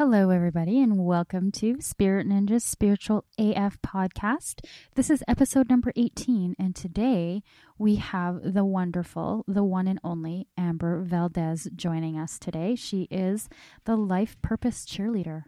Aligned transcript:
Hello, 0.00 0.30
everybody, 0.30 0.80
and 0.80 0.96
welcome 1.04 1.52
to 1.52 1.78
Spirit 1.82 2.26
Ninja's 2.26 2.64
Spiritual 2.64 3.26
AF 3.38 3.76
podcast. 3.82 4.64
This 4.94 5.10
is 5.10 5.22
episode 5.28 5.68
number 5.68 5.92
18, 5.94 6.56
and 6.58 6.74
today 6.74 7.42
we 7.76 7.96
have 7.96 8.54
the 8.54 8.64
wonderful, 8.64 9.44
the 9.46 9.62
one 9.62 9.86
and 9.86 10.00
only 10.02 10.48
Amber 10.56 11.02
Valdez 11.02 11.68
joining 11.76 12.18
us 12.18 12.38
today. 12.38 12.76
She 12.76 13.08
is 13.10 13.50
the 13.84 13.94
life 13.94 14.40
purpose 14.40 14.86
cheerleader. 14.86 15.42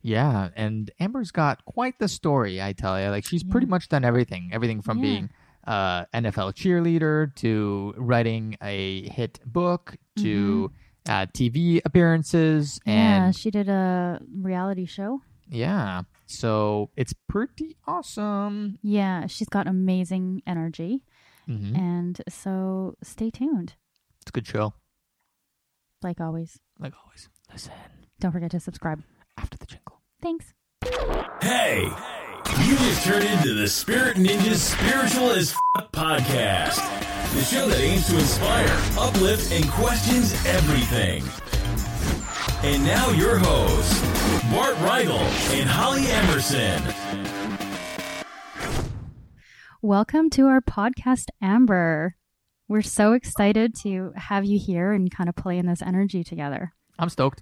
Yeah, 0.00 0.48
and 0.56 0.90
Amber's 0.98 1.30
got 1.30 1.64
quite 1.64 2.00
the 2.00 2.08
story, 2.08 2.60
I 2.60 2.72
tell 2.72 3.00
you. 3.00 3.06
Like 3.06 3.24
she's 3.24 3.44
pretty 3.44 3.68
much 3.68 3.88
done 3.88 4.04
everything, 4.04 4.50
everything 4.52 4.82
from 4.82 4.98
Yeah. 4.98 5.02
being 5.04 5.30
uh, 5.64 6.06
NFL 6.12 6.54
cheerleader 6.54 7.32
to 7.36 7.94
writing 7.96 8.56
a 8.60 9.08
hit 9.10 9.38
book 9.46 9.96
to 10.16 10.72
uh, 11.08 11.26
TV 11.26 11.80
appearances, 11.84 12.78
Mm-hmm. 12.86 12.90
yeah, 12.90 13.24
and 13.26 13.36
she 13.36 13.50
did 13.50 13.68
a 13.68 14.20
reality 14.34 14.86
show. 14.86 15.20
yeah, 15.48 16.02
so 16.26 16.90
it's 16.96 17.14
pretty 17.28 17.76
awesome. 17.86 18.78
Yeah, 18.82 19.26
she's 19.26 19.48
got 19.48 19.66
amazing 19.66 20.42
energy. 20.46 21.02
hmm 21.46 21.74
And 21.74 22.20
so 22.28 22.96
stay 23.02 23.30
tuned, 23.30 23.74
It's 24.22 24.30
a 24.30 24.32
good 24.32 24.46
show, 24.46 24.74
like 26.02 26.20
always. 26.20 26.58
like 26.78 26.94
always. 27.04 27.28
Listen 27.52 27.72
Don't 28.20 28.32
forget 28.32 28.50
to 28.52 28.60
subscribe. 28.60 29.02
after 29.36 29.58
the 29.58 29.66
jingle. 29.66 30.00
Thanks. 30.22 30.54
Hey, 31.42 31.82
you 32.64 32.76
just 32.76 33.04
turned 33.04 33.24
into 33.24 33.54
the 33.54 33.68
Spirit 33.68 34.16
Ninjas 34.16 34.56
Spiritual 34.74 35.30
as 35.30 35.54
F- 35.76 35.90
podcast, 35.92 36.78
the 37.32 37.42
show 37.42 37.66
that 37.66 37.80
aims 37.80 38.06
to 38.08 38.18
inspire, 38.18 38.68
uplift, 38.98 39.50
and 39.52 39.66
questions 39.70 40.34
everything. 40.44 41.24
And 42.62 42.84
now 42.84 43.08
your 43.08 43.38
hosts, 43.38 44.00
Bart 44.52 44.76
Reigel 44.80 45.16
and 45.16 45.66
Holly 45.66 46.04
Emerson. 46.08 46.82
Welcome 49.80 50.28
to 50.30 50.46
our 50.46 50.60
podcast, 50.60 51.28
Amber. 51.40 52.16
We're 52.68 52.82
so 52.82 53.14
excited 53.14 53.74
to 53.76 54.12
have 54.14 54.44
you 54.44 54.58
here 54.58 54.92
and 54.92 55.10
kind 55.10 55.30
of 55.30 55.34
play 55.34 55.56
in 55.56 55.64
this 55.64 55.80
energy 55.80 56.22
together. 56.22 56.74
I'm 56.98 57.08
stoked. 57.08 57.40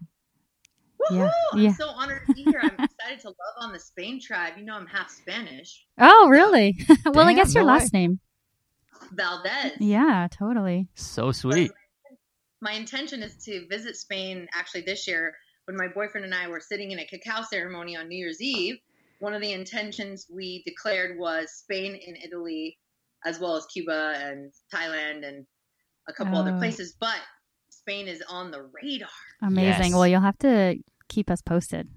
Yeah, 1.10 1.32
I'm 1.52 1.58
yeah. 1.58 1.72
so 1.72 1.88
honored 1.88 2.22
to 2.28 2.34
be 2.34 2.44
here. 2.44 2.60
I'm 2.62 2.84
excited 2.84 3.18
to 3.22 3.28
love 3.28 3.54
on 3.58 3.72
the 3.72 3.80
Spain 3.80 4.20
tribe. 4.20 4.52
You 4.56 4.64
know, 4.64 4.76
I'm 4.76 4.86
half 4.86 5.10
Spanish. 5.10 5.84
Oh, 5.98 6.28
really? 6.28 6.78
well, 7.06 7.26
I 7.26 7.34
guess 7.34 7.54
your 7.54 7.64
no 7.64 7.72
last 7.72 7.92
name. 7.92 8.20
Valdez. 9.12 9.72
Yeah, 9.80 10.28
totally. 10.30 10.88
So 10.94 11.32
sweet. 11.32 11.70
My 12.60 12.72
intention 12.72 13.22
is 13.22 13.36
to 13.44 13.66
visit 13.68 13.96
Spain 13.96 14.48
actually 14.54 14.82
this 14.82 15.06
year. 15.08 15.34
When 15.66 15.76
my 15.76 15.88
boyfriend 15.88 16.24
and 16.24 16.34
I 16.34 16.48
were 16.48 16.60
sitting 16.60 16.90
in 16.90 16.98
a 16.98 17.06
cacao 17.06 17.42
ceremony 17.42 17.96
on 17.96 18.08
New 18.08 18.18
Year's 18.18 18.40
Eve, 18.40 18.78
one 19.20 19.34
of 19.34 19.40
the 19.40 19.52
intentions 19.52 20.26
we 20.34 20.62
declared 20.66 21.18
was 21.18 21.50
Spain 21.52 21.98
and 22.06 22.16
Italy, 22.24 22.78
as 23.24 23.38
well 23.38 23.56
as 23.56 23.66
Cuba 23.66 24.14
and 24.16 24.52
Thailand 24.74 25.26
and 25.26 25.46
a 26.08 26.12
couple 26.12 26.36
other 26.38 26.52
Oh. 26.54 26.58
places. 26.58 26.94
But 26.98 27.18
Spain 27.70 28.08
is 28.08 28.22
on 28.28 28.50
the 28.50 28.68
radar. 28.82 29.08
Amazing. 29.42 29.84
Yes. 29.84 29.94
Well, 29.94 30.06
you'll 30.06 30.20
have 30.20 30.38
to 30.38 30.76
keep 31.08 31.30
us 31.30 31.40
posted. 31.42 31.88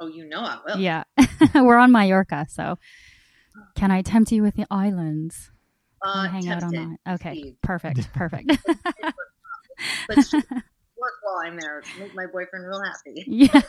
Oh, 0.00 0.06
you 0.06 0.24
know 0.28 0.40
I 0.40 0.58
will. 0.66 0.78
Yeah. 0.78 1.04
We're 1.54 1.76
on 1.76 1.90
Mallorca, 1.92 2.46
so 2.48 2.76
oh. 3.56 3.62
can 3.74 3.90
I 3.90 4.02
tempt 4.02 4.30
you 4.32 4.42
with 4.42 4.54
the 4.54 4.66
islands? 4.70 5.50
Can 6.02 6.10
Uh, 6.10 6.22
we 6.22 6.28
hang 6.28 6.48
out 6.48 6.62
on 6.62 6.72
tempted, 6.72 6.98
that? 7.06 7.14
Okay. 7.14 7.40
Steve. 7.40 7.56
Perfect. 7.62 8.12
Perfect. 8.14 8.50
Let's 10.08 10.32
work 10.32 11.12
while 11.22 11.38
I'm 11.44 11.58
there. 11.58 11.82
Make 11.98 12.14
my 12.14 12.26
boyfriend 12.26 12.66
real 12.66 12.82
happy. 12.82 13.24
yeah. 13.26 13.60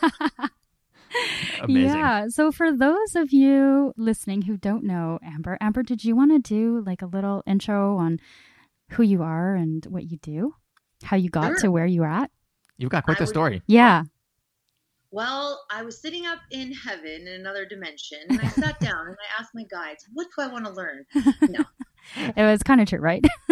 Amazing. 1.62 1.84
Yeah. 2.00 2.26
So 2.30 2.52
for 2.52 2.72
those 2.72 3.16
of 3.16 3.32
you 3.34 3.94
listening 3.98 4.44
who 4.44 4.58
don't 4.58 4.84
know 4.84 5.20
Amber, 5.24 5.58
Amber, 5.60 5.84
did 5.84 6.04
you 6.04 6.16
want 6.16 6.32
to 6.32 6.40
do 6.40 6.84
like 6.86 7.02
a 7.02 7.08
little 7.08 7.44
intro 7.48 7.98
on 7.98 8.20
who 8.92 9.04
you 9.04 9.24
are 9.24 9.56
and 9.56 9.86
what 9.88 10.10
you 10.12 10.18
do? 10.18 10.54
How 11.04 11.18
you 11.18 11.30
got 11.30 11.46
Sure. 11.48 11.56
to 11.62 11.72
where 11.72 11.86
you're 11.86 12.06
at? 12.08 12.30
You've 12.78 12.92
got 12.92 13.06
quite 13.06 13.18
I 13.18 13.20
the 13.20 13.24
would- 13.24 13.30
story. 13.30 13.62
Yeah. 13.68 14.04
Well, 15.12 15.66
I 15.72 15.82
was 15.82 16.00
sitting 16.00 16.28
up 16.28 16.38
in 16.52 16.72
heaven 16.72 17.28
in 17.28 17.34
another 17.40 17.66
dimension, 17.66 18.20
and 18.30 18.40
I 18.40 18.48
sat 18.50 18.80
down 18.80 19.08
and 19.08 19.16
I 19.16 19.42
asked 19.42 19.56
my 19.56 19.64
guides, 19.64 20.06
"What 20.14 20.28
do 20.38 20.44
I 20.44 20.48
want 20.48 20.66
to 20.66 20.72
learn?" 20.72 21.04
No, 21.42 21.64
It 22.16 22.44
was 22.44 22.64
kind 22.64 22.82
of 22.82 22.88
true, 22.88 23.00
right? 23.00 23.24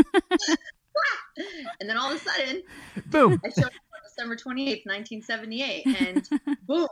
and 1.79 1.89
then 1.89 1.97
all 1.97 2.11
of 2.11 2.17
a 2.17 2.19
sudden, 2.19 2.63
Boom. 3.07 3.39
I 3.43 3.49
showed 3.49 3.65
up 3.65 3.71
on 3.73 3.99
December 4.03 4.35
twenty 4.35 4.71
eighth, 4.71 4.85
nineteen 4.85 5.21
seventy 5.21 5.61
eight, 5.63 5.85
and 5.85 6.27
boom, 6.67 6.87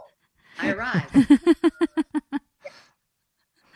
I 0.59 0.71
arrived. 0.71 1.13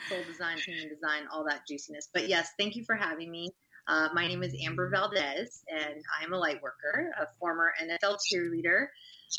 Soul 0.08 0.24
design, 0.28 0.58
human 0.58 0.90
design, 0.90 1.28
all 1.32 1.46
that 1.46 1.68
juiciness. 1.68 2.10
But 2.14 2.28
yes, 2.28 2.50
thank 2.58 2.76
you 2.76 2.84
for 2.84 2.96
having 2.96 3.30
me. 3.30 3.50
Uh, 3.88 4.10
my 4.14 4.28
name 4.28 4.44
is 4.44 4.56
Amber 4.64 4.90
Valdez, 4.90 5.64
and 5.68 6.04
I'm 6.20 6.34
a 6.34 6.38
light 6.38 6.62
worker, 6.62 7.12
a 7.20 7.26
former 7.40 7.74
NFL 7.82 8.18
cheerleader, 8.32 8.88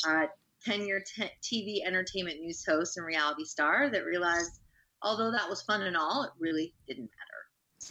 uh, 0.07 0.27
10 0.65 0.85
year 0.85 1.03
t- 1.15 1.31
TV 1.41 1.85
entertainment 1.85 2.39
news 2.39 2.65
host, 2.65 2.97
and 2.97 3.05
reality 3.05 3.45
star 3.45 3.89
that 3.89 4.05
realized, 4.05 4.59
although 5.01 5.31
that 5.31 5.49
was 5.49 5.61
fun 5.61 5.83
and 5.83 5.95
all, 5.95 6.23
it 6.23 6.31
really 6.37 6.73
didn't 6.87 7.03
matter. 7.03 7.30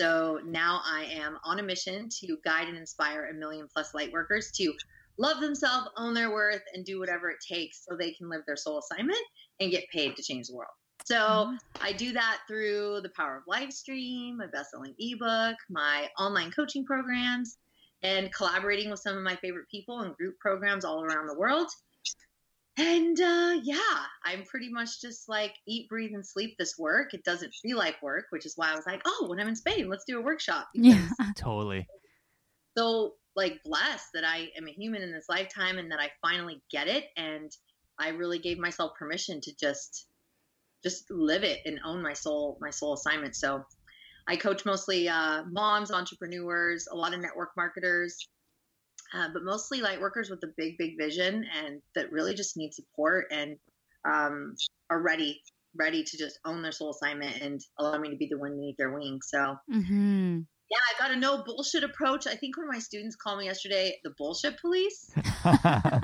So 0.01 0.41
now 0.47 0.81
I 0.83 1.05
am 1.13 1.37
on 1.45 1.59
a 1.59 1.63
mission 1.63 2.09
to 2.21 2.39
guide 2.43 2.69
and 2.69 2.77
inspire 2.79 3.27
a 3.27 3.35
million 3.35 3.69
plus 3.71 3.93
light 3.93 4.11
workers 4.11 4.51
to 4.53 4.73
love 5.19 5.43
themselves, 5.43 5.91
own 5.99 6.15
their 6.15 6.31
worth, 6.31 6.63
and 6.73 6.87
do 6.87 6.99
whatever 6.99 7.29
it 7.29 7.37
takes 7.47 7.85
so 7.85 7.95
they 7.95 8.13
can 8.13 8.31
live 8.31 8.41
their 8.47 8.57
soul 8.57 8.79
assignment 8.79 9.21
and 9.61 9.71
get 9.71 9.87
paid 9.91 10.17
to 10.17 10.23
change 10.23 10.49
the 10.49 10.55
world. 10.55 10.73
So 11.05 11.17
mm-hmm. 11.17 11.57
I 11.83 11.93
do 11.93 12.13
that 12.13 12.39
through 12.49 13.01
the 13.03 13.11
power 13.11 13.37
of 13.37 13.43
live 13.47 13.75
stream, 13.75 14.39
my 14.39 14.47
best-selling 14.47 14.95
ebook, 14.99 15.57
my 15.69 16.09
online 16.19 16.51
coaching 16.51 16.87
programs, 16.87 17.59
and 18.03 18.33
collaborating 18.33 18.89
with 18.89 19.01
some 19.01 19.19
of 19.19 19.23
my 19.23 19.37
favorite 19.37 19.69
people 19.71 20.01
in 20.01 20.15
group 20.15 20.39
programs 20.39 20.87
all 20.87 21.05
around 21.05 21.27
the 21.27 21.39
world. 21.39 21.69
And 22.77 23.21
uh, 23.21 23.61
yeah, 23.63 24.05
I'm 24.25 24.45
pretty 24.45 24.71
much 24.71 25.01
just 25.01 25.29
like 25.29 25.55
eat, 25.67 25.89
breathe, 25.89 26.13
and 26.15 26.27
sleep 26.27 26.57
this 26.59 26.79
work. 26.79 27.13
It 27.15 27.25
doesn't 27.25 27.53
feel 27.55 27.77
like 27.77 28.03
work, 28.03 28.27
which 28.31 28.47
is 28.47 28.57
why 28.57 28.73
I 28.73 28.75
was 28.75 28.87
like, 28.87 29.03
oh, 29.05 29.27
when 29.29 29.39
I'm 29.41 29.49
in 29.49 29.57
Spain, 29.57 29.89
let's 29.89 30.05
do 30.07 30.19
a 30.19 30.23
workshop. 30.23 30.69
Yeah. 30.75 31.09
Totally. 31.37 31.87
so 32.77 33.15
like 33.37 33.63
blessed 33.65 34.09
that 34.15 34.25
I 34.25 34.49
am 34.57 34.67
a 34.67 34.73
human 34.73 35.03
in 35.03 35.13
this 35.13 35.27
lifetime 35.29 35.79
and 35.79 35.93
that 35.93 36.01
I 36.01 36.11
finally 36.21 36.63
get 36.71 36.89
it 36.89 37.05
and 37.17 37.51
I 37.99 38.09
really 38.09 38.39
gave 38.39 38.59
myself 38.59 38.93
permission 38.99 39.41
to 39.43 39.57
just 39.57 40.07
just 40.83 41.11
live 41.11 41.45
it 41.45 41.61
and 41.67 41.79
own 41.85 42.03
my 42.03 42.15
soul 42.15 42.59
my 42.61 42.71
soul 42.71 42.95
assignment. 42.95 43.37
So 43.37 43.65
I 44.27 44.37
coach 44.37 44.65
mostly 44.65 45.09
uh, 45.09 45.45
moms, 45.45 45.91
entrepreneurs, 45.91 46.89
a 46.91 46.97
lot 46.97 47.15
of 47.15 47.21
network 47.21 47.51
marketers, 47.57 48.29
uh, 49.15 49.29
but 49.33 49.43
mostly 49.45 49.81
light 49.81 50.01
workers 50.01 50.31
with 50.31 50.43
a 50.45 50.53
big, 50.57 50.79
big 50.79 50.97
vision 50.99 51.45
and 51.65 51.83
that 51.95 52.13
really 52.13 52.35
just 52.35 52.57
need 52.57 52.73
support 52.73 53.27
and 53.31 53.57
um, 54.05 54.55
are 54.89 55.01
ready, 55.03 55.41
ready 55.77 56.03
to 56.03 56.19
just 56.19 56.39
own 56.45 56.63
their 56.63 56.73
soul 56.73 56.91
assignment 56.91 57.41
and 57.41 57.61
allow 57.79 57.99
me 57.99 58.11
to 58.11 58.17
be 58.17 58.29
the 58.31 58.39
wind 58.39 58.57
beneath 58.57 58.77
their 58.77 58.93
wings. 58.93 59.27
So 59.29 59.57
hmm 59.69 60.41
yeah, 60.71 60.79
I 60.79 60.99
got 61.03 61.11
a 61.11 61.19
no 61.19 61.43
bullshit 61.45 61.83
approach. 61.83 62.27
I 62.27 62.37
think 62.37 62.57
one 62.57 62.69
of 62.69 62.73
my 62.73 62.79
students 62.79 63.17
called 63.17 63.41
me 63.41 63.47
yesterday 63.47 63.99
the 64.05 64.13
bullshit 64.17 64.61
police. 64.61 65.11
Hilarious. 65.43 66.03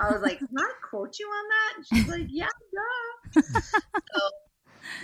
I 0.00 0.10
was 0.10 0.20
like, 0.22 0.38
Can 0.38 0.48
I 0.58 0.72
quote 0.90 1.14
you 1.18 1.26
on 1.26 1.44
that? 1.48 1.72
And 1.76 1.86
she's 1.86 2.08
like, 2.08 2.26
Yeah, 2.28 2.46
duh. 2.46 3.40
so 3.42 4.20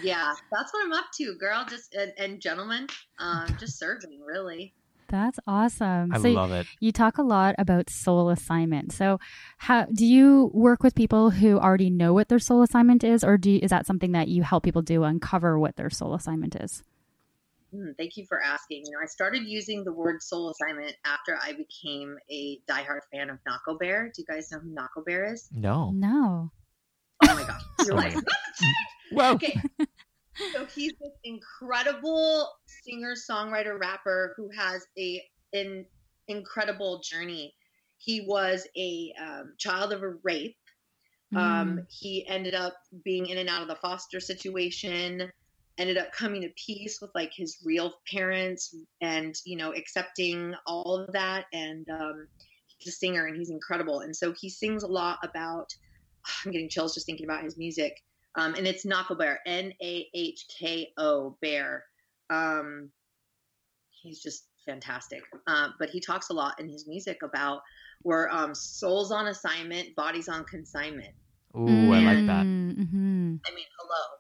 yeah, 0.03 0.33
that's 0.51 0.73
what 0.75 0.85
I'm 0.85 0.93
up 0.93 1.07
to, 1.19 1.37
girl. 1.39 1.65
Just 1.69 1.95
and, 1.95 2.13
and 2.19 2.41
gentlemen, 2.41 2.89
um, 3.21 3.47
just 3.61 3.79
serving 3.79 4.21
really. 4.27 4.75
That's 5.09 5.39
awesome. 5.47 6.13
I 6.13 6.19
so 6.19 6.31
love 6.31 6.53
it. 6.53 6.67
you 6.81 6.93
talk 6.93 7.19
a 7.19 7.23
lot 7.23 7.55
about 7.59 7.91
soul 7.91 8.31
assignment. 8.31 8.93
So 8.93 9.19
how 9.59 9.87
do 9.87 10.05
you 10.05 10.51
work 10.53 10.83
with 10.83 10.95
people 10.95 11.31
who 11.31 11.59
already 11.59 11.91
know 11.91 12.13
what 12.13 12.29
their 12.29 12.39
soul 12.39 12.63
assignment 12.63 13.05
is 13.05 13.23
or 13.25 13.37
do 13.39 13.51
you, 13.51 13.61
is 13.63 13.71
that 13.71 13.87
something 13.87 14.13
that 14.13 14.29
you 14.29 14.43
help 14.43 14.65
people 14.65 14.83
do 14.83 15.05
uncover 15.05 15.59
what 15.59 15.77
their 15.77 15.91
soul 15.91 16.15
assignment 16.15 16.57
is? 16.57 16.83
Mm, 17.75 17.97
thank 17.97 18.17
you 18.17 18.25
for 18.29 18.41
asking. 18.41 18.85
You 18.87 18.93
know, 18.93 18.99
I 19.03 19.07
started 19.07 19.43
using 19.45 19.85
the 19.85 19.93
word 19.93 20.23
soul 20.23 20.51
assignment 20.51 20.95
after 21.05 21.37
I 21.43 21.53
became 21.53 22.17
a 22.31 22.59
diehard 22.71 23.01
fan 23.13 23.31
of 23.31 23.39
Nahko 23.49 23.79
Bear. 23.79 24.13
Do 24.15 24.23
you 24.23 24.27
guys 24.27 24.51
know 24.53 24.61
who 24.61 24.75
Nahko 24.75 25.05
Bear 25.05 25.33
is? 25.33 25.49
No. 25.53 25.91
No. 25.93 26.53
Oh 27.23 27.35
my 27.35 27.43
gosh. 27.43 27.63
You're 27.85 27.93
Oh 27.95 27.97
like, 27.97 28.15
my 28.15 28.23
Well, 29.13 29.35
okay. 29.35 29.61
So 30.53 30.65
he's 30.67 30.93
this 31.01 31.13
incredible 31.23 32.49
singer, 32.67 33.15
songwriter, 33.15 33.79
rapper 33.79 34.35
who 34.37 34.51
has 34.57 34.87
a 34.99 35.23
an 35.53 35.87
incredible 36.29 37.01
journey. 37.01 37.55
He 37.99 38.23
was 38.27 38.67
a 38.77 39.13
um, 39.21 39.55
child 39.59 39.93
of 39.93 40.03
a 40.03 40.15
rape. 40.23 40.57
Mm. 41.33 41.39
Um, 41.39 41.87
he 41.89 42.27
ended 42.27 42.55
up 42.55 42.75
being 43.05 43.27
in 43.27 43.39
and 43.39 43.49
out 43.49 43.63
of 43.63 43.69
the 43.69 43.77
foster 43.77 44.21
situation. 44.21 45.31
Ended 45.79 45.99
up 45.99 46.13
coming 46.13 46.43
to 46.43 46.51
peace 46.51 47.01
with 47.01 47.11
like 47.15 47.33
his 47.35 47.59
real 47.65 47.95
parents, 48.13 48.75
and 49.01 49.35
you 49.45 49.57
know 49.57 49.73
accepting 49.73 50.55
all 50.67 50.97
of 50.97 51.13
that. 51.13 51.47
And 51.53 51.89
um, 51.91 52.29
he's 52.79 52.95
a 52.95 52.97
singer, 52.97 53.27
and 53.27 53.37
he's 53.37 53.51
incredible. 53.51 54.01
And 54.01 54.15
so 54.15 54.33
he 54.33 54.51
sings 54.51 54.83
a 54.83 54.89
lot 54.89 55.19
about 55.25 55.73
I'm 56.45 56.53
getting 56.53 56.69
chills 56.69 56.95
just 56.95 57.07
thinking 57.07 57.27
about 57.27 57.45
his 57.45 57.57
music. 57.57 58.03
Um, 58.37 58.55
and 58.55 58.67
it's 58.67 58.85
Nahko 58.85 59.17
Bear, 59.17 59.41
N 59.47 59.73
A 59.83 60.09
H 60.15 60.47
K 60.59 60.93
O 60.99 61.37
Bear. 61.41 61.85
Um, 62.31 62.91
he's 63.91 64.21
just 64.21 64.47
fantastic. 64.67 65.23
Uh, 65.47 65.69
but 65.79 65.91
he 65.91 66.01
talks 66.01 66.31
a 66.31 66.33
lot 66.33 66.59
in 66.59 66.69
his 66.69 66.87
music 66.89 67.23
about 67.23 67.61
where 68.03 68.31
um, 68.33 68.55
souls 68.55 69.13
on 69.13 69.29
assignment, 69.29 69.95
bodies 69.95 70.29
on 70.29 70.45
consignment. 70.45 71.15
Ooh, 71.57 71.93
I 71.93 72.01
like 72.01 72.27
that. 72.27 72.47
Mm-hmm. 72.47 73.37
I 73.47 73.55
mean, 73.55 73.67
hello. 73.79 74.19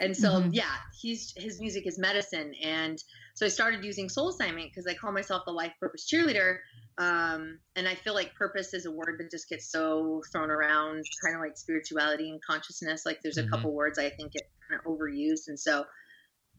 And 0.00 0.16
so, 0.16 0.40
Mhm. 0.40 0.54
yeah, 0.54 0.76
he's 0.98 1.34
his 1.36 1.60
music 1.60 1.86
is 1.86 1.98
medicine, 1.98 2.54
and 2.62 3.02
so 3.34 3.44
I 3.44 3.50
started 3.50 3.84
using 3.84 4.08
soul 4.08 4.30
assignment 4.30 4.70
because 4.70 4.86
I 4.86 4.94
call 4.94 5.12
myself 5.12 5.44
the 5.44 5.52
life 5.52 5.74
purpose 5.78 6.10
cheerleader. 6.10 6.60
Um, 7.00 7.60
and 7.76 7.88
I 7.88 7.96
feel 7.96 8.14
like 8.14 8.34
purpose 8.36 8.74
is 8.74 8.86
a 8.86 8.92
word 8.92 9.16
that 9.18 9.32
just 9.32 9.48
gets 9.50 9.72
so 9.72 10.22
thrown 10.32 10.50
around, 10.50 11.04
kind 11.24 11.34
of 11.36 11.42
like 11.42 11.58
spirituality 11.58 12.30
and 12.30 12.40
consciousness. 12.44 13.06
Like 13.06 13.20
there's 13.24 13.38
a 13.38 13.42
Mhm. 13.42 13.50
couple 13.50 13.74
words 13.74 13.98
I 13.98 14.10
think 14.10 14.34
get 14.34 14.44
kind 14.70 14.80
of 14.80 14.86
overused, 14.92 15.48
and 15.48 15.58
so 15.60 15.86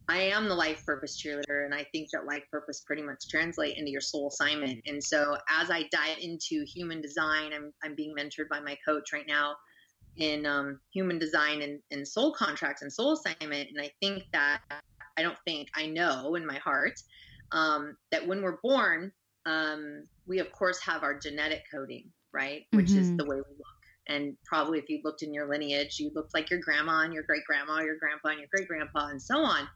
I 0.09 0.19
am 0.23 0.49
the 0.49 0.55
life 0.55 0.83
purpose 0.85 1.21
cheerleader, 1.21 1.65
and 1.65 1.73
I 1.73 1.85
think 1.93 2.09
that 2.11 2.25
life 2.25 2.43
purpose 2.51 2.83
pretty 2.85 3.03
much 3.03 3.19
translate 3.29 3.77
into 3.77 3.91
your 3.91 4.01
soul 4.01 4.27
assignment. 4.29 4.81
And 4.85 5.03
so 5.03 5.37
as 5.49 5.71
I 5.71 5.83
dive 5.91 6.17
into 6.19 6.65
human 6.67 7.01
design, 7.01 7.53
I'm 7.53 7.71
I'm 7.83 7.95
being 7.95 8.15
mentored 8.17 8.49
by 8.49 8.59
my 8.61 8.77
coach 8.85 9.13
right 9.13 9.27
now 9.27 9.55
in 10.17 10.45
um, 10.45 10.81
human 10.93 11.19
design 11.19 11.61
and, 11.61 11.81
and 11.91 12.07
soul 12.07 12.33
contracts 12.33 12.81
and 12.81 12.91
soul 12.93 13.13
assignment. 13.13 13.69
And 13.69 13.81
I 13.81 13.91
think 14.01 14.23
that 14.33 14.61
I 15.17 15.21
don't 15.23 15.37
think 15.45 15.69
I 15.75 15.87
know 15.87 16.35
in 16.35 16.45
my 16.45 16.57
heart 16.59 16.93
um, 17.51 17.97
that 18.11 18.27
when 18.27 18.41
we're 18.41 18.59
born, 18.63 19.11
um, 19.45 20.03
we 20.27 20.39
of 20.39 20.51
course 20.51 20.79
have 20.81 21.03
our 21.03 21.17
genetic 21.17 21.63
coding, 21.71 22.11
right? 22.33 22.65
Which 22.71 22.95
is 22.95 23.11
Mhm. 23.11 23.17
the 23.17 23.25
way 23.25 23.35
we 23.37 23.55
look. 23.57 23.67
And 24.07 24.37
probably 24.45 24.79
if 24.79 24.89
you 24.89 25.01
looked 25.03 25.23
in 25.23 25.33
your 25.33 25.47
lineage, 25.49 25.99
you 25.99 26.11
looked 26.15 26.33
like 26.33 26.49
your 26.49 26.59
grandma 26.59 27.01
and 27.01 27.13
your 27.13 27.23
great 27.23 27.45
grandma, 27.45 27.81
your 27.81 27.97
grandpa 27.97 28.29
and 28.29 28.39
your 28.39 28.49
great 28.53 28.67
grandpa, 28.67 29.07
and 29.07 29.21
so 29.21 29.37
on. 29.39 29.69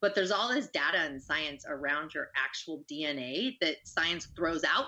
But 0.00 0.14
there's 0.14 0.30
all 0.30 0.48
this 0.48 0.68
data 0.70 0.98
and 0.98 1.22
science 1.22 1.64
around 1.68 2.14
your 2.14 2.30
actual 2.36 2.84
DNA 2.90 3.58
that 3.60 3.76
science 3.86 4.26
throws 4.36 4.64
out 4.64 4.86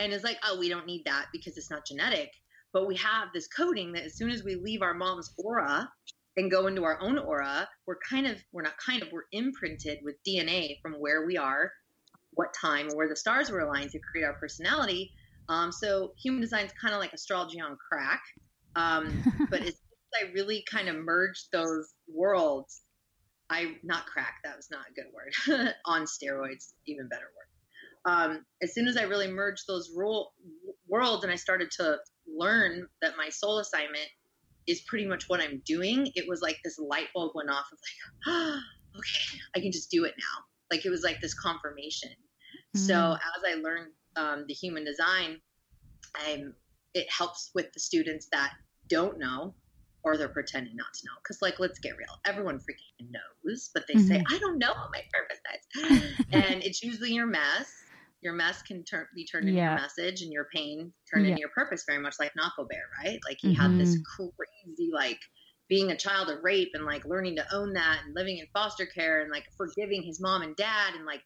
and 0.00 0.12
is 0.12 0.24
like, 0.24 0.38
oh, 0.44 0.58
we 0.58 0.68
don't 0.68 0.86
need 0.86 1.04
that 1.04 1.28
because 1.32 1.56
it's 1.56 1.70
not 1.70 1.86
genetic. 1.86 2.30
But 2.72 2.86
we 2.86 2.96
have 2.96 3.28
this 3.32 3.48
coding 3.48 3.92
that 3.92 4.04
as 4.04 4.16
soon 4.16 4.30
as 4.30 4.42
we 4.44 4.56
leave 4.56 4.82
our 4.82 4.94
mom's 4.94 5.32
aura 5.38 5.92
and 6.36 6.50
go 6.50 6.66
into 6.66 6.84
our 6.84 7.00
own 7.00 7.18
aura, 7.18 7.68
we're 7.86 7.98
kind 8.08 8.26
of, 8.26 8.42
we're 8.52 8.62
not 8.62 8.78
kind 8.78 9.02
of, 9.02 9.12
we're 9.12 9.26
imprinted 9.32 9.98
with 10.02 10.16
DNA 10.26 10.80
from 10.82 10.94
where 10.94 11.24
we 11.26 11.36
are, 11.36 11.72
what 12.34 12.54
time, 12.58 12.88
and 12.88 12.96
where 12.96 13.08
the 13.08 13.16
stars 13.16 13.50
were 13.50 13.60
aligned 13.60 13.90
to 13.90 13.98
create 13.98 14.24
our 14.24 14.34
personality. 14.34 15.12
Um, 15.48 15.72
so 15.72 16.12
human 16.22 16.40
design 16.40 16.66
is 16.66 16.72
kind 16.80 16.94
of 16.94 17.00
like 17.00 17.12
astrology 17.12 17.60
on 17.60 17.76
crack. 17.76 18.22
Um, 18.74 19.22
but 19.50 19.62
as 19.62 19.74
I 20.14 20.30
really 20.32 20.64
kind 20.70 20.88
of 20.88 20.96
merged 20.96 21.48
those 21.52 21.92
worlds, 22.08 22.82
I 23.50 23.76
not 23.82 24.06
crack, 24.06 24.36
that 24.44 24.56
was 24.56 24.68
not 24.70 24.86
a 24.90 24.94
good 24.94 25.06
word. 25.12 25.74
on 25.84 26.04
steroids, 26.04 26.72
even 26.86 27.08
better 27.08 27.24
word. 27.24 27.42
Um, 28.04 28.44
as 28.62 28.74
soon 28.74 28.88
as 28.88 28.96
I 28.96 29.02
really 29.02 29.28
merged 29.28 29.64
those 29.68 29.92
rule, 29.94 30.32
worlds 30.88 31.22
and 31.22 31.32
I 31.32 31.36
started 31.36 31.70
to 31.72 31.98
learn 32.26 32.86
that 33.00 33.16
my 33.16 33.28
soul 33.28 33.58
assignment 33.58 34.08
is 34.66 34.80
pretty 34.82 35.06
much 35.06 35.28
what 35.28 35.40
I'm 35.40 35.62
doing, 35.66 36.10
it 36.14 36.28
was 36.28 36.40
like 36.40 36.58
this 36.64 36.78
light 36.78 37.08
bulb 37.14 37.32
went 37.34 37.50
off 37.50 37.66
of 37.72 37.78
like, 38.26 38.34
okay, 38.96 39.40
I 39.54 39.60
can 39.60 39.72
just 39.72 39.90
do 39.90 40.04
it 40.04 40.14
now. 40.18 40.44
Like 40.72 40.86
it 40.86 40.90
was 40.90 41.02
like 41.04 41.20
this 41.20 41.34
confirmation. 41.34 42.10
So 42.74 42.94
Mm. 42.94 43.16
as 43.16 43.42
I 43.46 43.54
learned 43.60 43.92
um, 44.16 44.44
the 44.48 44.54
human 44.54 44.84
design, 44.84 45.40
I'm, 46.16 46.54
it 46.94 47.06
helps 47.16 47.50
with 47.54 47.72
the 47.74 47.80
students 47.80 48.28
that 48.32 48.52
don't 48.88 49.18
know 49.18 49.54
or 50.04 50.16
they're 50.16 50.28
pretending 50.28 50.74
not 50.76 50.92
to 50.94 51.06
know. 51.06 51.12
Because, 51.22 51.40
like, 51.42 51.60
let's 51.60 51.78
get 51.78 51.92
real. 51.98 52.08
Everyone 52.26 52.56
freaking 52.58 53.08
knows, 53.10 53.70
but 53.74 53.84
they 53.88 53.98
say, 53.98 54.20
I 54.30 54.38
don't 54.38 54.58
know 54.58 54.68
what 54.68 54.90
my 54.92 55.02
purpose 55.12 55.40
is. 55.54 56.16
and 56.32 56.62
it's 56.64 56.82
usually 56.82 57.12
your 57.12 57.26
mess. 57.26 57.72
Your 58.22 58.34
mess 58.34 58.62
can 58.62 58.84
turn 58.84 59.06
be 59.14 59.26
turned 59.26 59.48
into 59.48 59.58
Yeah. 59.58 59.74
your 59.74 59.82
message, 59.82 60.22
and 60.22 60.32
your 60.32 60.46
pain 60.54 60.92
turned 61.12 61.26
Yeah. 61.26 61.32
into 61.32 61.40
your 61.40 61.50
purpose. 61.50 61.84
Very 61.86 62.00
much 62.00 62.16
like 62.20 62.32
Nahko 62.38 62.68
Bear, 62.68 62.82
right? 63.04 63.20
Like 63.28 63.38
he 63.44 63.54
had 63.54 63.72
this 63.78 63.96
Mm-hmm. 63.96 64.02
crazy, 64.16 64.90
like 64.92 65.20
being 65.72 65.90
a 65.90 65.96
child 65.96 66.28
of 66.28 66.44
rape, 66.44 66.68
and 66.74 66.84
like 66.84 67.02
learning 67.06 67.34
to 67.34 67.54
own 67.54 67.72
that, 67.72 68.02
and 68.04 68.14
living 68.14 68.36
in 68.36 68.46
foster 68.52 68.84
care, 68.84 69.22
and 69.22 69.30
like 69.30 69.46
forgiving 69.56 70.02
his 70.02 70.20
mom 70.20 70.42
and 70.42 70.54
dad, 70.54 70.92
and 70.94 71.06
like 71.06 71.22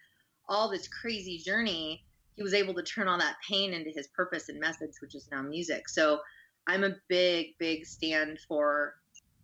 all 0.49 0.71
this 0.71 0.87
crazy 0.87 1.37
journey. 1.37 2.01
He 2.37 2.45
was 2.45 2.55
able 2.55 2.73
to 2.75 2.83
turn 2.85 3.09
all 3.09 3.19
that 3.19 3.39
pain 3.49 3.75
into 3.75 3.91
his 3.91 4.07
purpose 4.15 4.49
and 4.49 4.61
message, 4.61 4.93
which 5.01 5.17
is 5.17 5.27
now 5.33 5.43
music. 5.43 5.89
So 5.89 6.21
I'm 6.69 6.85
a 6.85 6.95
big, 7.09 7.59
big 7.59 7.87
stand 7.87 8.39
for 8.47 8.95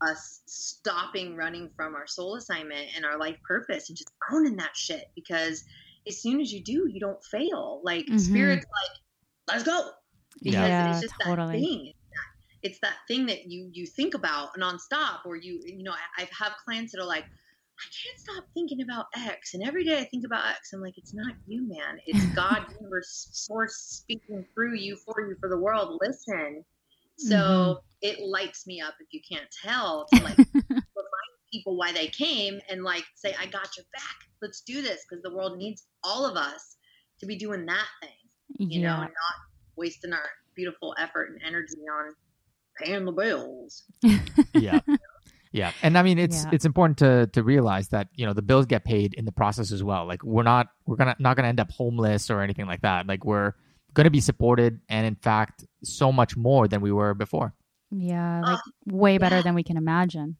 us 0.03 0.43
stopping 0.47 1.35
running 1.35 1.69
from 1.75 1.97
our 1.97 2.07
soul 2.07 2.37
assignment 2.37 2.91
and 2.95 3.05
our 3.05 3.19
life 3.19 3.39
purpose 3.45 3.89
and 3.89 3.99
just 3.99 4.13
owning 4.31 4.55
that 4.59 4.77
shit 4.77 5.07
because 5.17 5.65
as 6.07 6.23
soon 6.23 6.41
as 6.41 6.53
you 6.53 6.63
do, 6.63 6.89
you 6.89 7.01
don't 7.01 7.25
fail. 7.25 7.81
Like 7.83 8.07
Mhm. 8.07 8.21
spirit's 8.21 8.67
like, 8.83 8.99
let's 9.49 9.65
go. 9.65 9.91
Because 10.45 10.55
Yeah, 10.55 10.91
it's 10.93 11.01
just 11.01 11.15
totally. 11.25 11.53
that 11.55 11.59
thing. 11.59 11.93
It's 12.63 12.79
that, 12.81 12.95
thing 13.09 13.27
that 13.27 13.47
you 13.47 13.69
you 13.73 13.87
think 13.87 14.15
about 14.15 14.51
nonstop 14.59 15.27
or 15.27 15.37
you 15.37 15.61
you 15.65 15.83
know, 15.83 15.93
I, 15.93 16.23
I've 16.23 16.53
clients 16.65 16.93
that 16.93 17.01
are 17.01 17.07
like, 17.07 17.25
I 17.25 17.85
can't 18.05 18.19
stop 18.19 18.45
thinking 18.55 18.83
about 18.83 19.07
X. 19.17 19.55
And 19.55 19.63
every 19.63 19.85
day 19.85 19.99
I 19.99 20.05
think 20.05 20.25
about 20.25 20.47
X. 20.47 20.73
I'm 20.73 20.81
like, 20.81 20.97
it's 20.97 21.15
not 21.15 21.35
you, 21.47 21.69
man. 21.69 21.99
It's 22.07 22.25
God, 22.37 22.61
universe, 22.81 23.29
source 23.33 23.77
speaking 23.77 24.45
through 24.55 24.75
you, 24.75 24.97
for 24.97 25.15
you, 25.27 25.37
for 25.41 25.49
the 25.49 25.59
world. 25.59 25.99
Listen. 26.01 26.65
So 27.19 27.37
Mhm. 27.37 27.83
it 28.03 28.21
lights 28.21 28.67
me 28.67 28.81
up 28.81 28.95
if 29.01 29.09
you 29.13 29.21
can't 29.29 29.49
tell 29.63 30.07
to 30.13 30.23
like 30.23 30.39
remind 30.71 31.33
people 31.53 31.77
why 31.77 31.93
they 31.93 32.09
came 32.09 32.61
and 32.69 32.83
like 32.83 33.05
say, 33.15 33.35
I 33.39 33.47
got 33.47 33.77
your 33.77 33.87
back. 33.93 34.17
Let's 34.41 34.61
do 34.63 34.83
this 34.83 35.05
because 35.09 35.23
the 35.23 35.35
world 35.35 35.59
needs 35.59 35.87
all 36.03 36.25
of 36.25 36.37
us 36.37 36.77
to 37.21 37.27
be 37.27 37.37
doing 37.37 37.67
that 37.67 37.89
thing, 38.01 38.11
you 38.59 38.81
know, 38.81 38.89
yeah. 38.89 39.03
and 39.03 39.03
not 39.03 39.37
wasting 39.77 40.13
our 40.13 40.29
beautiful 40.55 40.95
effort 40.99 41.31
and 41.31 41.41
energy 41.47 41.79
on 41.93 42.15
paying 42.81 43.05
the 43.05 43.13
bills. 43.13 43.85
yeah 44.55 44.81
yeah 45.53 45.73
and 45.83 45.99
i 45.99 46.03
mean 46.03 46.19
it's 46.19 46.45
Yeah. 46.45 46.51
it's 46.53 46.65
important 46.65 46.99
to 46.99 47.27
to 47.29 47.43
realize 47.43 47.89
that 47.89 48.09
you 48.15 48.25
know 48.27 48.33
the 48.33 48.43
bills 48.43 48.67
get 48.67 48.85
paid 48.85 49.15
in 49.15 49.25
the 49.25 49.33
process 49.33 49.71
as 49.73 49.83
well 49.83 50.07
like 50.07 50.23
we're 50.25 50.43
not 50.43 50.69
we're 50.87 50.97
gonna 50.97 51.17
not 51.19 51.37
gonna 51.37 51.49
end 51.49 51.61
up 51.61 51.71
homeless 51.71 52.31
or 52.31 52.41
anything 52.41 52.67
like 52.67 52.81
that 52.83 53.07
like 53.07 53.25
we're 53.25 53.53
gonna 53.95 54.11
be 54.11 54.21
supported 54.21 54.81
and 54.89 55.07
in 55.07 55.15
fact 55.17 55.65
so 55.85 56.11
much 56.11 56.37
more 56.37 56.67
than 56.69 56.81
we 56.81 56.91
were 56.93 57.13
before 57.15 57.53
Yeah, 57.91 58.41
Uh, 58.41 58.51
like 58.53 58.61
way 58.87 59.19
better 59.19 59.37
yeah. 59.37 59.43
than 59.43 59.55
we 59.55 59.63
can 59.63 59.77
imagine. 59.77 60.37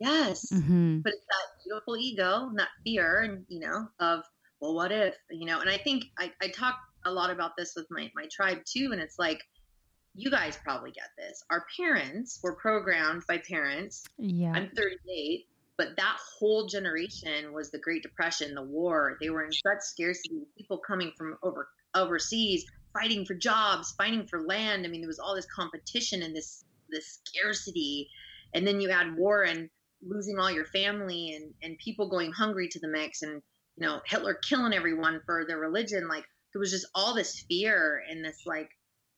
Yes. 0.00 0.50
Mm-hmm. 0.52 0.98
but 1.04 1.12
it's 1.12 1.24
that 1.26 1.46
beautiful 1.64 1.96
ego, 1.96 2.50
not 2.52 2.66
fear, 2.82 3.20
and 3.20 3.44
you 3.46 3.60
know, 3.60 3.86
of 4.00 4.24
well, 4.60 4.74
what 4.74 4.90
if, 4.90 5.14
you 5.30 5.46
know? 5.46 5.60
And 5.60 5.70
I 5.70 5.76
think 5.78 6.06
I, 6.18 6.32
I 6.42 6.48
talk 6.48 6.74
a 7.04 7.10
lot 7.12 7.30
about 7.30 7.52
this 7.56 7.74
with 7.76 7.86
my 7.90 8.10
my 8.16 8.26
tribe 8.32 8.58
too, 8.64 8.90
and 8.92 9.00
it's 9.00 9.16
like, 9.16 9.40
you 10.14 10.30
guys 10.30 10.58
probably 10.62 10.90
get 10.90 11.08
this. 11.16 11.42
Our 11.50 11.64
parents 11.76 12.38
were 12.42 12.54
programmed 12.56 13.22
by 13.26 13.38
parents. 13.38 14.04
Yeah. 14.18 14.52
I'm 14.52 14.70
38, 14.76 15.46
but 15.76 15.96
that 15.96 16.16
whole 16.38 16.66
generation 16.66 17.52
was 17.52 17.70
the 17.70 17.78
Great 17.78 18.02
Depression, 18.02 18.54
the 18.54 18.62
war. 18.62 19.16
They 19.20 19.30
were 19.30 19.44
in 19.44 19.52
such 19.52 19.80
scarcity. 19.80 20.46
People 20.56 20.78
coming 20.78 21.12
from 21.16 21.38
over 21.42 21.68
overseas, 21.94 22.64
fighting 22.92 23.24
for 23.24 23.34
jobs, 23.34 23.94
fighting 23.96 24.26
for 24.26 24.42
land. 24.42 24.84
I 24.84 24.88
mean, 24.88 25.00
there 25.00 25.08
was 25.08 25.18
all 25.18 25.34
this 25.34 25.46
competition 25.46 26.22
and 26.22 26.36
this 26.36 26.64
this 26.90 27.20
scarcity, 27.24 28.10
and 28.54 28.66
then 28.66 28.80
you 28.80 28.90
add 28.90 29.16
war 29.16 29.44
and 29.44 29.70
losing 30.06 30.38
all 30.38 30.50
your 30.50 30.66
family 30.66 31.32
and 31.34 31.54
and 31.62 31.78
people 31.78 32.10
going 32.10 32.32
hungry 32.32 32.68
to 32.68 32.80
the 32.80 32.88
mix, 32.88 33.22
and 33.22 33.42
you 33.76 33.86
know 33.86 34.00
Hitler 34.06 34.34
killing 34.34 34.74
everyone 34.74 35.20
for 35.24 35.46
their 35.46 35.58
religion. 35.58 36.06
Like 36.06 36.24
there 36.52 36.60
was 36.60 36.70
just 36.70 36.86
all 36.94 37.14
this 37.14 37.44
fear 37.48 38.02
and 38.10 38.22
this 38.22 38.42
like 38.44 38.68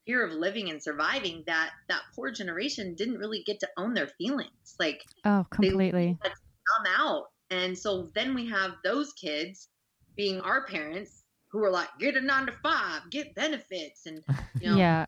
fear 0.05 0.25
of 0.25 0.31
living 0.33 0.69
and 0.69 0.81
surviving 0.81 1.43
that 1.47 1.71
that 1.89 2.01
poor 2.15 2.31
generation 2.31 2.93
didn't 2.95 3.17
really 3.17 3.43
get 3.45 3.59
to 3.59 3.67
own 3.77 3.93
their 3.93 4.07
feelings. 4.07 4.75
Like 4.79 5.01
oh, 5.25 5.45
completely. 5.49 6.17
had 6.21 6.31
come 6.31 6.93
out. 6.97 7.25
And 7.51 7.77
so 7.77 8.09
then 8.15 8.33
we 8.33 8.47
have 8.49 8.71
those 8.83 9.13
kids 9.13 9.67
being 10.15 10.41
our 10.41 10.65
parents 10.65 11.23
who 11.51 11.63
are 11.63 11.71
like, 11.71 11.89
get 11.99 12.15
a 12.15 12.21
nine 12.21 12.47
to 12.47 12.53
five, 12.63 13.01
get 13.11 13.33
benefits, 13.35 14.05
and 14.05 14.21
you 14.61 14.71
know, 14.71 14.77
yeah. 14.77 15.05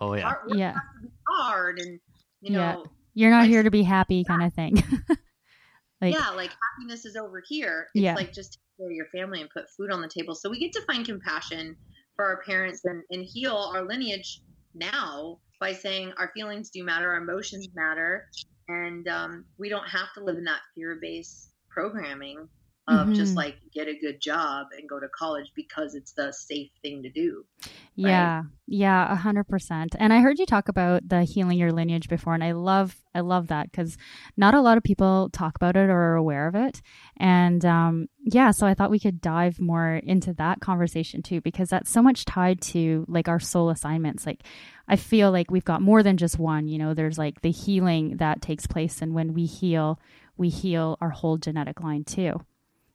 oh 0.00 0.14
yeah 0.14 0.22
hard 0.22 0.50
Yeah. 0.54 0.72
to 0.72 0.80
be 1.02 1.08
hard, 1.28 1.78
and 1.78 1.98
you 2.40 2.52
Yeah. 2.54 2.72
know, 2.74 2.84
You're 3.14 3.30
not 3.30 3.40
like- 3.40 3.50
here 3.50 3.62
to 3.62 3.70
be 3.70 3.82
happy, 3.82 4.24
kind 4.24 4.42
of 4.42 4.52
thing. 4.54 4.74
like, 6.00 6.14
yeah, 6.14 6.30
like 6.30 6.50
happiness 6.78 7.04
is 7.04 7.16
over 7.16 7.42
here. 7.46 7.88
It's 7.94 8.02
Yeah. 8.04 8.14
like 8.14 8.32
just 8.32 8.52
take 8.52 8.60
care 8.78 8.86
of 8.90 8.92
your 8.96 9.06
family 9.06 9.40
and 9.40 9.50
put 9.50 9.64
food 9.76 9.90
on 9.90 10.00
the 10.00 10.08
table. 10.08 10.34
So 10.34 10.48
we 10.50 10.58
get 10.58 10.72
to 10.72 10.82
find 10.82 11.04
compassion 11.04 11.76
for 12.20 12.26
our 12.26 12.42
parents 12.42 12.84
and, 12.84 13.02
and 13.10 13.24
heal 13.24 13.72
our 13.74 13.82
lineage 13.82 14.42
now 14.74 15.38
by 15.58 15.72
saying 15.72 16.12
our 16.18 16.30
feelings 16.34 16.68
do 16.68 16.84
matter, 16.84 17.10
our 17.10 17.22
emotions 17.22 17.66
matter, 17.74 18.26
and 18.68 19.08
um, 19.08 19.46
we 19.58 19.70
don't 19.70 19.88
have 19.88 20.12
to 20.12 20.22
live 20.22 20.36
in 20.36 20.44
that 20.44 20.60
fear 20.74 20.98
based 21.00 21.54
programming 21.70 22.46
of 22.90 23.08
Mhm. 23.08 23.14
just 23.16 23.36
like 23.36 23.56
get 23.72 23.88
a 23.88 23.94
good 23.94 24.20
job 24.20 24.68
and 24.76 24.88
go 24.88 24.98
to 25.00 25.08
college 25.08 25.52
because 25.54 25.94
it's 25.94 26.12
the 26.12 26.32
safe 26.32 26.70
thing 26.82 27.02
to 27.02 27.10
do. 27.10 27.44
Yeah, 27.94 28.44
yeah, 28.66 29.12
a 29.12 29.16
hundred 29.16 29.44
percent. 29.44 29.94
And 29.98 30.12
I 30.12 30.20
heard 30.20 30.38
you 30.38 30.46
talk 30.46 30.68
about 30.68 31.06
the 31.06 31.24
healing 31.24 31.58
your 31.58 31.72
lineage 31.72 32.08
before, 32.08 32.32
and 32.34 32.42
I 32.42 32.52
love, 32.52 32.96
I 33.14 33.20
love 33.20 33.48
that 33.48 33.70
because 33.70 33.98
not 34.36 34.54
a 34.54 34.60
lot 34.60 34.78
of 34.78 34.82
people 34.82 35.28
talk 35.32 35.56
about 35.56 35.76
it 35.76 35.90
or 35.90 35.98
are 36.12 36.14
aware 36.16 36.48
of 36.48 36.54
it. 36.54 36.80
And 37.18 37.62
um, 37.64 38.08
yeah, 38.24 38.52
so 38.52 38.66
I 38.66 38.72
thought 38.74 38.90
we 38.90 39.00
could 39.00 39.20
dive 39.20 39.60
more 39.60 39.96
into 39.96 40.32
that 40.34 40.60
conversation 40.60 41.20
too, 41.22 41.40
because 41.42 41.68
that's 41.68 41.90
so 41.90 42.00
much 42.00 42.24
tied 42.24 42.60
to 42.62 43.04
like 43.08 43.28
our 43.28 43.40
soul 43.40 43.68
assignments. 43.70 44.24
Like, 44.24 44.44
I 44.88 44.96
feel 44.96 45.30
like 45.30 45.50
we've 45.50 45.64
got 45.64 45.82
more 45.82 46.02
than 46.02 46.16
just 46.16 46.38
one. 46.38 46.68
You 46.68 46.78
know, 46.78 46.94
there's 46.94 47.18
like 47.18 47.42
the 47.42 47.50
healing 47.50 48.16
that 48.16 48.40
takes 48.40 48.66
place, 48.66 49.02
and 49.02 49.14
when 49.14 49.34
we 49.34 49.44
heal, 49.44 50.00
we 50.38 50.48
heal 50.48 50.96
our 51.02 51.10
whole 51.10 51.36
genetic 51.36 51.80
line 51.82 52.04
too. 52.04 52.40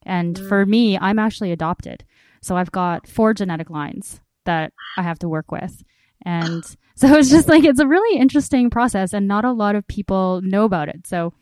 And 0.06 0.36
mm. 0.36 0.48
for 0.48 0.66
me, 0.66 0.98
I'm 0.98 1.20
actually 1.20 1.52
adopted. 1.52 2.04
So 2.42 2.56
I've 2.56 2.72
got 2.72 3.08
four 3.08 3.34
genetic 3.34 3.70
lines 3.70 4.22
that 4.46 4.72
I 4.98 5.02
have 5.02 5.20
to 5.20 5.30
work 5.30 5.52
with. 5.52 5.84
And 6.24 6.64
so 6.96 7.14
it's 7.16 7.30
just 7.30 7.48
like, 7.48 7.64
it's 7.64 7.80
a 7.80 7.88
really 7.88 8.20
interesting 8.20 8.70
process, 8.70 9.14
and 9.14 9.28
not 9.28 9.46
a 9.46 9.52
lot 9.52 9.76
of 9.76 9.88
people 9.88 10.42
know 10.44 10.66
about 10.66 10.90
it. 10.90 11.08
So, 11.08 11.34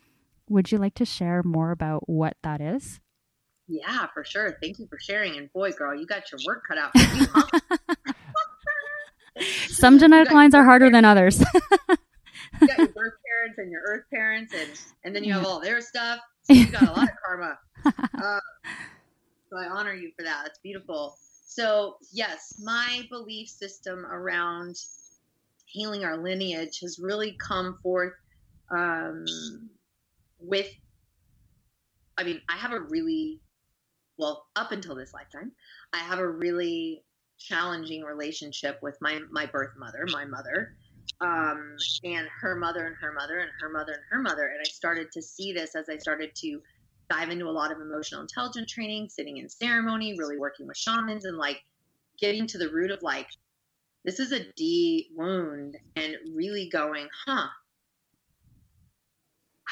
would 0.48 0.70
you 0.70 0.76
like 0.78 0.94
to 0.94 1.06
share 1.06 1.42
more 1.42 1.70
about 1.70 2.08
what 2.08 2.36
that 2.42 2.60
is? 2.60 3.00
Yeah, 3.66 4.06
for 4.12 4.24
sure. 4.24 4.58
Thank 4.62 4.78
you 4.78 4.86
for 4.88 4.98
sharing. 5.00 5.38
And 5.38 5.50
boy, 5.52 5.72
girl, 5.72 5.98
you 5.98 6.06
got 6.06 6.30
your 6.30 6.38
work 6.46 6.64
cut 6.68 6.76
out 6.76 6.92
for 6.92 6.98
you. 7.16 7.26
huh? 7.32 7.60
Some 9.68 9.98
genetic 9.98 10.32
lines 10.32 10.54
are 10.54 10.64
harder 10.64 10.90
than 10.90 11.04
others. 11.04 11.40
you 12.60 12.68
got 12.68 12.78
your 12.78 12.88
birth 12.88 13.14
parents 13.26 13.58
and 13.58 13.70
your 13.70 13.80
earth 13.86 14.04
parents, 14.12 14.54
and 14.54 14.70
and 15.04 15.16
then 15.16 15.24
you 15.24 15.32
have 15.32 15.44
all 15.44 15.60
their 15.60 15.80
stuff. 15.80 16.20
So 16.42 16.52
you 16.52 16.66
got 16.66 16.82
a 16.82 16.92
lot 16.92 17.04
of 17.04 17.16
karma. 17.24 17.58
Uh, 18.14 18.40
so 19.50 19.58
I 19.58 19.66
honor 19.66 19.92
you 19.92 20.10
for 20.16 20.22
that. 20.24 20.42
That's 20.44 20.58
beautiful. 20.60 21.16
So 21.46 21.96
yes, 22.12 22.54
my 22.62 23.02
belief 23.10 23.48
system 23.48 24.06
around 24.06 24.76
healing 25.66 26.04
our 26.04 26.16
lineage 26.16 26.80
has 26.80 26.98
really 26.98 27.36
come 27.38 27.78
forth 27.82 28.14
um, 28.70 29.24
with. 30.40 30.68
I 32.16 32.24
mean, 32.24 32.40
I 32.48 32.56
have 32.56 32.72
a 32.72 32.80
really 32.80 33.40
well 34.16 34.46
up 34.56 34.72
until 34.72 34.94
this 34.94 35.12
lifetime, 35.12 35.52
I 35.92 35.98
have 35.98 36.18
a 36.18 36.28
really 36.28 37.02
challenging 37.38 38.02
relationship 38.02 38.78
with 38.82 38.96
my 39.00 39.20
my 39.30 39.46
birth 39.46 39.72
mother, 39.76 40.06
my 40.12 40.24
mother 40.24 40.76
um, 41.20 41.76
and 42.02 42.28
her 42.40 42.56
mother 42.56 42.86
and 42.86 42.96
her 43.00 43.12
mother 43.12 43.38
and 43.38 43.50
her 43.60 43.68
mother 43.70 43.92
and 43.92 44.02
her 44.10 44.20
mother. 44.22 44.46
And 44.46 44.60
I 44.60 44.64
started 44.64 45.12
to 45.12 45.22
see 45.22 45.52
this 45.52 45.74
as 45.74 45.88
I 45.88 45.96
started 45.96 46.34
to 46.36 46.60
dive 47.14 47.30
into 47.30 47.46
a 47.46 47.50
lot 47.50 47.72
of 47.72 47.78
emotional 47.80 48.22
intelligence 48.22 48.72
training, 48.72 49.08
sitting 49.08 49.38
in 49.38 49.48
ceremony, 49.48 50.16
really 50.18 50.38
working 50.38 50.66
with 50.66 50.76
shamans, 50.76 51.24
and 51.24 51.36
like 51.36 51.60
getting 52.20 52.46
to 52.48 52.58
the 52.58 52.70
root 52.70 52.90
of 52.90 53.02
like, 53.02 53.28
this 54.04 54.20
is 54.20 54.32
a 54.32 54.44
D 54.56 55.10
wound, 55.14 55.76
and 55.96 56.16
really 56.34 56.68
going, 56.70 57.08
huh, 57.26 57.48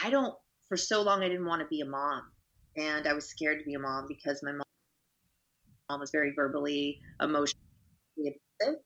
I 0.02 0.10
don't, 0.10 0.34
for 0.68 0.76
so 0.76 1.02
long, 1.02 1.22
I 1.22 1.28
didn't 1.28 1.46
want 1.46 1.60
to 1.60 1.68
be 1.68 1.80
a 1.80 1.86
mom. 1.86 2.22
And 2.76 3.06
I 3.06 3.12
was 3.12 3.28
scared 3.28 3.58
to 3.58 3.64
be 3.64 3.74
a 3.74 3.78
mom 3.78 4.06
because 4.08 4.42
my 4.42 4.52
mom, 4.52 4.62
mom 5.90 6.00
was 6.00 6.10
very 6.10 6.32
verbally, 6.34 7.00
emotionally 7.20 7.54
abusive. 8.18 8.80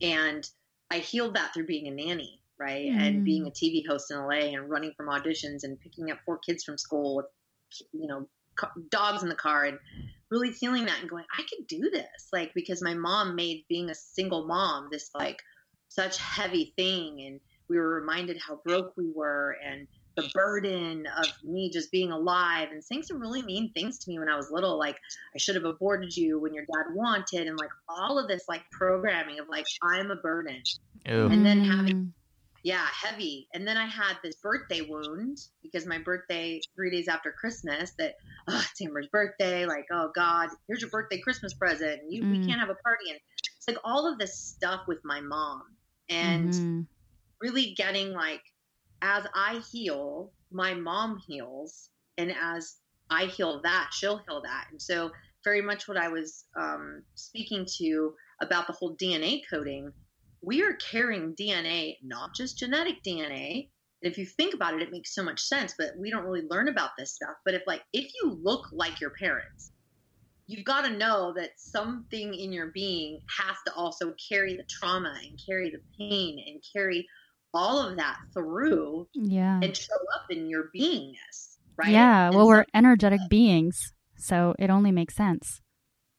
And 0.00 0.48
I 0.90 0.98
healed 0.98 1.34
that 1.36 1.52
through 1.52 1.66
being 1.66 1.88
a 1.88 1.90
nanny, 1.90 2.42
right? 2.58 2.86
And 2.86 3.22
Mm. 3.22 3.24
being 3.24 3.46
a 3.46 3.50
TV 3.50 3.86
host 3.86 4.10
in 4.10 4.18
LA 4.18 4.54
and 4.54 4.70
running 4.70 4.94
from 4.96 5.08
auditions 5.08 5.64
and 5.64 5.78
picking 5.80 6.10
up 6.10 6.18
four 6.24 6.38
kids 6.38 6.64
from 6.64 6.78
school 6.78 7.16
with, 7.16 7.26
you 7.92 8.06
know, 8.06 8.28
dogs 8.90 9.22
in 9.22 9.28
the 9.28 9.34
car 9.34 9.64
and 9.64 9.78
really 10.30 10.50
feeling 10.50 10.84
that 10.86 11.00
and 11.00 11.08
going, 11.08 11.24
I 11.36 11.42
could 11.42 11.66
do 11.66 11.90
this. 11.90 12.28
Like, 12.32 12.52
because 12.54 12.82
my 12.82 12.94
mom 12.94 13.34
made 13.34 13.64
being 13.68 13.90
a 13.90 13.94
single 13.94 14.46
mom 14.46 14.88
this 14.90 15.10
like 15.14 15.40
such 15.88 16.18
heavy 16.18 16.72
thing. 16.76 17.22
And 17.26 17.40
we 17.68 17.78
were 17.78 17.94
reminded 18.00 18.38
how 18.46 18.60
broke 18.64 18.94
we 18.96 19.10
were 19.14 19.56
and 19.64 19.86
the 20.16 20.28
burden 20.34 21.06
of 21.16 21.26
me 21.44 21.70
just 21.70 21.92
being 21.92 22.10
alive 22.10 22.70
and 22.72 22.82
saying 22.82 23.04
some 23.04 23.20
really 23.20 23.40
mean 23.42 23.70
things 23.72 23.98
to 24.00 24.10
me 24.10 24.18
when 24.18 24.28
I 24.28 24.34
was 24.34 24.50
little, 24.50 24.76
like 24.76 24.96
I 25.32 25.38
should 25.38 25.54
have 25.54 25.64
aborted 25.64 26.16
you 26.16 26.40
when 26.40 26.52
your 26.52 26.64
dad 26.64 26.92
wanted, 26.92 27.46
and 27.46 27.56
like 27.56 27.70
all 27.88 28.18
of 28.18 28.26
this 28.26 28.42
like 28.48 28.62
programming 28.72 29.38
of 29.38 29.48
like 29.48 29.64
I'm 29.80 30.10
a 30.10 30.16
burden, 30.16 30.60
Ew. 31.06 31.26
And 31.28 31.46
then 31.46 31.60
having- 31.64 31.94
Mm. 31.96 32.12
Yeah, 32.64 32.86
heavy. 32.92 33.48
And 33.54 33.66
then 33.66 33.76
I 33.76 33.86
had 33.86 34.14
this 34.22 34.36
birthday 34.42 34.82
wound 34.82 35.38
because 35.62 35.86
my 35.86 35.98
birthday 35.98 36.60
three 36.76 36.90
days 36.90 37.08
after 37.08 37.32
Christmas. 37.32 37.92
That 37.98 38.14
oh, 38.48 38.64
it's 38.70 38.80
Amber's 38.82 39.08
birthday. 39.08 39.66
Like 39.66 39.86
oh 39.92 40.10
God, 40.14 40.50
here's 40.68 40.80
your 40.82 40.90
birthday 40.90 41.20
Christmas 41.20 41.54
present. 41.54 42.02
You 42.10 42.26
we 42.30 42.38
Mm. 42.38 42.46
can't 42.48 42.60
have 42.60 42.70
a 42.70 42.74
party, 42.84 43.10
and 43.10 43.20
it's 43.58 43.68
like 43.68 43.78
all 43.84 44.10
of 44.10 44.18
this 44.18 44.38
stuff 44.38 44.82
with 44.88 44.98
my 45.04 45.20
mom 45.20 45.62
and 46.08 46.52
Mhm. 46.52 46.88
really 47.40 47.74
getting 47.74 48.12
like 48.12 48.42
as 49.02 49.26
I 49.34 49.62
heal, 49.70 50.32
my 50.50 50.74
mom 50.74 51.18
heals, 51.26 51.90
and 52.16 52.32
as 52.32 52.76
I 53.10 53.26
heal 53.26 53.62
that, 53.62 53.90
she'll 53.92 54.18
heal 54.28 54.42
that. 54.42 54.66
And 54.70 54.80
so, 54.82 55.10
very 55.44 55.62
much 55.62 55.86
what 55.88 55.96
I 55.96 56.08
was 56.08 56.44
um, 56.58 57.04
speaking 57.14 57.66
to 57.78 58.14
about 58.42 58.66
the 58.66 58.72
whole 58.72 58.96
DNA 58.96 59.42
coding, 59.50 59.92
we 60.42 60.62
are 60.62 60.74
carrying 60.74 61.34
DNA, 61.34 61.96
not 62.02 62.34
just 62.34 62.58
genetic 62.58 63.02
DNA. 63.02 63.68
And 64.02 64.12
if 64.12 64.16
you 64.18 64.26
think 64.26 64.54
about 64.54 64.74
it, 64.74 64.82
it 64.82 64.92
makes 64.92 65.14
so 65.14 65.22
much 65.24 65.40
sense, 65.40 65.74
but 65.76 65.92
we 65.98 66.10
don't 66.10 66.24
really 66.24 66.46
learn 66.48 66.68
about 66.68 66.90
this 66.96 67.14
stuff. 67.14 67.34
But 67.44 67.54
if 67.54 67.62
like 67.66 67.82
if 67.92 68.10
you 68.22 68.38
look 68.42 68.66
like 68.72 69.00
your 69.00 69.10
parents, 69.10 69.72
you've 70.46 70.64
got 70.64 70.82
to 70.82 70.90
know 70.96 71.32
that 71.36 71.50
something 71.58 72.32
in 72.34 72.52
your 72.52 72.68
being 72.68 73.20
has 73.38 73.56
to 73.66 73.74
also 73.74 74.14
carry 74.30 74.56
the 74.56 74.62
trauma 74.70 75.14
and 75.22 75.38
carry 75.44 75.70
the 75.70 75.80
pain 75.98 76.38
and 76.46 76.62
carry 76.72 77.06
all 77.52 77.80
of 77.86 77.96
that 77.96 78.18
through 78.32 79.08
Yeah. 79.14 79.58
and 79.62 79.76
show 79.76 79.94
up 80.14 80.26
in 80.30 80.48
your 80.48 80.70
beingness, 80.76 81.56
right? 81.76 81.90
Yeah. 81.90 82.26
And 82.26 82.36
Well, 82.36 82.44
so- 82.44 82.48
we're 82.48 82.64
energetic 82.74 83.20
beings. 83.28 83.92
So 84.16 84.54
it 84.58 84.70
only 84.70 84.92
makes 84.92 85.14
sense. 85.16 85.60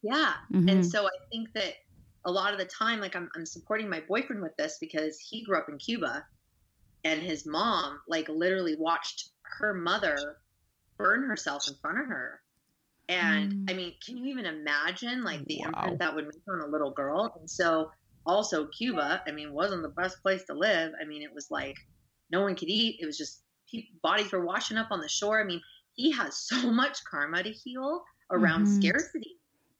yeah. 0.01 0.33
Mhm. 0.53 0.71
And 0.71 0.85
so 0.85 1.05
I 1.05 1.09
think 1.31 1.51
that 1.53 1.73
a 2.25 2.31
lot 2.31 2.53
of 2.53 2.59
the 2.59 2.65
time, 2.65 2.99
like 2.99 3.15
I'm, 3.15 3.29
I'm 3.35 3.45
supporting 3.45 3.89
my 3.89 4.01
boyfriend 4.01 4.41
with 4.41 4.55
this 4.57 4.77
because 4.79 5.19
he 5.19 5.43
grew 5.43 5.57
up 5.57 5.69
in 5.69 5.77
Cuba 5.77 6.25
and 7.03 7.21
his 7.21 7.45
mom, 7.47 8.01
like, 8.07 8.29
literally 8.29 8.75
watched 8.77 9.31
her 9.59 9.73
mother 9.73 10.37
burn 10.97 11.23
herself 11.23 11.63
in 11.67 11.75
front 11.81 11.99
of 11.99 12.07
her. 12.07 12.41
And 13.09 13.53
Mm. 13.53 13.69
I 13.69 13.73
mean, 13.73 13.95
can 14.05 14.17
you 14.17 14.25
even 14.27 14.45
imagine 14.45 15.23
like 15.23 15.45
the 15.47 15.61
Wow. 15.63 15.63
imprint 15.63 15.99
that 15.99 16.15
would 16.15 16.25
make 16.25 16.43
on 16.49 16.61
a 16.61 16.67
little 16.71 16.91
girl? 16.91 17.33
And 17.39 17.49
so 17.49 17.91
also 18.25 18.67
Cuba, 18.67 19.23
I 19.27 19.31
mean, 19.31 19.53
wasn't 19.53 19.83
the 19.83 19.89
best 19.89 20.21
place 20.21 20.45
to 20.45 20.53
live. 20.53 20.93
I 21.01 21.05
mean, 21.05 21.23
it 21.23 21.33
was 21.33 21.49
like 21.51 21.75
no 22.31 22.41
one 22.41 22.55
could 22.55 22.69
eat. 22.69 22.99
It 23.01 23.05
was 23.05 23.17
just 23.17 23.43
pe- 23.71 23.87
bodies 24.03 24.31
were 24.31 24.45
washing 24.45 24.77
up 24.77 24.91
on 24.91 25.01
the 25.01 25.09
shore. 25.09 25.41
I 25.41 25.45
mean, 25.45 25.61
he 25.93 26.11
has 26.11 26.37
so 26.47 26.71
much 26.71 26.99
karma 27.09 27.43
to 27.43 27.51
heal 27.51 28.03
around 28.31 28.67
Mhm. 28.67 28.69
scarcity 28.69 29.38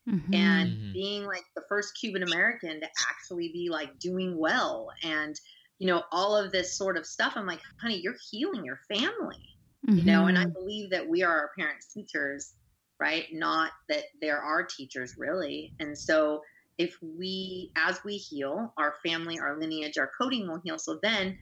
Mhm. 0.10 0.22
and 0.32 0.78
Mhm. 0.82 0.94
being 0.94 1.25
like 1.25 1.46
the 1.56 1.63
first 1.70 1.98
Cuban 2.00 2.24
American 2.24 2.80
to 2.82 2.89
actually 3.12 3.51
be 3.51 3.70
like 3.70 3.98
doing 4.00 4.38
well 4.38 4.89
and 5.04 5.36
you 5.80 5.88
know 5.88 6.04
all 6.12 6.36
of 6.38 6.51
this 6.51 6.78
sort 6.78 6.98
of 6.98 7.06
stuff. 7.06 7.34
I'm 7.36 7.48
like, 7.48 7.62
honey, 7.82 7.98
you're 8.01 8.18
healing 8.32 8.66
your 8.66 8.80
family, 8.88 9.38
you 9.96 10.06
know, 10.06 10.28
and 10.28 10.38
I 10.38 10.44
Mhm. 10.44 10.56
believe 10.56 10.92
that 10.92 11.08
we 11.10 11.24
are 11.24 11.32
our 11.39 11.51
parents' 11.58 11.92
teachers, 11.94 12.54
right? 13.00 13.28
Not 13.32 13.72
that 13.89 14.06
there 14.22 14.42
are 14.42 14.66
teachers 14.66 15.16
really. 15.18 15.74
And 15.80 15.98
so 15.98 16.42
if 16.78 16.98
we, 17.01 17.72
as 17.78 18.04
we 18.04 18.18
heal, 18.18 18.74
our 18.78 18.96
family, 19.06 19.39
our 19.39 19.60
lineage, 19.60 19.98
our 19.98 20.12
coding 20.20 20.48
will 20.48 20.62
heal. 20.63 20.80
So 20.80 21.00
then 21.01 21.38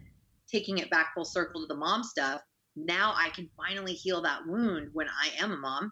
taking 0.52 0.78
it 0.78 0.90
back 0.90 1.12
full 1.14 1.26
circle 1.26 1.62
to 1.62 1.68
the 1.68 1.76
mom 1.76 2.04
stuff, 2.04 2.42
now 2.76 3.14
I 3.16 3.30
can 3.30 3.50
finally 3.58 3.94
heal 3.94 4.22
that 4.22 4.46
wound 4.48 4.90
when 4.94 5.08
I 5.10 5.32
am 5.40 5.52
a 5.52 5.58
mom 5.58 5.92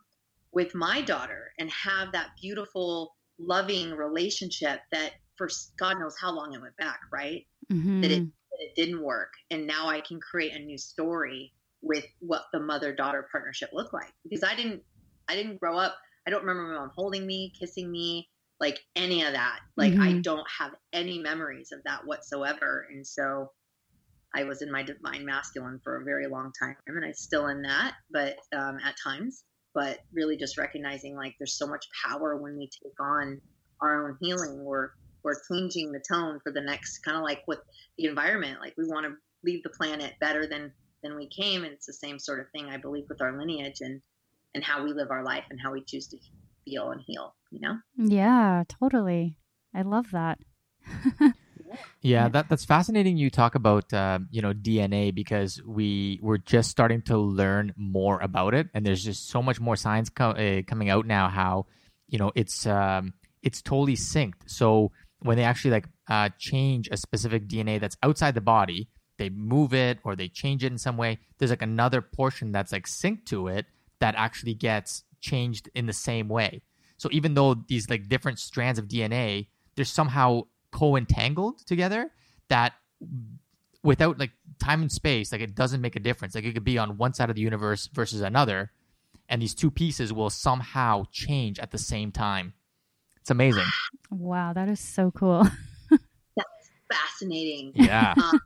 with 0.55 0.75
my 0.75 1.01
daughter 1.03 1.51
and 1.59 1.71
have 1.71 2.13
that 2.13 2.31
beautiful, 2.41 3.15
loving 3.39 3.91
relationship 3.91 4.81
that 4.93 5.13
for 5.38 5.50
God 5.79 6.00
knows 6.00 6.15
how 6.19 6.33
long 6.33 6.53
it 6.55 6.62
went 6.62 6.77
back, 6.77 7.01
right? 7.13 7.45
Mhm. 7.69 7.95
That 8.01 8.12
it 8.12 8.24
that 8.51 8.59
it 8.62 8.75
didn't 8.75 9.03
work, 9.03 9.33
and 9.51 9.67
now 9.67 9.88
I 9.89 10.01
can 10.01 10.19
create 10.21 10.55
a 10.55 10.59
new 10.59 10.77
story 10.77 11.53
with 11.81 12.05
what 12.19 12.45
the 12.53 12.59
mother 12.62 12.95
daughter 12.95 13.27
partnership 13.31 13.69
looked 13.74 13.93
like 13.93 14.13
because 14.24 14.43
I 14.43 14.55
didn't 14.55 14.83
I 15.27 15.35
didn't 15.35 15.59
grow 15.59 15.77
up. 15.77 15.97
I 16.27 16.31
don't 16.31 16.41
remember 16.45 16.69
my 16.74 16.79
mom 16.79 16.91
holding 16.95 17.27
me, 17.27 17.53
kissing 17.59 17.91
me, 17.91 18.29
like 18.59 18.79
any 18.95 19.24
of 19.24 19.33
that. 19.33 19.59
Like 19.77 19.95
I 20.01 20.13
Mhm. 20.13 20.24
don't 20.24 20.47
have 20.59 20.74
any 20.93 21.19
memories 21.19 21.71
of 21.74 21.81
that 21.85 22.07
whatsoever, 22.07 22.88
and 22.91 23.05
so 23.07 23.53
I 24.35 24.43
was 24.43 24.62
in 24.62 24.71
my 24.71 24.83
divine 24.83 25.25
masculine 25.25 25.79
for 25.83 26.00
a 26.00 26.03
very 26.05 26.27
long 26.27 26.51
time, 26.59 26.77
and 26.88 27.03
I'm 27.03 27.13
still 27.15 27.47
in 27.47 27.63
that, 27.63 27.95
but 28.12 28.38
um, 28.55 28.77
at 28.83 28.95
times. 29.03 29.43
But 29.75 30.00
really, 30.12 30.38
just 30.38 30.58
recognizing 30.58 31.15
like 31.15 31.36
there's 31.38 31.58
so 31.58 31.67
much 31.67 31.86
power 32.03 32.36
when 32.38 32.58
we 32.58 32.67
take 32.67 33.00
on 33.00 33.39
our 33.82 34.08
own 34.08 34.17
healing. 34.20 34.63
We're 34.63 34.89
we're 35.22 35.36
changing 35.51 35.91
the 35.91 36.01
tone 36.08 36.39
for 36.44 36.51
the 36.51 36.62
next 36.62 37.00
kind 37.00 37.17
of 37.17 37.24
like 37.24 37.44
with 37.48 37.60
the 37.98 38.05
environment. 38.05 38.60
Like 38.62 38.74
we 38.77 38.86
want 38.86 39.05
to 39.05 39.13
leave 39.44 39.62
the 39.62 39.70
planet 39.70 40.13
better 40.20 40.48
than 40.48 40.72
than 41.03 41.15
we 41.15 41.27
came, 41.27 41.63
and 41.63 41.74
it's 41.74 41.86
the 41.86 41.94
same 41.94 42.17
sort 42.17 42.39
of 42.39 42.48
thing 42.51 42.70
I 42.70 42.77
believe 42.77 43.05
with 43.10 43.22
our 43.22 43.38
lineage 43.38 43.82
and 43.82 44.01
and 44.55 44.63
how 44.63 44.84
we 44.84 44.94
live 44.94 45.12
our 45.12 45.24
life 45.24 45.44
and 45.51 45.60
how 45.62 45.74
we 45.74 45.84
choose 45.84 46.08
to 46.08 46.17
feel 46.65 46.91
and 46.91 47.01
heal, 47.05 47.36
you 47.51 47.60
know? 47.60 47.77
Yeah, 47.98 48.63
totally. 48.67 49.38
I 49.74 49.84
love 49.84 50.12
that. 50.12 50.39
Yeah, 52.01 52.29
that 52.29 52.50
that's 52.50 52.65
fascinating. 52.65 53.17
You 53.17 53.29
talk 53.29 53.55
about 53.55 53.91
uh, 53.94 54.20
you 54.29 54.41
know 54.41 54.53
DNA 54.53 55.12
because 55.12 55.62
we 55.65 56.20
we're 56.22 56.38
just 56.38 56.70
starting 56.70 57.01
to 57.03 57.17
learn 57.17 57.74
more 57.75 58.20
about 58.20 58.53
it, 58.53 58.67
and 58.74 58.86
there's 58.86 59.03
just 59.03 59.29
so 59.29 59.41
much 59.41 59.60
more 59.60 59.75
science 59.75 60.10
co- 60.10 60.32
uh, 60.32 60.62
coming 60.63 60.89
out 60.89 61.05
now. 61.05 61.29
How 61.29 61.65
you 62.08 62.20
know 62.20 62.32
it's 62.36 62.65
um, 62.65 63.13
it's 63.41 63.62
totally 63.62 63.96
synced. 63.96 64.34
So 64.46 64.91
when 65.20 65.38
they 65.38 65.44
actually 65.44 65.72
like 65.72 65.88
uh, 66.08 66.29
change 66.38 66.89
a 66.91 66.98
specific 66.98 67.48
DNA 67.48 67.79
that's 67.79 67.98
outside 68.03 68.36
the 68.36 68.41
body, 68.41 68.89
they 69.17 69.29
move 69.29 69.74
it 69.74 70.00
or 70.03 70.15
they 70.15 70.27
change 70.27 70.63
it 70.63 70.72
in 70.72 70.77
some 70.77 70.98
way. 70.98 71.20
There's 71.38 71.51
like 71.51 71.62
another 71.62 72.01
portion 72.01 72.51
that's 72.51 72.72
like 72.72 72.86
synced 72.86 73.25
to 73.27 73.48
it 73.48 73.65
that 74.00 74.15
actually 74.15 74.53
gets 74.53 75.03
changed 75.22 75.70
in 75.74 75.86
the 75.86 75.94
same 75.94 76.27
way. 76.27 76.62
So 76.98 77.10
even 77.12 77.34
though 77.34 77.55
these 77.67 77.89
like 77.89 78.08
different 78.08 78.39
strands 78.39 78.79
of 78.79 78.88
DNA, 78.88 79.48
they're 79.75 79.86
somehow 79.86 80.44
co-entangled 80.79 81.58
together 81.65 82.12
that 82.50 82.74
without 83.84 84.20
like 84.20 84.32
time 84.60 84.82
and 84.82 84.91
space 84.91 85.32
like 85.32 85.41
it 85.41 85.55
doesn't 85.55 85.82
make 85.82 85.96
a 85.96 86.03
difference 86.10 86.36
like 86.36 86.44
it 86.44 86.53
could 86.53 86.63
be 86.74 86.77
on 86.77 86.98
one 86.98 87.13
side 87.13 87.29
of 87.29 87.36
the 87.36 87.41
universe 87.41 87.88
versus 87.94 88.22
another 88.22 88.72
and 89.29 89.41
these 89.41 89.55
two 89.62 89.72
pieces 89.72 90.12
will 90.12 90.29
somehow 90.29 91.03
change 91.12 91.60
at 91.60 91.72
the 91.72 91.77
same 91.77 92.12
time 92.12 92.53
it's 93.22 93.32
amazing 93.32 93.70
Wow, 94.12 94.53
that 94.53 94.70
is 94.70 94.79
so 94.79 95.12
cool. 95.12 95.44
That's 95.89 96.70
fascinating. 96.91 97.72
yeah 97.75 98.13
Um, 98.22 98.39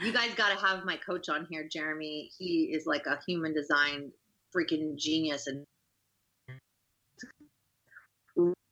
you 0.00 0.12
guys 0.12 0.30
got 0.34 0.50
to 0.58 0.66
have 0.66 0.84
my 0.84 0.96
coach 0.96 1.28
on 1.28 1.46
here, 1.50 1.68
Jeremy. 1.70 2.30
He 2.38 2.70
is 2.72 2.86
like 2.86 3.06
a 3.06 3.18
human 3.26 3.52
design 3.54 4.10
freaking 4.54 4.96
genius, 4.96 5.46
and 5.46 5.64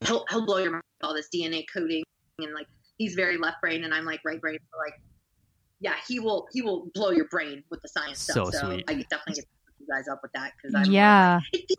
he'll 0.05 0.25
he'll 0.29 0.45
blow 0.45 0.57
your 0.57 0.71
mind 0.71 0.83
with 0.99 1.07
all 1.07 1.13
this 1.13 1.29
DNA 1.33 1.63
coding 1.71 2.03
and 2.39 2.53
like 2.53 2.67
he's 3.01 3.15
very 3.15 3.37
left 3.37 3.59
brain, 3.61 3.83
and 3.83 3.93
I'm 3.93 4.05
like 4.05 4.21
right 4.23 4.39
brain. 4.39 4.59
So 4.71 4.77
like, 4.77 5.01
yeah, 5.79 5.95
he 6.07 6.19
will 6.19 6.47
he 6.53 6.61
will 6.61 6.89
blow 6.93 7.09
your 7.09 7.27
brain 7.29 7.63
with 7.71 7.81
the 7.81 7.87
science 7.87 8.19
So 8.19 8.45
stuff. 8.45 8.53
So. 8.53 8.67
I 8.87 8.93
definitely 9.09 9.33
get 9.35 9.45
you 9.79 9.87
guys 9.89 10.07
up 10.07 10.19
with 10.21 10.31
that 10.33 10.53
because 10.55 10.75
I'm 10.75 10.91
yeah. 10.91 11.39
Like. 11.53 11.77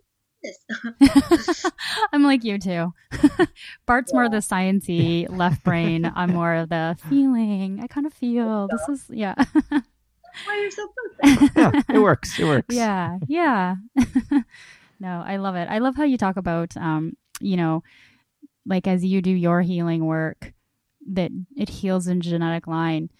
I'm 2.12 2.24
like 2.24 2.42
you 2.42 2.58
too. 2.58 2.92
Bart's 3.86 4.12
more 4.12 4.28
the 4.28 4.38
sciency 4.38 5.30
left 5.30 5.62
brain. 5.62 6.10
I'm 6.16 6.32
more 6.32 6.54
of 6.54 6.68
the 6.68 6.98
feeling. 7.08 7.78
I 7.80 7.86
kind 7.86 8.08
of 8.08 8.12
feel 8.12 8.66
this 8.68 8.88
is 8.88 9.04
yeah. 9.08 9.36
Why 10.46 10.60
you're 10.60 10.70
so 10.72 10.88
perfect? 10.88 11.56
yeah 11.56 11.82
it 11.90 11.98
works 11.98 12.38
it 12.38 12.44
works 12.44 12.74
yeah 12.74 13.18
yeah 13.28 13.74
no 14.98 15.22
i 15.26 15.36
love 15.36 15.56
it 15.56 15.68
i 15.68 15.78
love 15.78 15.94
how 15.94 16.04
you 16.04 16.16
talk 16.16 16.38
about 16.38 16.74
um 16.78 17.14
you 17.38 17.54
know 17.54 17.82
like 18.64 18.86
as 18.86 19.04
you 19.04 19.20
do 19.20 19.30
your 19.30 19.60
healing 19.60 20.06
work 20.06 20.54
that 21.10 21.30
it 21.56 21.68
heals 21.68 22.06
in 22.06 22.20
genetic 22.20 22.66
line 22.66 23.10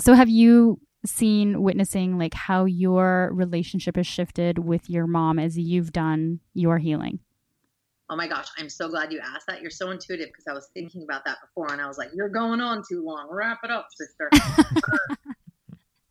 so 0.00 0.14
have 0.14 0.28
you 0.28 0.80
seen 1.06 1.62
witnessing 1.62 2.18
like 2.18 2.34
how 2.34 2.64
your 2.64 3.30
relationship 3.32 3.96
has 3.96 4.06
shifted 4.06 4.58
with 4.58 4.88
your 4.88 5.06
mom 5.06 5.38
as 5.38 5.58
you've 5.58 5.92
done 5.92 6.40
your 6.54 6.78
healing 6.78 7.18
Oh 8.10 8.16
my 8.16 8.28
gosh, 8.28 8.48
I'm 8.58 8.68
so 8.68 8.90
glad 8.90 9.14
you 9.14 9.20
asked 9.24 9.46
that. 9.48 9.62
You're 9.62 9.70
so 9.70 9.90
intuitive 9.90 10.26
because 10.26 10.44
I 10.46 10.52
was 10.52 10.68
thinking 10.74 11.04
about 11.04 11.24
that 11.24 11.38
before 11.40 11.72
and 11.72 11.80
I 11.80 11.88
was 11.88 11.96
like, 11.96 12.10
you're 12.14 12.28
going 12.28 12.60
on 12.60 12.82
too 12.86 13.02
long. 13.02 13.28
Wrap 13.30 13.60
it 13.64 13.70
up, 13.70 13.88
sister. 13.96 14.28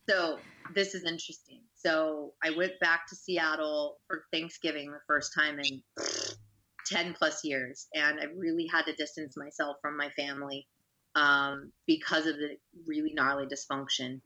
So 0.09 0.39
this 0.73 0.95
is 0.95 1.03
interesting. 1.03 1.61
So 1.75 2.33
I 2.43 2.51
went 2.51 2.73
back 2.79 3.07
to 3.07 3.15
Seattle 3.15 3.99
for 4.07 4.25
Thanksgiving 4.31 4.91
the 4.91 4.99
first 5.07 5.33
time 5.33 5.59
in 5.59 5.81
10 6.87 7.13
plus 7.13 7.43
years. 7.43 7.87
And 7.93 8.19
I 8.19 8.25
really 8.35 8.67
had 8.67 8.83
to 8.83 8.93
distance 8.93 9.35
myself 9.37 9.77
from 9.81 9.97
my 9.97 10.09
family 10.09 10.67
um, 11.15 11.71
because 11.87 12.25
of 12.25 12.37
the 12.37 12.57
really 12.87 13.13
gnarly 13.13 13.45
dysfunction. 13.45 14.21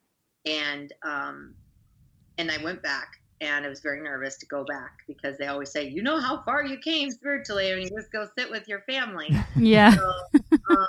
And, 0.45 0.93
um, 1.03 1.55
and 2.37 2.51
I 2.51 2.63
went 2.63 2.81
back 2.83 3.09
and 3.41 3.65
I 3.65 3.69
was 3.69 3.81
very 3.81 4.01
nervous 4.01 4.37
to 4.39 4.45
go 4.47 4.63
back 4.65 4.91
because 5.07 5.37
they 5.37 5.47
always 5.47 5.71
say, 5.71 5.87
you 5.87 6.01
know 6.01 6.19
how 6.19 6.41
far 6.43 6.65
you 6.65 6.77
came 6.83 7.11
spiritually 7.11 7.71
when 7.71 7.81
you 7.81 7.89
just 7.89 8.11
go 8.11 8.27
sit 8.37 8.49
with 8.49 8.67
your 8.67 8.81
family. 8.81 9.29
yeah 9.55 9.95
So, 9.95 10.13
um, 10.69 10.87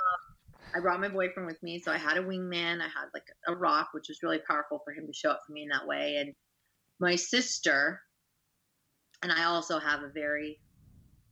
I 0.75 0.79
brought 0.79 1.01
my 1.01 1.09
boyfriend 1.09 1.47
with 1.47 1.61
me, 1.63 1.79
so 1.79 1.91
I 1.91 1.97
had 1.97 2.17
a 2.17 2.23
wingman. 2.23 2.79
I 2.79 2.85
had 2.85 3.07
like 3.13 3.25
a 3.47 3.55
rock, 3.55 3.89
which 3.93 4.07
was 4.07 4.21
really 4.21 4.39
powerful 4.47 4.81
for 4.83 4.93
him 4.93 5.07
to 5.07 5.13
show 5.13 5.31
up 5.31 5.41
for 5.45 5.53
me 5.53 5.63
in 5.63 5.69
that 5.69 5.87
way. 5.87 6.17
And 6.17 6.33
my 6.99 7.15
sister, 7.15 8.01
and 9.23 9.31
I 9.31 9.45
also 9.45 9.79
have 9.79 10.03
a 10.03 10.09
very 10.13 10.59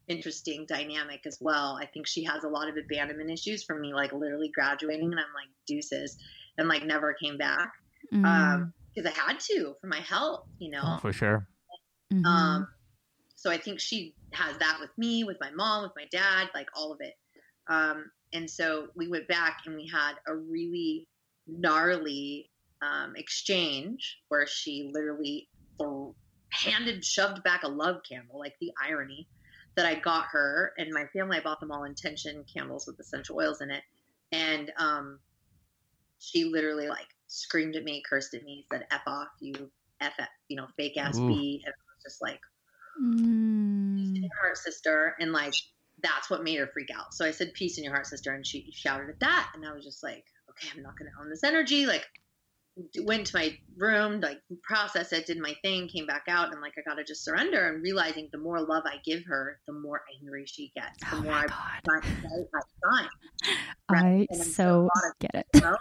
interesting 0.08 0.66
dynamic 0.68 1.22
as 1.26 1.38
well. 1.42 1.78
I 1.82 1.86
think 1.86 2.08
she 2.08 2.24
has 2.24 2.44
a 2.44 2.50
lot 2.50 2.70
of 2.70 2.76
abandonment 2.78 3.32
issues 3.32 3.64
from 3.64 3.82
me, 3.82 3.94
like 3.94 4.14
literally 4.14 4.50
graduating, 4.54 5.12
and 5.12 5.20
I'm 5.20 5.34
like 5.36 5.50
deuces, 5.68 6.18
and 6.58 6.68
like 6.68 6.86
never 6.86 7.14
came 7.14 7.38
back 7.38 7.72
Mm, 8.14 8.26
um, 8.26 8.74
because 8.96 9.12
I 9.12 9.20
had 9.20 9.40
to 9.40 9.76
for 9.82 9.88
my 9.88 10.00
health, 10.00 10.46
you 10.60 10.72
know. 10.72 10.82
Oh, 10.84 10.98
for 11.00 11.12
sure 11.12 11.48
mhm. 12.14 12.26
Um, 12.26 12.68
so 13.36 13.52
I 13.52 13.58
think 13.58 13.80
she 13.80 14.16
has 14.32 14.58
that 14.58 14.78
with 14.80 14.90
me, 14.98 15.24
with 15.24 15.38
my 15.40 15.52
mom, 15.52 15.84
with 15.84 15.92
my 15.96 16.06
dad, 16.12 16.50
like 16.54 16.68
all 16.76 16.92
of 16.92 17.00
it. 17.02 17.14
Um, 17.70 18.10
and 18.34 18.50
so 18.50 18.88
we 18.96 19.08
went 19.08 19.28
back 19.28 19.60
and 19.66 19.76
we 19.76 19.90
had 19.92 20.14
a 20.28 20.36
really 20.36 21.08
gnarly 21.48 22.50
um, 22.82 23.14
exchange 23.16 24.20
where 24.30 24.48
she 24.48 24.90
literally 24.94 25.50
threw, 25.80 26.16
handed, 26.52 27.06
shoved 27.06 27.44
back 27.44 27.64
a 27.64 27.68
love 27.68 27.98
candle, 28.10 28.40
like 28.40 28.56
the 28.60 28.72
irony 28.84 29.28
that 29.78 29.88
I 29.88 29.96
got 29.96 30.28
her 30.34 30.74
and 30.80 30.94
my 30.94 31.06
family. 31.14 31.38
I 31.38 31.42
bought 31.42 31.62
them 31.62 31.72
all 31.72 31.86
intention 31.86 32.46
candles 32.54 32.88
with 32.88 33.00
essential 33.00 33.38
oils 33.38 33.62
in 33.62 33.72
it, 33.72 33.84
and 34.34 34.74
um, 34.78 35.22
she 36.20 36.46
literally 36.46 36.90
like 36.90 37.08
screamed 37.28 37.76
at 37.78 37.86
me, 37.86 38.04
cursed 38.10 38.36
at 38.36 38.44
me, 38.44 38.66
said 38.72 38.88
"f 38.92 39.04
off 39.08 39.30
you, 39.42 39.72
f, 40.02 40.14
you 40.50 40.58
know, 40.58 40.68
fake 40.78 40.98
ass 40.98 41.22
Ooh. 41.22 41.28
b," 41.28 41.64
and 41.66 41.74
I 41.74 41.78
was 41.96 42.04
just 42.04 42.22
like 42.22 42.42
Mm, 43.02 43.38
peace 43.98 44.12
in 44.16 44.24
your 44.24 44.32
heart, 44.42 44.58
sister. 44.58 45.16
And 45.20 45.32
like, 45.32 45.56
that's 46.02 46.30
what 46.30 46.44
made 46.44 46.60
her 46.60 46.68
freak 46.74 46.90
out. 46.96 47.14
So 47.14 47.26
I 47.26 47.32
said, 47.32 47.54
peace 47.54 47.78
in 47.78 47.84
your 47.84 47.94
heart, 47.94 48.08
sister. 48.08 48.34
And 48.34 48.46
she 48.46 48.72
shouted 48.74 49.10
at 49.10 49.20
that. 49.22 49.52
And 49.56 49.66
I 49.68 49.74
was 49.74 49.86
just 49.86 50.04
like, 50.04 50.26
okay, 50.52 50.70
I'm 50.76 50.84
not 50.84 50.98
going 50.98 51.12
to 51.12 51.22
own 51.22 51.30
this 51.30 51.44
energy. 51.44 51.86
Like, 51.86 52.06
went 53.02 53.28
to 53.28 53.38
my 53.38 53.58
room, 53.78 54.22
like, 54.22 54.40
processed 54.64 55.14
it, 55.14 55.26
did 55.26 55.40
my 55.40 55.56
thing, 55.64 55.88
came 55.88 56.06
back 56.06 56.24
out. 56.28 56.52
And 56.52 56.62
like, 56.62 56.74
I 56.78 56.88
got 56.88 56.96
to 56.96 57.04
just 57.04 57.24
surrender 57.24 57.74
and 57.74 57.84
realizing 57.84 58.30
the 58.32 58.38
more 58.38 58.60
love 58.60 58.84
I 58.86 58.98
give 59.06 59.24
her, 59.28 59.60
the 59.68 59.74
more 59.74 60.02
angry 60.22 60.46
she 60.46 60.72
gets. 60.76 60.98
The 61.10 61.18
oh 61.18 61.22
more 61.22 61.34
I 61.34 61.48
god 61.48 61.82
I 61.90 63.08
i 63.90 64.02
right? 64.02 64.28
And 64.30 64.44
so 64.44 64.90
get 65.20 65.32
it 65.36 65.48
that 65.54 65.64
uh, 65.64 65.78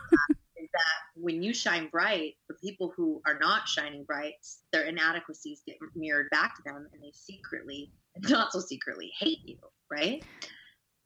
is 0.57 0.69
that 0.73 1.21
when 1.21 1.43
you 1.43 1.53
shine 1.53 1.89
bright, 1.89 2.35
the 2.49 2.55
people 2.55 2.93
who 2.97 3.21
are 3.27 3.39
not 3.39 3.69
shining 3.69 4.05
bright, 4.05 4.35
their 4.73 4.83
inadequacies 4.83 5.63
get 5.67 5.77
mirrored 5.95 6.29
back 6.31 6.57
to 6.57 6.63
them, 6.65 6.87
and 6.93 7.03
they 7.03 7.13
secretly, 7.13 7.93
not 8.29 8.53
so 8.53 8.61
secretly, 8.61 9.13
hate 9.19 9.41
you, 9.45 9.59
right? 9.91 10.25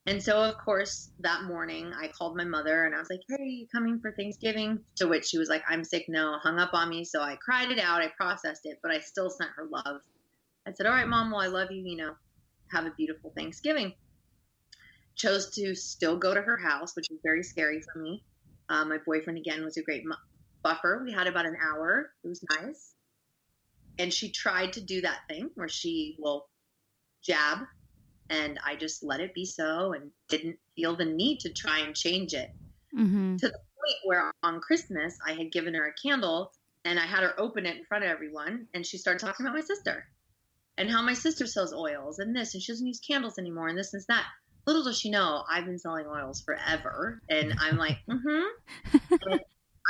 And 0.06 0.22
so, 0.22 0.42
of 0.42 0.56
course, 0.58 1.10
that 1.20 1.44
morning 1.44 1.92
I 1.94 2.08
called 2.08 2.36
my 2.36 2.44
mother 2.44 2.84
and 2.84 2.94
I 2.94 2.98
was 2.98 3.10
like, 3.10 3.20
"Hey, 3.28 3.44
you 3.44 3.66
coming 3.68 4.00
for 4.00 4.12
Thanksgiving?" 4.12 4.84
To 4.96 5.06
which 5.08 5.26
she 5.26 5.38
was 5.38 5.48
like, 5.48 5.62
"I'm 5.68 5.84
sick." 5.84 6.06
No, 6.08 6.38
hung 6.38 6.58
up 6.58 6.72
on 6.72 6.88
me. 6.88 7.04
So 7.04 7.20
I 7.20 7.36
cried 7.36 7.70
it 7.70 7.78
out. 7.78 8.00
I 8.02 8.08
processed 8.08 8.62
it, 8.64 8.78
but 8.82 8.92
I 8.92 9.00
still 9.00 9.30
sent 9.30 9.50
her 9.56 9.66
love. 9.66 10.00
I 10.66 10.72
said, 10.72 10.86
"All 10.86 10.92
right, 10.92 11.06
mom. 11.06 11.30
Well, 11.30 11.40
I 11.40 11.48
love 11.48 11.70
you. 11.70 11.82
You 11.84 11.96
know, 11.96 12.14
have 12.72 12.86
a 12.86 12.94
beautiful 12.96 13.30
Thanksgiving." 13.36 13.94
Chose 15.16 15.50
to 15.50 15.74
still 15.74 16.16
go 16.16 16.32
to 16.34 16.40
her 16.40 16.56
house, 16.56 16.96
which 16.96 17.08
was 17.10 17.20
very 17.22 17.42
scary 17.42 17.82
for 17.82 17.98
me. 17.98 18.24
Um, 18.70 18.88
my 18.88 18.98
boyfriend 19.04 19.38
again 19.38 19.64
was 19.64 19.76
a 19.76 19.82
great 19.82 20.04
mu- 20.06 20.14
buffer. 20.62 21.02
We 21.04 21.12
had 21.12 21.26
about 21.26 21.44
an 21.44 21.56
hour. 21.60 22.10
It 22.24 22.28
was 22.28 22.42
nice. 22.58 22.94
And 23.98 24.12
she 24.12 24.30
tried 24.32 24.72
to 24.74 24.80
do 24.80 25.02
that 25.02 25.20
thing 25.28 25.50
where 25.56 25.68
she 25.68 26.16
will 26.18 26.48
jab, 27.22 27.66
and 28.30 28.58
I 28.64 28.76
just 28.76 29.02
let 29.02 29.20
it 29.20 29.34
be 29.34 29.44
so 29.44 29.92
and 29.92 30.10
didn't 30.28 30.56
feel 30.76 30.96
the 30.96 31.04
need 31.04 31.40
to 31.40 31.52
try 31.52 31.80
and 31.80 31.94
change 31.94 32.32
it. 32.32 32.50
hmm 32.94 33.36
To 33.36 33.48
the 33.48 33.52
point 33.52 33.98
where 34.04 34.32
on 34.42 34.60
Christmas, 34.60 35.18
I 35.26 35.32
had 35.32 35.52
given 35.52 35.74
her 35.74 35.86
a 35.88 36.08
candle 36.08 36.52
and 36.84 36.98
I 36.98 37.04
had 37.04 37.22
her 37.22 37.38
open 37.38 37.66
it 37.66 37.76
in 37.76 37.84
front 37.84 38.04
of 38.04 38.10
everyone, 38.10 38.66
and 38.72 38.86
she 38.86 38.96
started 38.96 39.20
talking 39.20 39.44
about 39.44 39.54
my 39.54 39.60
sister 39.60 40.06
and 40.78 40.90
how 40.90 41.02
my 41.02 41.12
sister 41.12 41.46
sells 41.46 41.74
oils 41.74 42.18
and 42.18 42.34
this, 42.34 42.54
and 42.54 42.62
she 42.62 42.72
doesn't 42.72 42.86
use 42.86 43.00
candles 43.00 43.38
anymore, 43.38 43.68
and 43.68 43.78
this 43.78 43.92
and 43.92 44.02
that. 44.08 44.24
Little 44.66 44.84
does 44.84 44.98
she 44.98 45.10
know, 45.10 45.44
I've 45.50 45.66
been 45.66 45.78
selling 45.78 46.06
oils 46.06 46.42
forever, 46.42 47.20
and 47.28 47.54
I'm 47.58 47.76
like, 47.76 47.98
mm-hmm. 48.10 49.34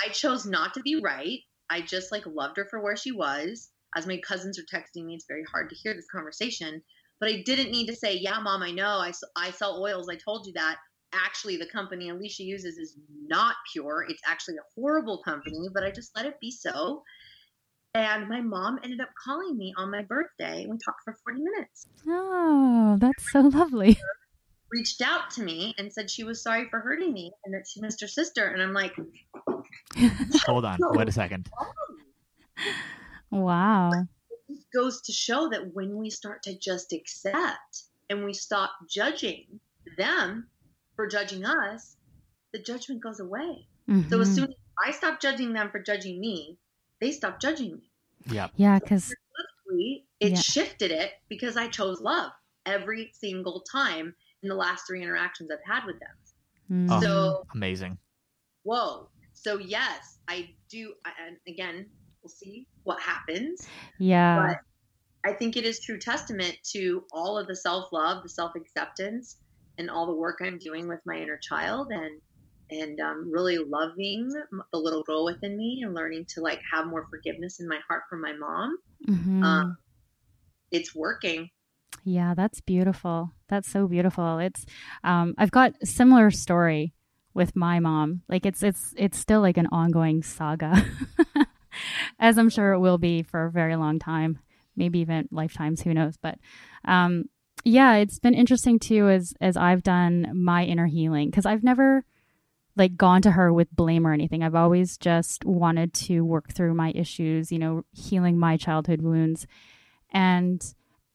I 0.05 0.09
chose 0.11 0.47
not 0.47 0.75
to 0.75 0.81
be 0.81 1.01
right. 1.01 1.41
I 1.69 1.81
just 1.83 2.11
like 2.11 2.27
loved 2.27 2.57
her 2.57 2.65
for 2.65 2.81
where 2.81 2.97
she 2.97 3.13
was. 3.13 3.71
As 3.95 4.07
my 4.07 4.19
cousins 4.19 4.59
are 4.59 4.63
texting 4.63 5.05
me, 5.05 5.15
it's 5.15 5.27
very 5.29 5.45
hard 5.45 5.71
to 5.71 5.77
hear 5.77 5.95
this 5.95 6.09
conversation. 6.11 6.83
But 7.21 7.29
I 7.29 7.43
didn't 7.45 7.71
need 7.71 7.87
to 7.87 7.95
say, 7.95 8.17
"Yeah, 8.17 8.39
mom, 8.41 8.63
I 8.63 8.71
know. 8.71 8.99
I, 8.99 9.13
I 9.37 9.51
sell 9.51 9.83
oils. 9.83 10.09
I 10.09 10.17
told 10.17 10.47
you 10.47 10.53
that." 10.55 10.79
Actually, 11.13 11.57
the 11.57 11.67
company 11.67 12.09
Alicia 12.09 12.45
uses 12.45 12.79
is 12.79 12.97
not 13.27 13.57
pure. 13.73 14.07
It's 14.09 14.23
actually 14.27 14.57
a 14.57 14.67
horrible 14.75 15.23
company. 15.25 15.69
But 15.75 15.83
I 15.83 15.91
just 15.91 16.13
let 16.17 16.27
it 16.27 16.39
be 16.41 16.51
so. 16.51 17.03
And 17.95 18.29
my 18.29 18.41
mom 18.41 18.79
ended 18.85 19.01
up 19.01 19.09
calling 19.23 19.57
me 19.57 19.75
on 19.77 19.91
my 19.91 20.03
birthday 20.03 20.63
and 20.63 20.71
we 20.71 20.79
talked 20.79 21.03
for 21.05 21.17
40 21.25 21.43
minutes. 21.43 21.89
Oh, 22.07 22.97
that's 23.01 23.33
so 23.33 23.41
lovely. 23.41 23.99
Reached 24.71 25.03
out 25.03 25.31
to 25.33 25.43
me 25.43 25.75
and 25.77 25.93
said 25.93 26.09
she 26.09 26.23
was 26.23 26.41
sorry 26.41 26.69
for 26.71 26.79
hurting 26.79 27.13
me 27.13 27.33
and 27.45 27.53
that 27.53 27.65
she 27.69 27.81
missed 27.81 28.01
her 28.01 28.07
sister. 28.07 28.47
And 28.47 28.63
I'm 28.63 28.73
like, 28.73 28.95
Hold 30.47 30.65
on. 30.65 30.79
Wait 30.81 31.09
a 31.09 31.13
second. 31.13 31.51
Wow. 33.33 33.93
It 34.73 34.77
goes 34.77 35.03
to 35.03 35.13
show 35.13 35.49
that 35.51 35.75
when 35.75 35.97
we 35.97 36.11
start 36.11 36.43
to 36.45 36.59
just 36.59 36.93
accept 36.93 37.85
and 38.09 38.25
we 38.25 38.33
stop 38.35 38.73
judging 38.89 39.61
them 39.97 40.49
for 40.97 41.07
judging 41.07 41.45
us, 41.45 41.97
the 42.53 42.63
judgment 42.63 43.03
goes 43.03 43.21
away. 43.21 43.67
So 44.11 44.21
as 44.21 44.29
Mhm. 44.29 44.35
soon 44.35 44.45
as 44.45 44.57
I 44.79 44.91
stop 44.93 45.21
judging 45.21 45.53
them 45.53 45.71
for 45.71 45.81
judging 45.81 46.21
me, 46.21 46.59
they 47.01 47.13
stop 47.13 47.41
judging 47.41 47.77
me. 47.77 47.91
Yeah. 48.27 48.49
Yeah, 48.57 48.79
because 48.79 49.15
It 50.21 50.33
Yeah. 50.33 50.41
shifted 50.41 50.91
it 50.91 51.13
because 51.29 51.57
I 51.57 51.69
chose 51.69 52.01
love 52.01 52.33
every 52.67 53.11
single 53.15 53.63
time 53.63 54.15
in 54.43 54.49
the 54.49 54.55
last 54.55 54.87
three 54.87 55.03
interactions 55.03 55.51
I've 55.51 55.65
had 55.65 55.87
with 55.87 55.99
them. 55.99 56.17
Mm-hmm. 56.71 57.01
So, 57.01 57.45
Amazing. 57.55 57.99
whoa. 58.63 59.11
So, 59.33 59.59
yes, 59.59 60.19
I 60.29 60.55
do. 60.69 60.95
And 61.19 61.39
again, 61.49 61.91
we'll 62.23 62.31
see 62.31 62.67
what 62.85 63.01
happens. 63.01 63.67
yeah, 63.99 64.47
But 64.47 65.31
I 65.31 65.35
think 65.35 65.57
it 65.57 65.65
is 65.65 65.81
true 65.81 65.99
testament 65.99 66.57
to 66.73 67.05
all 67.13 67.39
of 67.39 67.47
the 67.47 67.57
self 67.57 67.93
love, 67.93 68.23
the 68.23 68.29
self 68.29 68.53
acceptance, 68.57 69.37
and 69.79 69.91
all 69.91 70.07
the 70.07 70.15
work 70.15 70.39
I'm 70.43 70.59
doing 70.59 70.89
with 70.89 71.01
my 71.07 71.17
inner 71.17 71.39
child 71.43 71.89
and 71.91 72.21
and 72.71 73.01
um, 73.01 73.31
really 73.33 73.59
loving 73.59 74.29
the 74.73 74.79
little 74.79 75.03
girl 75.03 75.25
within 75.25 75.57
me 75.57 75.83
and 75.85 75.93
learning 75.95 76.27
to 76.35 76.41
like 76.41 76.61
have 76.73 76.87
more 76.87 77.07
forgiveness 77.11 77.59
in 77.61 77.69
my 77.69 77.81
heart 77.89 78.05
for 78.09 78.17
my 78.17 78.33
mom. 78.33 78.77
Mhm. 79.09 79.43
Um, 79.45 79.77
it's 80.71 80.95
working. 80.95 81.51
Yeah, 82.05 82.35
that's 82.35 82.61
beautiful. 82.61 83.33
That's 83.49 83.69
so 83.71 83.87
beautiful. 83.87 84.39
It's 84.39 84.65
um 85.05 85.35
I've 85.37 85.51
got 85.51 85.75
a 85.83 85.87
similar 85.87 86.31
story 86.31 86.95
with 87.35 87.55
my 87.57 87.81
mom. 87.81 88.23
Like 88.29 88.47
it's 88.47 88.63
it's 88.63 88.95
it's 88.97 89.19
still 89.19 89.41
like 89.41 89.57
an 89.57 89.67
ongoing 89.73 90.23
saga. 90.23 90.85
As 92.21 92.39
I'm 92.39 92.51
sure 92.51 92.73
it 92.73 92.79
will 92.79 92.99
be 92.99 93.23
for 93.23 93.47
a 93.47 93.51
very 93.51 93.75
long 93.75 93.99
time, 93.99 94.39
maybe 94.77 95.01
even 95.01 95.29
lifetimes, 95.33 95.83
who 95.83 95.95
knows. 95.95 96.17
But 96.17 96.39
um 96.85 97.25
yeah, 97.65 97.97
it's 97.97 98.19
been 98.19 98.35
interesting 98.35 98.79
too 98.79 99.09
as 99.09 99.35
as 99.41 99.57
I've 99.57 99.83
done 99.83 100.31
my 100.35 100.65
inner 100.65 100.87
healing 100.87 101.33
cuz 101.33 101.47
I've 101.47 101.65
never 101.65 102.05
like 102.77 102.97
gone 102.97 103.23
to 103.23 103.33
her 103.33 103.53
with 103.53 103.75
blame 103.75 104.07
or 104.07 104.13
anything. 104.13 104.43
I've 104.43 104.55
always 104.55 104.97
just 104.97 105.45
wanted 105.45 105.93
to 105.95 106.21
work 106.21 106.53
through 106.53 106.75
my 106.75 106.93
issues, 106.95 107.51
you 107.51 107.59
know, 107.59 107.85
healing 107.93 108.39
my 108.39 108.57
childhood 108.57 109.03
wounds. 109.03 109.47
And 110.13 110.63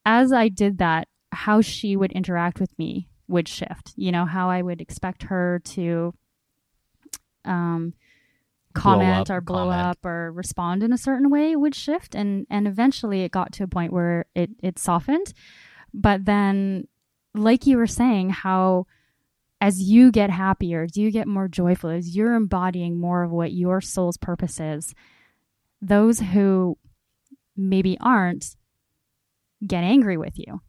as 0.06 0.32
I 0.32 0.50
did 0.50 0.78
that, 0.80 1.08
how 1.32 1.62
she 1.62 1.96
would 1.96 2.12
interact 2.12 2.60
with 2.60 2.78
me 2.78 3.10
would 3.28 3.48
shift. 3.48 3.94
You 3.96 4.12
know, 4.12 4.26
how 4.26 4.50
I 4.50 4.62
would 4.62 4.82
expect 4.82 5.24
her 5.24 5.62
to 5.66 6.14
um, 7.44 7.94
comment 8.76 9.30
up, 9.30 9.38
or 9.38 9.42
blow 9.42 9.70
comment. 9.70 9.82
up 9.82 10.06
or 10.06 10.32
respond 10.32 10.84
in 10.84 10.94
a 10.94 10.98
certain 10.98 11.30
way 11.30 11.56
would 11.56 11.76
shift. 11.76 12.16
And 12.16 12.46
and 12.50 12.68
eventually 12.68 13.24
it 13.24 13.32
got 13.32 13.52
to 13.54 13.64
a 13.64 13.68
point 13.68 13.94
where 13.94 14.26
it, 14.36 14.52
it 14.62 14.80
softened. 14.80 15.34
But 15.94 16.26
then, 16.26 16.88
like 17.34 17.66
you 17.66 17.78
were 17.78 17.88
saying, 17.88 18.30
how 18.32 18.86
as 19.62 19.82
you 19.82 20.12
get 20.12 20.30
happier, 20.30 20.84
as 20.84 20.98
you 20.98 21.12
get 21.12 21.28
more 21.28 21.48
joyful, 21.48 21.90
as 21.90 22.16
you're 22.16 22.36
embodying 22.36 23.00
more 23.00 23.24
of 23.24 23.32
what 23.32 23.54
your 23.54 23.82
soul's 23.82 24.18
purpose 24.18 24.60
is, 24.60 24.94
those 25.82 26.20
who 26.20 26.78
maybe 27.56 27.98
aren't 28.00 28.56
get 29.66 29.84
angry 29.84 30.18
with 30.18 30.38
you. 30.38 30.62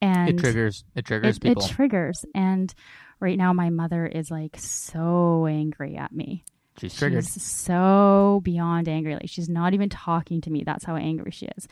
And 0.00 0.28
it 0.30 0.38
triggers. 0.38 0.84
It 0.94 1.04
triggers 1.04 1.36
it, 1.36 1.42
people. 1.42 1.64
it 1.64 1.70
triggers. 1.70 2.24
And 2.34 2.72
right 3.20 3.38
now, 3.38 3.52
my 3.52 3.70
mother 3.70 4.06
is 4.06 4.30
like 4.30 4.56
so 4.58 5.46
angry 5.46 5.96
at 5.96 6.12
me. 6.12 6.44
She's 6.80 6.96
triggered. 6.96 7.24
She's 7.24 7.42
so 7.42 8.40
beyond 8.44 8.88
angry. 8.88 9.14
Like 9.14 9.28
she's 9.28 9.48
not 9.48 9.74
even 9.74 9.88
talking 9.88 10.40
to 10.42 10.50
me. 10.50 10.62
That's 10.64 10.84
how 10.84 10.96
angry 10.96 11.30
she 11.30 11.46
is. 11.56 11.66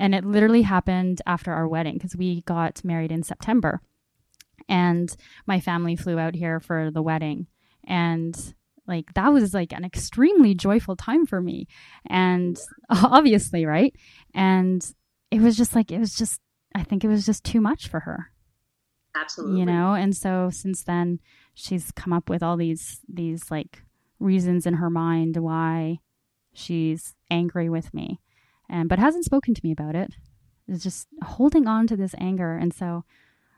And 0.00 0.14
it 0.14 0.24
literally 0.24 0.62
happened 0.62 1.20
after 1.26 1.52
our 1.52 1.66
wedding 1.66 1.94
because 1.94 2.16
we 2.16 2.42
got 2.42 2.84
married 2.84 3.12
in 3.12 3.22
September. 3.22 3.80
And 4.68 5.14
my 5.46 5.60
family 5.60 5.96
flew 5.96 6.18
out 6.18 6.34
here 6.34 6.60
for 6.60 6.90
the 6.90 7.02
wedding. 7.02 7.46
And 7.86 8.36
like 8.86 9.12
that 9.14 9.32
was 9.32 9.52
like 9.54 9.72
an 9.72 9.84
extremely 9.84 10.54
joyful 10.54 10.96
time 10.96 11.26
for 11.26 11.40
me. 11.40 11.66
And 12.08 12.56
obviously, 12.90 13.66
right? 13.66 13.94
And 14.34 14.84
it 15.30 15.40
was 15.40 15.56
just 15.56 15.74
like, 15.74 15.90
it 15.90 15.98
was 15.98 16.14
just, 16.14 16.40
I 16.74 16.84
think 16.84 17.04
it 17.04 17.08
was 17.08 17.26
just 17.26 17.44
too 17.44 17.60
much 17.60 17.88
for 17.88 18.00
her 18.00 18.32
Absolutely. 19.14 19.60
you 19.60 19.66
know 19.66 19.92
and 19.92 20.16
so 20.16 20.48
since 20.50 20.84
then 20.84 21.20
she's 21.52 21.92
come 21.92 22.14
up 22.14 22.30
with 22.30 22.42
all 22.42 22.56
these 22.56 23.00
these 23.12 23.50
like 23.50 23.82
reasons 24.22 24.66
in 24.66 24.74
her 24.74 24.90
mind 24.90 25.36
why 25.36 25.98
she's 26.54 27.14
angry 27.30 27.68
with 27.68 27.92
me 27.94 28.20
and 28.68 28.88
but 28.88 28.98
hasn't 28.98 29.24
spoken 29.24 29.54
to 29.54 29.60
me 29.64 29.72
about 29.72 29.94
it 29.94 30.14
is 30.68 30.82
just 30.82 31.08
holding 31.22 31.66
on 31.66 31.86
to 31.86 31.96
this 31.96 32.14
anger 32.18 32.56
and 32.56 32.74
so 32.74 33.04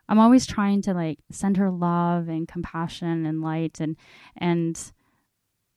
i'm 0.09 0.19
always 0.19 0.47
trying 0.47 0.81
to 0.81 0.95
like 0.95 1.19
send 1.31 1.57
her 1.57 1.71
love 1.71 2.29
and 2.29 2.49
compassion 2.49 3.27
and 3.27 3.43
light 3.43 3.81
and 3.81 3.97
and 4.37 4.93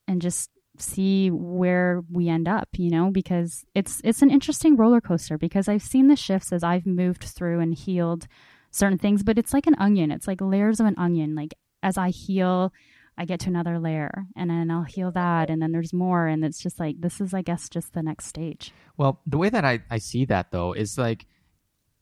and 0.08 0.22
just 0.22 0.50
see 0.80 1.32
where 1.32 2.04
we 2.12 2.30
end 2.30 2.48
up 2.48 2.70
you 2.78 2.92
know 2.92 3.10
because 3.10 3.66
it's 3.74 4.00
it's 4.04 4.22
an 4.22 4.30
interesting 4.30 4.78
roller 4.78 5.02
coaster 5.02 5.38
because 5.38 5.68
i've 5.68 5.82
seen 5.82 6.08
the 6.08 6.16
shifts 6.16 6.54
as 6.54 6.64
i've 6.64 6.86
moved 6.86 7.24
through 7.24 7.60
and 7.60 7.74
healed 7.74 8.28
certain 8.72 8.98
things, 8.98 9.24
but 9.24 9.38
it's 9.38 9.54
like 9.54 9.68
an 9.68 9.76
onion. 9.80 10.12
It's 10.12 10.28
like 10.28 10.42
layers 10.42 10.80
of 10.80 10.86
an 10.86 10.96
onion. 10.98 11.36
Like 11.36 11.54
as 11.84 11.98
I 11.98 12.10
heal, 12.10 12.72
I 13.18 13.26
get 13.26 13.40
to 13.42 13.50
another 13.50 13.80
layer 13.80 14.26
and 14.36 14.50
then 14.50 14.70
I'll 14.70 14.84
heal 14.84 15.12
that 15.12 15.50
and 15.50 15.62
then 15.62 15.72
there's 15.72 15.94
more 15.94 16.28
and 16.28 16.46
it's 16.46 16.60
just 16.60 16.80
like 16.80 17.02
this 17.02 17.20
is 17.20 17.34
I 17.34 17.42
guess 17.42 17.70
just 17.70 17.94
the 17.94 18.04
next 18.04 18.26
stage. 18.28 18.72
Well, 18.96 19.22
the 19.26 19.38
way 19.38 19.50
that 19.50 19.66
I, 19.66 19.80
I 19.90 19.98
see 19.98 20.26
that 20.26 20.52
though 20.52 20.74
is 20.74 20.98
like 20.98 21.26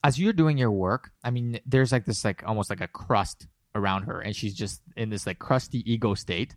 as 0.05 0.19
you're 0.19 0.33
doing 0.33 0.55
your 0.55 0.69
work, 0.69 1.09
I 1.23 1.31
mean, 1.31 1.59
there's 1.65 1.91
like 1.91 2.05
this 2.05 2.23
like 2.23 2.43
almost 2.45 2.69
like 2.69 2.79
a 2.79 2.87
crust 2.87 3.47
around 3.73 4.03
her, 4.03 4.21
and 4.21 4.35
she's 4.35 4.53
just 4.53 4.83
in 4.95 5.09
this 5.09 5.25
like 5.25 5.39
crusty 5.39 5.81
ego 5.91 6.13
state. 6.13 6.55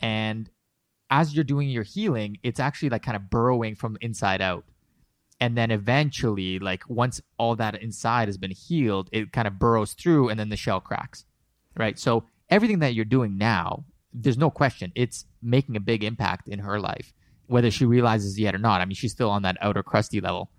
And 0.00 0.50
as 1.08 1.32
you're 1.32 1.44
doing 1.44 1.68
your 1.68 1.84
healing, 1.84 2.38
it's 2.42 2.58
actually 2.58 2.90
like 2.90 3.04
kind 3.04 3.14
of 3.14 3.30
burrowing 3.30 3.76
from 3.76 3.98
inside 4.00 4.40
out. 4.40 4.64
And 5.40 5.56
then 5.56 5.70
eventually, 5.70 6.58
like 6.58 6.82
once 6.88 7.20
all 7.38 7.54
that 7.54 7.80
inside 7.80 8.26
has 8.26 8.36
been 8.36 8.50
healed, 8.50 9.08
it 9.12 9.30
kind 9.30 9.46
of 9.46 9.60
burrows 9.60 9.92
through 9.92 10.28
and 10.30 10.40
then 10.40 10.48
the 10.48 10.56
shell 10.56 10.80
cracks. 10.80 11.24
Right. 11.76 11.96
So 11.96 12.24
everything 12.50 12.80
that 12.80 12.94
you're 12.94 13.04
doing 13.04 13.38
now, 13.38 13.84
there's 14.12 14.38
no 14.38 14.50
question, 14.50 14.92
it's 14.94 15.26
making 15.42 15.76
a 15.76 15.80
big 15.80 16.02
impact 16.04 16.48
in 16.48 16.60
her 16.60 16.80
life, 16.80 17.12
whether 17.46 17.70
she 17.70 17.84
realizes 17.84 18.38
yet 18.38 18.54
or 18.54 18.58
not. 18.58 18.80
I 18.80 18.84
mean, 18.84 18.94
she's 18.94 19.12
still 19.12 19.30
on 19.30 19.42
that 19.42 19.56
outer 19.60 19.82
crusty 19.82 20.20
level. 20.20 20.50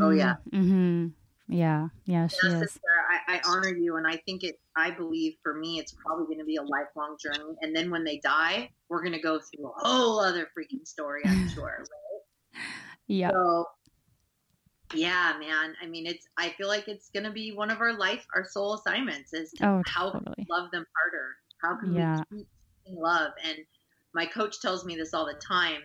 Oh, 0.00 0.10
yeah. 0.10 0.36
Mm-hmm. 0.52 1.08
Yeah. 1.48 1.88
Yeah, 2.04 2.26
she 2.28 2.46
Yeah, 2.46 2.54
is. 2.54 2.60
sister, 2.60 2.80
I, 3.28 3.34
I 3.36 3.40
honor 3.46 3.74
you, 3.74 3.96
and 3.96 4.06
I 4.06 4.16
think 4.24 4.44
it. 4.44 4.56
I 4.76 4.90
believe 4.90 5.34
for 5.42 5.54
me, 5.54 5.78
it's 5.78 5.92
probably 5.92 6.26
going 6.26 6.38
to 6.38 6.44
be 6.44 6.56
a 6.56 6.62
lifelong 6.62 7.16
journey. 7.20 7.54
And 7.62 7.74
then 7.74 7.90
when 7.90 8.04
they 8.04 8.18
die, 8.20 8.70
we're 8.88 9.02
going 9.02 9.12
to 9.14 9.20
go 9.20 9.38
through 9.40 9.66
a 9.68 9.72
whole 9.76 10.20
other 10.20 10.48
freaking 10.56 10.86
story. 10.86 11.22
I'm 11.26 11.48
sure. 11.54 11.78
Right? 11.80 12.60
Yeah. 13.08 13.30
So, 13.30 13.66
yeah, 14.94 15.34
man. 15.40 15.74
I 15.82 15.86
mean, 15.86 16.06
it's. 16.06 16.26
I 16.38 16.50
feel 16.50 16.68
like 16.68 16.86
it's 16.88 17.08
going 17.10 17.24
to 17.24 17.32
be 17.32 17.52
one 17.52 17.70
of 17.70 17.80
our 17.80 17.92
life, 17.94 18.24
our 18.34 18.44
soul 18.44 18.74
assignments 18.74 19.32
is 19.32 19.50
to 19.52 19.66
Oh, 19.66 19.82
how 19.86 20.10
can 20.10 20.20
totally. 20.20 20.34
we 20.38 20.46
love 20.50 20.70
them 20.70 20.84
harder? 20.96 21.28
How 21.62 21.78
can 21.80 21.94
Yeah. 21.94 22.16
we 22.30 22.38
keep 22.38 22.40
in 22.40 22.46
love? 22.88 23.32
And 23.44 23.58
my 24.14 24.26
coach 24.26 24.60
tells 24.60 24.84
me 24.84 24.96
this 24.96 25.14
all 25.14 25.26
the 25.26 25.40
time. 25.46 25.80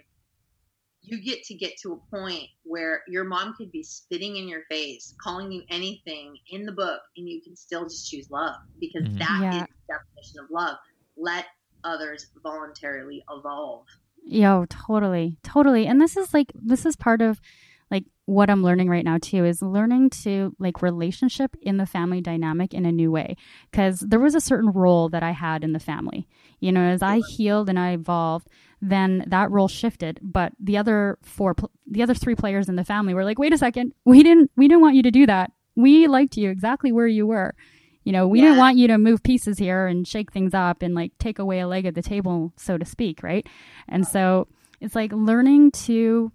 You 1.02 1.22
get 1.22 1.44
to 1.44 1.56
get 1.56 1.78
to 1.84 1.94
a 1.94 2.16
point 2.16 2.50
where 2.64 3.04
your 3.08 3.24
mom 3.24 3.54
could 3.58 3.72
be 3.72 3.84
spitting 3.84 4.36
in 4.36 4.48
your 4.48 4.64
face, 4.70 5.14
calling 5.22 5.52
you 5.52 5.64
anything 5.70 6.38
in 6.50 6.66
the 6.66 6.72
book, 6.72 7.02
and 7.16 7.30
you 7.30 7.42
can 7.42 7.56
still 7.56 7.84
just 7.84 8.10
choose 8.10 8.30
love 8.30 8.56
because 8.80 9.04
Mhm. 9.04 9.20
that 9.20 9.40
is 9.40 9.44
Yeah. 9.44 9.66
the 9.88 9.94
definition 9.94 10.40
of 10.44 10.50
love. 10.50 10.78
Let 11.16 11.46
others 11.84 12.30
voluntarily 12.44 13.24
evolve. 13.30 13.86
Yo, 14.24 14.66
totally, 14.66 15.38
totally. 15.44 15.88
And 15.88 16.02
this 16.02 16.18
is 16.18 16.34
like 16.34 16.52
this 16.54 16.86
is 16.86 16.98
part 16.98 17.22
of 17.22 17.40
like 17.89 18.06
what 18.26 18.50
I'm 18.50 18.63
learning 18.63 18.89
right 18.89 19.06
now 19.06 19.17
too 19.21 19.45
is 19.45 19.62
learning 19.62 20.10
to 20.21 20.56
like 20.60 20.82
relationship 20.82 21.56
in 21.62 21.78
the 21.78 21.86
family 21.86 22.21
dynamic 22.21 22.73
in 22.73 22.86
a 22.86 22.91
new 22.91 23.12
way. 23.12 23.38
Cause 23.71 24.02
there 24.02 24.19
was 24.19 24.36
a 24.36 24.41
certain 24.41 24.71
role 24.71 25.10
that 25.10 25.23
I 25.23 25.32
had 25.32 25.63
in 25.63 25.73
the 25.73 25.80
family. 25.80 26.28
You 26.60 26.71
know, 26.71 26.82
as 26.82 27.02
I 27.02 27.19
healed 27.19 27.69
and 27.69 27.80
I 27.80 27.91
evolved, 27.91 28.50
then 28.82 29.23
that 29.28 29.52
role 29.52 29.67
shifted. 29.67 30.19
But 30.21 30.54
the 30.60 30.78
other 30.78 31.17
four, 31.21 31.56
the 31.86 32.04
other 32.04 32.13
three 32.13 32.36
players 32.36 32.67
in 32.67 32.76
the 32.76 32.84
family 32.84 33.13
were 33.13 33.23
like, 33.23 33.39
wait 33.39 33.54
a 33.54 33.58
second, 33.58 33.93
we 34.06 34.23
didn't, 34.23 34.52
we 34.58 34.67
didn't 34.67 34.82
want 34.82 34.95
you 34.95 35.04
to 35.04 35.12
do 35.12 35.26
that. 35.26 35.52
We 35.76 36.08
liked 36.08 36.38
you 36.38 36.50
exactly 36.50 36.91
where 36.91 37.08
you 37.08 37.26
were. 37.28 37.56
You 38.04 38.13
know, 38.13 38.26
we 38.26 38.39
didn't 38.39 38.58
want 38.58 38.78
you 38.78 38.88
to 38.88 38.97
move 38.97 39.21
pieces 39.21 39.58
here 39.58 39.86
and 39.86 40.08
shake 40.08 40.32
things 40.32 40.54
up 40.54 40.82
and 40.82 40.95
like 40.95 41.12
take 41.19 41.39
away 41.39 41.60
a 41.60 41.67
leg 41.67 41.86
at 41.86 41.93
the 41.93 42.02
table, 42.02 42.54
so 42.56 42.78
to 42.78 42.86
speak, 42.86 43.21
right? 43.21 43.45
And 43.89 44.08
so 44.08 44.47
it's 44.80 44.95
like 44.95 45.12
learning 45.12 45.71
to 45.71 46.32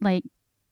like 0.00 0.24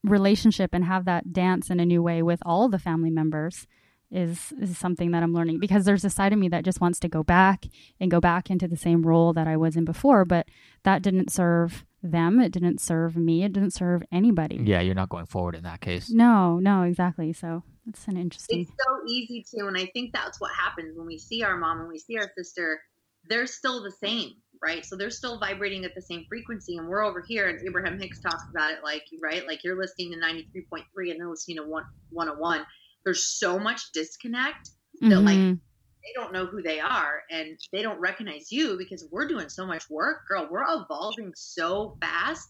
relationship 0.03 0.73
and 0.73 0.85
have 0.85 1.05
that 1.05 1.33
dance 1.33 1.69
in 1.69 1.79
a 1.79 1.85
new 1.85 2.01
way 2.01 2.21
with 2.21 2.39
all 2.45 2.69
the 2.69 2.79
family 2.79 3.09
members 3.09 3.67
is 4.11 4.53
is 4.59 4.77
something 4.77 5.11
that 5.11 5.21
I'm 5.21 5.33
learning 5.33 5.59
because 5.59 5.85
there's 5.85 6.03
a 6.03 6.09
side 6.09 6.33
of 6.33 6.39
me 6.39 6.49
that 6.49 6.65
just 6.65 6.81
wants 6.81 6.99
to 7.01 7.07
go 7.07 7.21
back 7.21 7.65
and 7.99 8.09
go 8.09 8.19
back 8.19 8.49
into 8.49 8.67
the 8.67 8.77
same 8.77 9.03
role 9.03 9.33
that 9.33 9.47
I 9.47 9.55
was 9.55 9.75
in 9.75 9.85
before, 9.85 10.25
but 10.25 10.47
that 10.83 11.01
didn't 11.01 11.31
serve 11.31 11.85
them, 12.01 12.39
it 12.39 12.51
didn't 12.51 12.79
serve 12.79 13.15
me, 13.15 13.43
it 13.43 13.53
didn't 13.53 13.73
serve 13.73 14.03
anybody. 14.11 14.59
Yeah, 14.63 14.81
you're 14.81 14.95
not 14.95 15.09
going 15.09 15.25
forward 15.25 15.55
in 15.55 15.63
that 15.63 15.81
case. 15.81 16.09
No, 16.09 16.57
no, 16.59 16.83
exactly. 16.83 17.33
So 17.33 17.63
that's 17.85 18.07
an 18.07 18.17
interesting. 18.17 18.61
It's 18.61 18.71
so 18.71 19.01
easy 19.07 19.45
to, 19.55 19.67
and 19.67 19.77
I 19.77 19.85
think 19.93 20.13
that's 20.13 20.39
what 20.39 20.51
happens 20.55 20.97
when 20.97 21.05
we 21.05 21.17
see 21.17 21.43
our 21.43 21.57
mom 21.57 21.81
and 21.81 21.89
we 21.89 21.99
see 21.99 22.17
our 22.17 22.31
sister. 22.37 22.79
They're 23.27 23.47
still 23.47 23.83
the 23.83 23.91
same, 23.91 24.31
right? 24.61 24.85
So 24.85 24.95
they're 24.95 25.09
still 25.09 25.39
vibrating 25.39 25.85
at 25.85 25.95
the 25.95 26.01
same 26.01 26.25
frequency, 26.27 26.77
and 26.77 26.87
we're 26.87 27.03
over 27.03 27.21
here. 27.27 27.47
And 27.49 27.59
Abraham 27.65 27.99
Hicks 27.99 28.19
talks 28.19 28.43
about 28.49 28.71
it 28.71 28.79
like, 28.83 29.03
right, 29.21 29.45
like 29.47 29.63
you're 29.63 29.79
listening 29.79 30.11
to 30.13 30.19
ninety 30.19 30.47
three 30.51 30.65
point 30.69 30.85
three, 30.93 31.11
and 31.11 31.19
they're 31.19 31.29
listening 31.29 31.57
to 31.57 31.63
one 31.63 31.85
one 32.09 32.27
hundred 32.27 32.39
one. 32.39 32.65
There's 33.05 33.23
so 33.23 33.57
much 33.59 33.91
disconnect 33.93 34.69
that 35.01 35.21
like 35.21 35.37
Mhm. 35.37 35.59
they 36.03 36.11
don't 36.13 36.33
know 36.33 36.45
who 36.45 36.61
they 36.61 36.79
are 36.81 37.23
and 37.31 37.57
they 37.71 37.81
don't 37.81 37.99
recognize 37.99 38.51
you 38.51 38.77
because 38.77 39.05
we're 39.11 39.27
doing 39.27 39.47
so 39.47 39.65
much 39.65 39.89
work 39.89 40.27
girl 40.27 40.47
we're 40.51 40.65
evolving 40.67 41.31
so 41.35 41.95
fast 42.01 42.49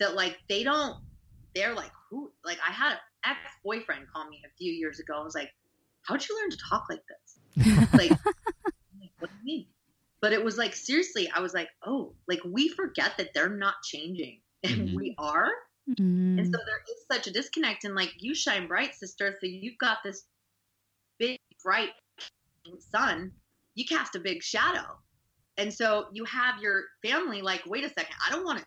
that 0.00 0.14
like 0.16 0.36
they 0.48 0.64
don't 0.64 0.96
they're 1.54 1.74
like 1.74 1.92
who 2.10 2.32
like 2.44 2.58
i 2.66 2.72
had 2.72 2.92
an 2.94 2.98
ex-boyfriend 3.24 4.06
call 4.12 4.28
me 4.28 4.42
a 4.44 4.50
few 4.56 4.72
years 4.72 4.98
ago 4.98 5.14
and 5.16 5.24
was 5.24 5.34
like 5.36 5.50
how'd 6.02 6.26
you 6.28 6.36
learn 6.40 6.50
to 6.50 6.56
talk 6.68 6.84
like 6.90 7.02
this 7.06 7.38
like, 7.92 8.10
like, 8.10 9.10
what 9.20 9.30
do 9.30 9.36
you 9.38 9.44
mean 9.44 9.66
but 10.24 10.32
it 10.32 10.42
was 10.42 10.56
like 10.56 10.74
seriously 10.74 11.30
i 11.36 11.40
was 11.40 11.52
like 11.52 11.68
oh 11.84 12.14
like 12.28 12.40
we 12.46 12.68
forget 12.70 13.12
that 13.18 13.28
they're 13.34 13.56
not 13.64 13.74
changing 13.84 14.40
and 14.64 14.88
Mhm. 14.88 14.94
we 14.96 15.14
are 15.18 15.50
Mhm. 15.88 16.38
and 16.38 16.46
so 16.46 16.58
there 16.66 16.82
is 16.88 17.04
such 17.12 17.26
a 17.26 17.30
disconnect. 17.32 17.84
And 17.84 17.94
like 17.94 18.12
you 18.18 18.34
shine 18.34 18.66
bright, 18.66 18.94
sister. 18.94 19.36
So 19.40 19.46
you've 19.46 19.78
got 19.78 19.98
this 20.02 20.24
big, 21.18 21.38
bright 21.62 21.90
sun. 22.78 23.32
You 23.74 23.84
cast 23.84 24.16
a 24.16 24.20
big 24.20 24.42
shadow. 24.42 24.98
And 25.58 25.72
so 25.72 26.06
you 26.12 26.24
have 26.24 26.60
your 26.60 26.84
family 27.04 27.42
like, 27.42 27.62
wait 27.66 27.84
a 27.84 27.88
second, 27.88 28.16
I 28.26 28.32
don't 28.32 28.44
want 28.44 28.58
to, 28.58 28.64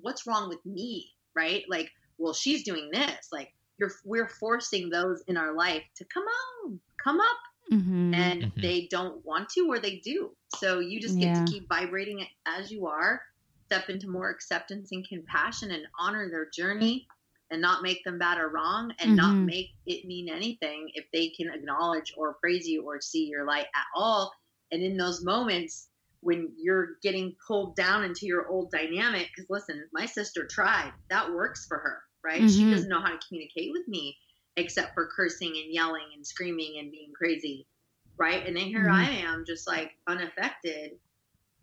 what's 0.00 0.26
wrong 0.26 0.48
with 0.48 0.64
me? 0.64 1.10
Right? 1.34 1.64
Like, 1.68 1.90
well, 2.18 2.34
she's 2.34 2.62
doing 2.62 2.90
this. 2.92 3.28
Like, 3.32 3.52
you're, 3.78 3.92
we're 4.04 4.28
forcing 4.28 4.90
those 4.90 5.22
in 5.26 5.36
our 5.36 5.54
life 5.54 5.82
to 5.96 6.04
come 6.04 6.24
on, 6.24 6.80
come 7.02 7.20
up. 7.20 7.36
Mhm. 7.70 7.78
And 8.12 8.46
Mhm. 8.56 8.62
they 8.62 8.86
don't 8.90 9.24
want 9.24 9.50
to 9.50 9.68
or 9.70 9.78
they 9.78 9.98
do. 10.00 10.36
So 10.56 10.78
you 10.80 11.00
just 11.00 11.18
get 11.18 11.34
Yeah. 11.34 11.36
to 11.36 11.54
keep 11.54 11.68
vibrating 11.68 12.20
it 12.20 12.28
as 12.46 12.70
you 12.70 12.86
are, 12.86 13.20
step 13.66 13.88
into 13.90 14.08
more 14.08 14.30
acceptance 14.30 14.90
and 14.92 15.06
compassion 15.06 15.70
and 15.70 15.86
honor 15.98 16.30
their 16.30 16.48
journey 16.50 17.06
and 17.50 17.60
not 17.60 17.82
make 17.82 18.02
them 18.04 18.18
bad 18.18 18.38
or 18.38 18.48
wrong 18.48 18.92
and 18.98 19.14
not 19.14 19.36
Mhm. 19.36 19.44
make 19.44 19.68
it 19.86 20.06
mean 20.06 20.28
anything 20.30 20.90
if 20.94 21.06
they 21.12 21.28
can 21.30 21.50
acknowledge 21.50 22.12
or 22.16 22.34
praise 22.42 22.66
you 22.66 22.84
or 22.84 23.00
see 23.00 23.26
your 23.26 23.44
light 23.46 23.66
at 23.74 23.86
all. 23.94 24.32
And 24.70 24.82
in 24.82 24.96
those 24.96 25.22
moments 25.24 25.88
when 26.20 26.52
you're 26.58 26.96
getting 27.02 27.36
pulled 27.46 27.76
down 27.76 28.04
into 28.04 28.26
your 28.26 28.48
old 28.48 28.70
dynamic, 28.72 29.28
because 29.28 29.48
listen, 29.50 29.88
my 29.92 30.04
sister 30.06 30.46
tried, 30.50 30.92
that 31.10 31.30
works 31.32 31.64
for 31.66 31.78
her, 31.78 32.02
right? 32.24 32.48
She 32.50 32.66
Mhm. 32.66 32.68
doesn't 32.68 32.88
know 32.88 33.00
how 33.00 33.10
to 33.10 33.20
communicate 33.28 33.70
with 33.72 33.86
me 33.86 34.16
except 34.58 34.94
for 34.94 35.08
cursing 35.14 35.56
and 35.56 35.72
yelling 35.72 36.08
and 36.14 36.26
screaming 36.26 36.78
and 36.78 36.90
being 36.92 37.12
crazy, 37.14 37.66
right? 38.18 38.46
And 38.46 38.56
then 38.56 38.66
here 38.66 38.88
Mhm. 38.88 38.92
I 38.92 39.10
am, 39.10 39.44
just 39.46 39.66
like 39.66 39.92
unaffected, 40.06 41.00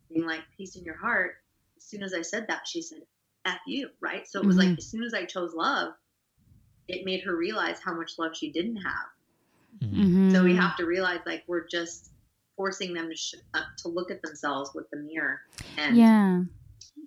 being 0.10 0.26
like, 0.28 0.44
peace 0.58 0.76
in 0.76 0.84
your 0.84 0.98
heart. 0.98 1.36
As 1.78 1.86
soon 1.86 2.04
as 2.04 2.14
I 2.14 2.22
said 2.24 2.48
that, 2.50 2.68
she 2.68 2.82
said, 2.82 3.08
F 3.46 3.60
you, 3.68 3.90
right? 4.02 4.28
So 4.28 4.42
it 4.42 4.46
was 4.48 4.58
Mhm. 4.58 4.60
like, 4.60 4.78
as 4.78 4.88
soon 4.90 5.04
as 5.04 5.14
I 5.14 5.26
chose 5.26 5.54
love, 5.54 5.94
it 6.88 7.06
made 7.06 7.24
her 7.24 7.36
realize 7.36 7.80
how 7.82 7.96
much 7.96 8.18
love 8.18 8.36
she 8.36 8.52
didn't 8.52 8.78
have. 8.78 9.08
Mhm. 9.82 10.26
So 10.28 10.44
we 10.44 10.56
have 10.56 10.76
to 10.78 10.86
realize, 10.86 11.22
like, 11.26 11.44
we're 11.48 11.68
just 11.68 12.12
forcing 12.56 12.94
them 12.94 13.10
to 13.10 13.16
sh- 13.16 13.36
uh, 13.54 13.64
to 13.80 13.88
look 13.90 14.12
at 14.12 14.22
themselves 14.22 14.72
with 14.74 14.90
the 14.92 14.98
mirror. 14.98 15.42
And 15.78 15.96
Yeah. 15.96 16.44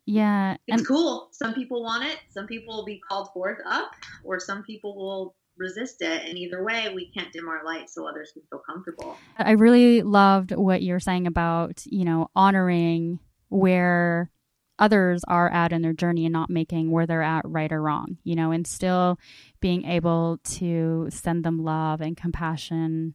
Yeah. 0.06 0.56
it's 0.66 0.82
And 0.82 0.86
cool. 0.86 1.28
Some 1.32 1.54
people 1.54 1.82
want 1.82 2.04
it. 2.04 2.18
Some 2.30 2.46
people 2.46 2.76
will 2.76 2.84
be 2.84 3.00
called 3.00 3.32
forth 3.32 3.58
up, 3.66 3.92
or 4.22 4.38
some 4.40 4.62
people 4.64 4.96
will 4.96 5.36
resist 5.58 6.00
it. 6.00 6.28
And 6.28 6.38
either 6.38 6.64
way, 6.64 6.92
we 6.94 7.10
can't 7.10 7.32
dim 7.32 7.48
our 7.48 7.64
light 7.64 7.90
so 7.90 8.06
others 8.08 8.30
can 8.32 8.42
feel 8.50 8.60
comfortable. 8.68 9.16
I 9.36 9.52
really 9.52 10.02
loved 10.02 10.52
what 10.52 10.82
you're 10.82 11.00
saying 11.00 11.26
about, 11.26 11.82
you 11.86 12.04
know, 12.04 12.30
honoring 12.34 13.18
where 13.48 14.30
others 14.78 15.22
are 15.26 15.50
at 15.50 15.72
in 15.72 15.82
their 15.82 15.92
journey 15.92 16.24
and 16.24 16.32
not 16.32 16.50
making 16.50 16.90
where 16.90 17.06
they're 17.06 17.22
at 17.22 17.42
right 17.44 17.72
or 17.72 17.82
wrong, 17.82 18.18
you 18.22 18.36
know, 18.36 18.52
and 18.52 18.66
still 18.66 19.18
being 19.60 19.84
able 19.84 20.38
to 20.44 21.08
send 21.10 21.44
them 21.44 21.64
love 21.64 22.00
and 22.00 22.16
compassion 22.16 23.14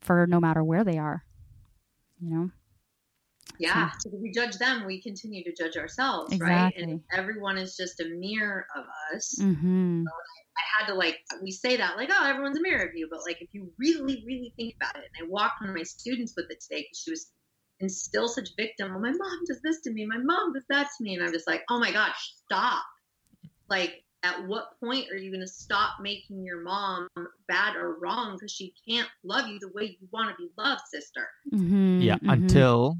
for 0.00 0.26
no 0.26 0.38
matter 0.38 0.62
where 0.62 0.84
they 0.84 0.98
are, 0.98 1.24
you 2.20 2.30
know? 2.30 2.50
Yeah. 3.58 3.90
So 4.00 4.10
if 4.12 4.20
we 4.20 4.30
judge 4.30 4.56
them, 4.58 4.84
we 4.84 5.00
continue 5.00 5.44
to 5.44 5.52
judge 5.52 5.76
ourselves, 5.76 6.38
right? 6.38 6.72
And 6.76 7.02
everyone 7.12 7.56
is 7.56 7.76
just 7.76 8.00
a 8.00 8.04
mirror 8.06 8.66
of 8.76 8.84
us. 9.14 9.36
Mm-hmm. 9.40 10.04
I 10.56 10.62
had 10.78 10.86
to 10.86 10.94
like 10.94 11.18
we 11.42 11.50
say 11.50 11.76
that 11.76 11.96
like 11.96 12.10
oh 12.12 12.26
everyone's 12.26 12.58
a 12.58 12.62
mirror 12.62 12.84
of 12.84 12.94
you, 12.94 13.08
but 13.10 13.20
like 13.26 13.40
if 13.40 13.48
you 13.52 13.72
really 13.78 14.22
really 14.26 14.52
think 14.56 14.74
about 14.80 14.96
it, 14.96 15.04
and 15.16 15.26
I 15.26 15.28
walked 15.28 15.60
one 15.60 15.70
of 15.70 15.76
my 15.76 15.82
students 15.82 16.34
with 16.36 16.46
it 16.50 16.60
today 16.60 16.82
because 16.82 17.02
she 17.02 17.10
was 17.10 17.30
and 17.80 17.90
still 17.90 18.28
such 18.28 18.50
victim. 18.56 18.90
Well, 18.90 19.00
my 19.00 19.10
mom 19.10 19.40
does 19.48 19.60
this 19.62 19.80
to 19.82 19.92
me, 19.92 20.06
my 20.06 20.18
mom 20.22 20.52
does 20.52 20.64
that 20.70 20.88
to 20.96 21.04
me, 21.04 21.14
and 21.14 21.24
I'm 21.24 21.32
just 21.32 21.48
like 21.48 21.62
oh 21.70 21.78
my 21.78 21.90
gosh, 21.90 22.32
stop! 22.44 22.84
Like 23.68 24.04
at 24.22 24.46
what 24.46 24.78
point 24.80 25.10
are 25.10 25.16
you 25.16 25.30
going 25.30 25.42
to 25.42 25.46
stop 25.46 25.96
making 26.00 26.42
your 26.44 26.62
mom 26.62 27.08
bad 27.46 27.76
or 27.76 27.98
wrong 28.00 28.36
because 28.36 28.50
she 28.50 28.72
can't 28.88 29.08
love 29.22 29.48
you 29.48 29.58
the 29.58 29.70
way 29.74 29.98
you 30.00 30.08
want 30.12 30.30
to 30.30 30.36
be 30.42 30.48
loved, 30.56 30.80
sister? 30.90 31.28
Mm-hmm. 31.52 32.00
Yeah, 32.00 32.16
until 32.22 32.98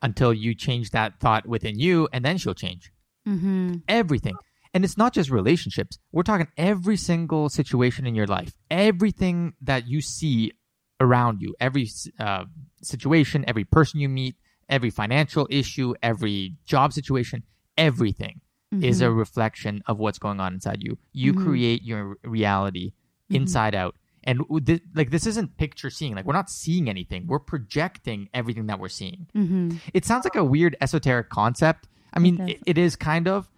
until 0.00 0.32
you 0.32 0.54
change 0.54 0.90
that 0.90 1.20
thought 1.20 1.46
within 1.46 1.78
you, 1.78 2.08
and 2.12 2.24
then 2.24 2.38
she'll 2.38 2.54
change 2.54 2.92
Mm-hmm. 3.28 3.74
everything. 3.88 4.34
And 4.74 4.84
it's 4.84 4.96
not 4.96 5.12
just 5.12 5.30
relationships. 5.30 5.98
We're 6.12 6.22
talking 6.22 6.48
every 6.56 6.96
single 6.96 7.48
situation 7.48 8.06
in 8.06 8.14
your 8.14 8.26
life, 8.26 8.54
everything 8.70 9.54
that 9.60 9.86
you 9.86 10.00
see 10.00 10.52
around 11.00 11.40
you, 11.42 11.54
every 11.60 11.88
uh, 12.18 12.44
situation, 12.82 13.44
every 13.46 13.64
person 13.64 14.00
you 14.00 14.08
meet, 14.08 14.36
every 14.68 14.90
financial 14.90 15.46
issue, 15.50 15.94
every 16.02 16.56
job 16.64 16.92
situation, 16.92 17.42
everything 17.76 18.40
is 18.80 19.02
a 19.02 19.10
reflection 19.10 19.82
of 19.86 19.98
what's 19.98 20.18
going 20.18 20.40
on 20.40 20.54
inside 20.54 20.78
you. 20.80 20.96
You 21.12 21.34
Mhm. 21.34 21.44
create 21.44 21.82
your 21.82 22.16
reality 22.24 22.92
Mhm. 23.30 23.36
inside 23.36 23.74
out. 23.74 23.94
And 24.24 24.40
thi- 24.64 24.80
like 24.94 25.10
this 25.10 25.26
isn't 25.26 25.58
picture 25.58 25.90
seeing. 25.90 26.14
Like 26.14 26.24
we're 26.24 26.32
not 26.32 26.48
seeing 26.48 26.88
anything. 26.88 27.26
We're 27.26 27.38
projecting 27.40 28.30
everything 28.32 28.68
that 28.68 28.78
we're 28.80 28.88
seeing. 28.88 29.26
Mm-hmm. 29.34 29.76
It 29.92 30.06
sounds 30.06 30.24
like 30.24 30.36
a 30.36 30.44
weird 30.44 30.74
esoteric 30.80 31.28
concept. 31.28 31.86
I 32.14 32.18
mean, 32.18 32.40
it, 32.48 32.60
it 32.64 32.78
is 32.78 32.96
kind 32.96 33.28
of, 33.28 33.50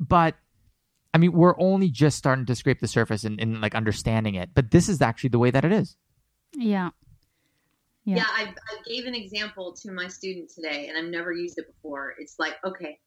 but 0.00 0.36
I 1.14 1.18
mean, 1.18 1.32
we're 1.32 1.58
only 1.58 1.90
just 1.90 2.16
starting 2.16 2.46
to 2.46 2.54
scrape 2.54 2.80
the 2.80 2.88
surface 2.88 3.24
and, 3.24 3.38
and 3.40 3.60
like 3.60 3.74
understanding 3.74 4.34
it. 4.34 4.50
But 4.54 4.70
this 4.70 4.88
is 4.88 5.02
actually 5.02 5.30
the 5.30 5.38
way 5.38 5.50
that 5.50 5.64
it 5.64 5.72
is. 5.72 5.96
Yeah. 6.54 6.90
Yeah. 8.04 8.16
Yeah, 8.16 8.24
I, 8.28 8.42
I 8.44 8.82
gave 8.86 9.06
an 9.06 9.14
example 9.14 9.74
to 9.82 9.92
my 9.92 10.08
student 10.08 10.50
today, 10.50 10.88
and 10.88 10.98
I've 10.98 11.10
never 11.10 11.32
used 11.32 11.58
it 11.58 11.66
before. 11.66 12.14
It's 12.18 12.36
like, 12.38 12.54
okay, 12.64 12.98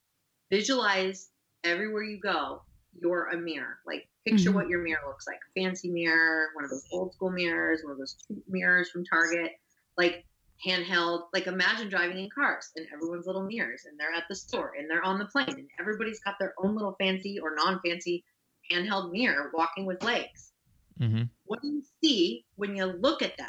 visualize 0.49 1.29
everywhere 1.63 2.03
you 2.03 2.19
go, 2.19 2.61
you're 2.99 3.29
a 3.29 3.37
mirror. 3.37 3.79
Like, 3.85 4.07
picture 4.25 4.51
Mhm. 4.51 4.55
what 4.55 4.69
your 4.69 4.81
mirror 4.81 5.01
looks 5.07 5.27
like 5.27 5.39
fancy 5.55 5.89
mirror, 5.89 6.47
one 6.55 6.63
of 6.63 6.69
those 6.71 6.85
old 6.91 7.13
school 7.13 7.29
mirrors, 7.29 7.81
one 7.83 7.91
of 7.91 7.97
those 7.97 8.15
cheap 8.27 8.43
mirrors 8.47 8.89
from 8.89 9.03
Target, 9.05 9.51
like 9.97 10.25
handheld. 10.65 11.23
Like, 11.33 11.47
imagine 11.47 11.89
driving 11.89 12.17
in 12.17 12.29
cars 12.29 12.69
and 12.75 12.85
everyone's 12.93 13.25
little 13.25 13.43
mirrors, 13.43 13.85
and 13.89 13.99
they're 13.99 14.13
at 14.13 14.25
the 14.29 14.35
store 14.35 14.73
and 14.77 14.89
they're 14.89 15.03
on 15.03 15.19
the 15.19 15.25
plane, 15.25 15.49
and 15.49 15.69
everybody's 15.79 16.19
got 16.19 16.35
their 16.39 16.53
own 16.61 16.75
little 16.75 16.95
fancy 16.99 17.39
or 17.41 17.55
non 17.55 17.79
fancy 17.85 18.23
handheld 18.71 19.11
mirror 19.11 19.51
walking 19.53 19.85
with 19.85 20.03
legs. 20.03 20.51
hmm 20.97 21.23
What 21.45 21.61
do 21.61 21.67
you 21.67 21.83
see 22.03 22.45
when 22.55 22.75
you 22.75 22.85
look 22.85 23.21
at 23.21 23.37
them? 23.37 23.47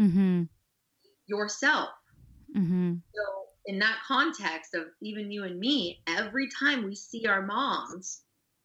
Mm-hmm. 0.00 0.42
Yourself. 1.26 1.90
Mm-hmm. 2.56 2.94
So, 3.14 3.22
in 3.66 3.78
that 3.78 3.98
context 4.06 4.74
of 4.74 4.84
even 5.00 5.30
you 5.30 5.44
and 5.44 5.58
me, 5.58 6.00
every 6.06 6.48
time 6.48 6.84
we 6.84 6.94
see 6.94 7.26
our 7.26 7.42
moms, 7.42 8.22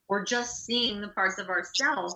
we're 0.07 0.25
just 0.25 0.65
seeing 0.65 1.01
the 1.01 1.07
parts 1.09 1.39
of 1.39 1.47
ourselves 1.47 2.15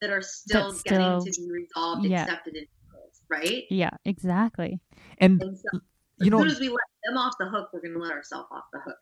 that 0.00 0.10
are 0.10 0.22
still 0.22 0.70
That's 0.70 0.82
getting 0.82 1.24
to 1.24 1.40
be 1.40 1.50
resolved, 1.50 2.04
yeah. 2.06 2.22
accepted, 2.22 2.54
and 2.54 2.66
healed, 2.66 2.83
right? 3.28 3.64
Yeah, 3.70 3.90
exactly. 4.04 4.80
And 5.18 5.40
And 5.42 5.58
so, 5.58 5.80
you 6.18 6.26
as 6.26 6.30
know, 6.30 6.38
soon 6.38 6.50
as 6.50 6.60
we 6.60 6.68
let 6.68 6.78
them 7.04 7.16
off 7.18 7.34
the 7.38 7.48
hook, 7.48 7.70
we're 7.72 7.80
going 7.80 7.94
to 7.94 8.00
let 8.00 8.12
ourselves 8.12 8.48
off 8.50 8.64
the 8.72 8.80
hook. 8.80 8.98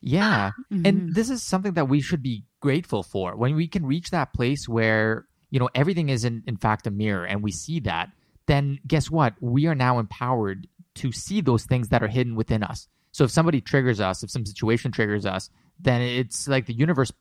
yeah. 0.00 0.52
Mhm. 0.72 0.82
And 0.86 1.14
this 1.14 1.30
is 1.30 1.42
something 1.42 1.74
that 1.74 1.88
we 1.88 2.00
should 2.00 2.22
be 2.22 2.44
grateful 2.60 3.02
for 3.02 3.36
when 3.36 3.54
we 3.54 3.68
can 3.68 3.86
reach 3.86 4.10
that 4.10 4.32
place 4.32 4.68
where, 4.68 5.26
you 5.50 5.60
know, 5.60 5.68
everything 5.74 6.08
is 6.08 6.24
in, 6.24 6.42
in 6.46 6.56
fact 6.56 6.86
a 6.86 6.90
mirror 6.90 7.24
and 7.24 7.42
we 7.42 7.52
see 7.52 7.80
that, 7.80 8.10
then 8.46 8.78
guess 8.86 9.10
what? 9.10 9.34
We 9.40 9.66
are 9.66 9.74
now 9.74 9.98
empowered 9.98 10.66
to 10.96 11.12
see 11.12 11.40
those 11.40 11.64
things 11.64 11.88
that 11.88 12.02
are 12.02 12.08
hidden 12.08 12.34
within 12.34 12.62
us. 12.62 12.88
So 13.12 13.24
if 13.24 13.30
somebody 13.30 13.60
triggers 13.60 14.00
us, 14.00 14.22
if 14.22 14.30
some 14.30 14.44
situation 14.46 14.90
triggers 14.90 15.26
us, 15.26 15.50
then 15.78 16.00
it's 16.02 16.48
like 16.48 16.66
the 16.66 16.74
universe 16.74 17.12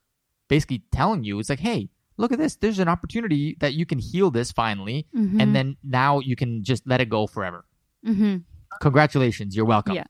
basically 0.47 0.83
telling 0.91 1.23
you, 1.23 1.39
it's 1.39 1.49
like, 1.49 1.59
hey, 1.59 1.89
look 2.17 2.31
at 2.31 2.37
this. 2.39 2.55
There's 2.55 2.79
an 2.79 2.87
opportunity 2.87 3.57
that 3.59 3.73
you 3.73 3.85
can 3.85 3.99
heal 3.99 4.31
this 4.31 4.51
finally, 4.51 5.07
Mhm. 5.15 5.41
and 5.41 5.55
then 5.55 5.77
now 5.83 6.19
you 6.19 6.35
can 6.35 6.63
just 6.63 6.85
let 6.87 7.01
it 7.01 7.09
go 7.09 7.27
forever. 7.27 7.65
Mhm. 8.05 8.43
Congratulations, 8.81 9.55
you're 9.55 9.65
welcome. 9.65 9.95
Yeah. 9.95 10.05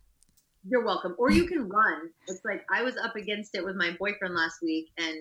You're 0.67 0.85
welcome. 0.85 1.15
Or 1.17 1.31
you 1.31 1.47
can 1.47 1.67
run. 1.67 2.09
It's 2.27 2.41
like 2.45 2.63
I 2.71 2.83
was 2.83 2.95
up 2.97 3.15
against 3.15 3.55
it 3.55 3.65
with 3.65 3.75
my 3.75 3.95
boyfriend 3.99 4.35
last 4.35 4.61
week, 4.61 4.91
and 4.97 5.15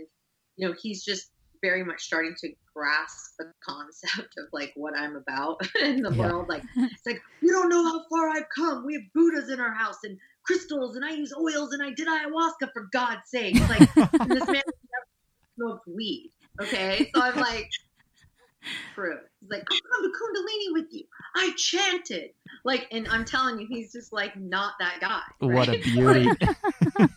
you 0.56 0.68
know 0.68 0.74
he's 0.80 1.02
just 1.04 1.30
very 1.62 1.82
much 1.84 2.02
starting 2.02 2.34
to 2.40 2.48
grasp 2.74 3.34
the 3.38 3.52
concept 3.66 4.34
of 4.38 4.46
like 4.52 4.72
what 4.76 4.96
I'm 4.96 5.16
about 5.16 5.60
in 5.82 6.02
the 6.02 6.10
Yeah. 6.12 6.18
world. 6.18 6.48
Like 6.48 6.64
it's 6.76 7.06
like 7.06 7.22
you 7.40 7.50
don't 7.52 7.68
know 7.70 7.82
how 7.84 8.04
far 8.10 8.28
I've 8.30 8.48
come. 8.54 8.84
We 8.84 8.94
have 8.94 9.02
Buddhas 9.14 9.48
in 9.50 9.60
our 9.60 9.72
house 9.72 9.98
and 10.04 10.18
crystals, 10.44 10.94
and 10.96 11.04
I 11.04 11.10
use 11.10 11.32
oils, 11.38 11.72
and 11.72 11.82
I 11.82 11.90
did 11.92 12.06
ayahuasca 12.08 12.72
for 12.74 12.88
God's 12.92 13.28
sake. 13.30 13.54
Like 13.68 13.78
this 14.28 14.46
man 14.46 14.62
never 14.66 15.06
smoked 15.56 15.86
weed. 15.88 16.32
Okay, 16.60 17.10
so 17.14 17.22
I'm 17.22 17.36
like, 17.36 17.70
true. 18.94 19.18
He's 19.40 19.50
like, 19.50 19.62
I 19.62 19.78
come 19.92 20.02
to 20.02 20.10
Kundalini 20.10 20.82
with 20.82 20.92
you. 20.92 21.04
I 21.34 21.52
chanted. 21.56 22.30
Like, 22.64 22.86
and 22.92 23.08
I'm 23.08 23.24
telling 23.24 23.58
you, 23.58 23.66
he's 23.68 23.92
just 23.92 24.12
like 24.12 24.36
not 24.38 24.74
that 24.80 24.98
guy. 25.00 25.22
What 25.38 25.68
a 25.68 25.72
right? 25.72 25.82
beauty. 25.82 26.30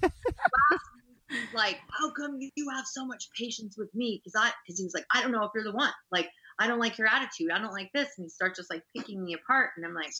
He's 1.29 1.53
like, 1.55 1.79
how 1.89 2.11
come 2.11 2.37
you 2.39 2.51
you 2.55 2.69
have 2.69 2.85
so 2.85 3.07
much 3.07 3.29
patience 3.35 3.75
with 3.75 3.93
me? 3.95 4.21
Because 4.23 4.39
I, 4.39 4.51
because 4.63 4.77
he 4.79 4.85
was 4.85 4.93
like, 4.93 5.05
I 5.11 5.23
don't 5.23 5.31
know 5.31 5.43
if 5.43 5.49
you're 5.55 5.63
the 5.63 5.71
one. 5.71 5.89
Like, 6.11 6.29
I 6.59 6.67
don't 6.67 6.77
like 6.77 6.99
your 6.99 7.07
attitude. 7.07 7.49
I 7.51 7.57
don't 7.57 7.71
like 7.73 7.91
this. 7.91 8.09
And 8.17 8.25
he 8.25 8.29
starts 8.29 8.59
just 8.59 8.69
like 8.69 8.83
picking 8.95 9.23
me 9.23 9.33
apart. 9.33 9.71
And 9.75 9.83
I'm 9.83 9.95
like, 9.95 10.13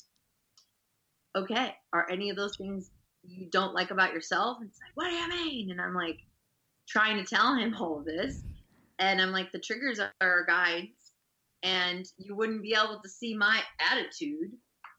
okay, 1.35 1.75
are 1.93 2.09
any 2.09 2.31
of 2.31 2.35
those 2.35 2.57
things 2.57 2.89
you 3.23 3.47
don't 3.51 3.75
like 3.75 3.91
about 3.91 4.11
yourself? 4.11 4.57
And 4.59 4.69
it's 4.69 4.79
like, 4.79 4.91
what 4.95 5.09
do 5.09 5.15
you 5.15 5.29
mean? 5.45 5.69
And 5.69 5.79
I'm 5.79 5.93
like, 5.93 6.17
trying 6.87 7.23
to 7.23 7.23
tell 7.23 7.55
him 7.55 7.75
all 7.79 7.99
of 7.99 8.05
this. 8.05 8.41
And 8.99 9.21
I'm 9.21 9.31
like, 9.31 9.51
the 9.51 9.59
triggers 9.59 9.99
are 9.99 10.11
our 10.21 10.45
guides. 10.45 11.11
And 11.63 12.05
you 12.17 12.35
wouldn't 12.35 12.61
be 12.61 12.73
able 12.75 12.99
to 13.01 13.09
see 13.09 13.35
my 13.35 13.61
attitude 13.79 14.51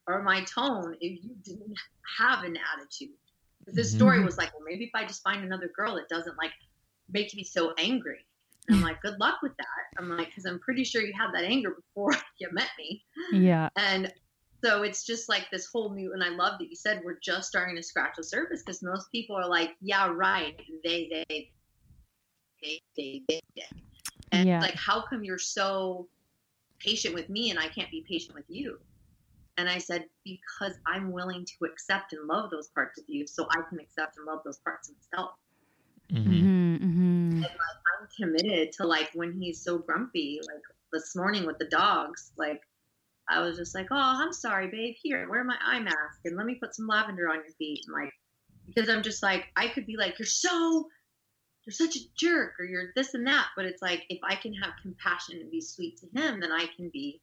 or 0.07 0.22
my 0.22 0.42
tone 0.44 0.96
if 1.00 1.22
you 1.22 1.37
didn't 1.42 1.78
have 2.18 2.42
an 2.44 2.57
attitude. 2.74 3.16
But 3.66 3.74
This 3.74 3.92
Mhm. 3.92 3.96
story 3.96 4.24
was 4.24 4.38
like, 4.38 4.52
well, 4.54 4.64
maybe 4.66 4.85
if 4.85 4.90
I 4.94 5.04
just 5.07 5.22
find 5.22 5.44
another 5.44 5.68
girl 5.76 5.94
that 5.96 6.09
doesn't 6.09 6.37
like 6.38 6.52
make 7.11 7.35
me 7.35 7.44
so 7.44 7.74
angry. 7.78 8.26
And 8.68 8.78
I'm 8.78 8.83
like, 8.83 9.02
good 9.02 9.18
luck 9.20 9.40
with 9.42 9.54
that. 9.59 9.66
I'm 9.98 10.09
like, 10.16 10.28
because 10.28 10.46
I'm 10.46 10.59
pretty 10.59 10.85
sure 10.85 11.02
you 11.02 11.12
had 11.18 11.33
that 11.35 11.44
anger 11.44 11.70
before 11.76 12.11
you 12.40 12.48
met 12.52 12.70
me. 12.78 13.04
Yeah. 13.33 13.68
And 13.76 14.11
so 14.64 14.83
it's 14.83 15.04
just 15.04 15.28
like 15.28 15.50
this 15.50 15.68
whole 15.70 15.92
new, 15.94 16.14
and 16.14 16.24
I 16.24 16.30
love 16.30 16.59
that 16.59 16.70
you 16.70 16.76
said 16.76 17.02
we're 17.04 17.18
just 17.22 17.48
starting 17.48 17.76
to 17.76 17.83
scratch 17.83 18.14
the 18.16 18.24
surface 18.24 18.62
because 18.64 18.83
most 18.83 19.12
people 19.12 19.37
are 19.37 19.46
like, 19.48 19.72
yeah, 19.83 20.09
right. 20.11 20.59
They, 20.83 21.24
they, 21.28 21.50
And 24.33 24.48
Yeah. 24.48 24.61
like, 24.61 24.74
how 24.74 25.03
come 25.07 25.24
you're 25.24 25.38
so 25.38 26.09
patient 26.79 27.14
with 27.14 27.29
me 27.29 27.50
and 27.50 27.59
I 27.59 27.68
can't 27.68 27.90
be 27.90 28.05
patient 28.09 28.35
with 28.35 28.46
you? 28.48 28.79
And 29.57 29.68
I 29.68 29.79
said, 29.79 30.09
because 30.24 30.74
I'm 30.87 31.12
willing 31.12 31.44
to 31.44 31.64
accept 31.66 32.12
and 32.12 32.27
love 32.27 32.50
those 32.50 32.68
parts 32.68 32.98
of 32.98 33.05
you 33.09 33.27
so 33.27 33.46
I 33.50 33.62
can 33.68 33.79
accept 33.79 34.16
and 34.16 34.27
love 34.27 34.40
those 34.44 34.59
parts 34.59 34.88
of 34.88 34.96
myself. 34.96 35.38
Mhm. 36.11 36.42
Mhm. 36.42 36.81
Mhm. 36.81 37.44
I'm 37.44 38.09
committed 38.16 38.72
to 38.72 38.87
like 38.87 39.11
when 39.14 39.33
he's 39.33 39.62
so 39.62 39.79
grumpy, 39.79 40.40
like 40.46 40.62
this 40.92 41.14
morning 41.14 41.46
with 41.46 41.59
the 41.59 41.66
dogs, 41.66 42.33
like 42.37 42.61
I 43.29 43.40
was 43.40 43.57
just 43.57 43.74
like, 43.74 43.87
Oh, 43.90 43.96
I'm 43.96 44.33
sorry, 44.33 44.68
babe. 44.68 44.94
Here, 45.03 45.29
wear 45.29 45.44
my 45.44 45.59
eye 45.61 45.81
mask 45.81 46.20
and 46.24 46.37
let 46.37 46.46
me 46.46 46.57
put 46.57 46.74
some 46.74 46.87
lavender 46.87 47.29
on 47.29 47.37
your 47.37 47.55
feet. 47.59 47.81
And 47.87 47.94
like 47.94 48.12
because 48.66 48.88
I'm 48.88 49.03
just 49.03 49.22
like 49.22 49.46
I 49.57 49.68
could 49.68 49.87
be 49.87 49.96
like, 49.96 50.18
You're 50.18 50.27
so 50.27 50.88
you're 51.66 51.72
such 51.72 51.96
a 51.96 52.00
jerk 52.16 52.53
or 52.59 52.64
you're 52.64 52.90
this 52.94 53.14
and 53.14 53.27
that. 53.27 53.46
But 53.57 53.64
it's 53.66 53.81
like 53.83 54.05
if 54.09 54.18
I 54.22 54.35
can 54.37 54.53
have 54.55 54.72
compassion 54.83 55.37
and 55.40 55.50
be 55.50 55.61
sweet 55.61 55.98
to 55.98 56.07
him, 56.20 56.40
then 56.40 56.53
I 56.53 56.66
can 56.77 56.90
be 56.92 57.20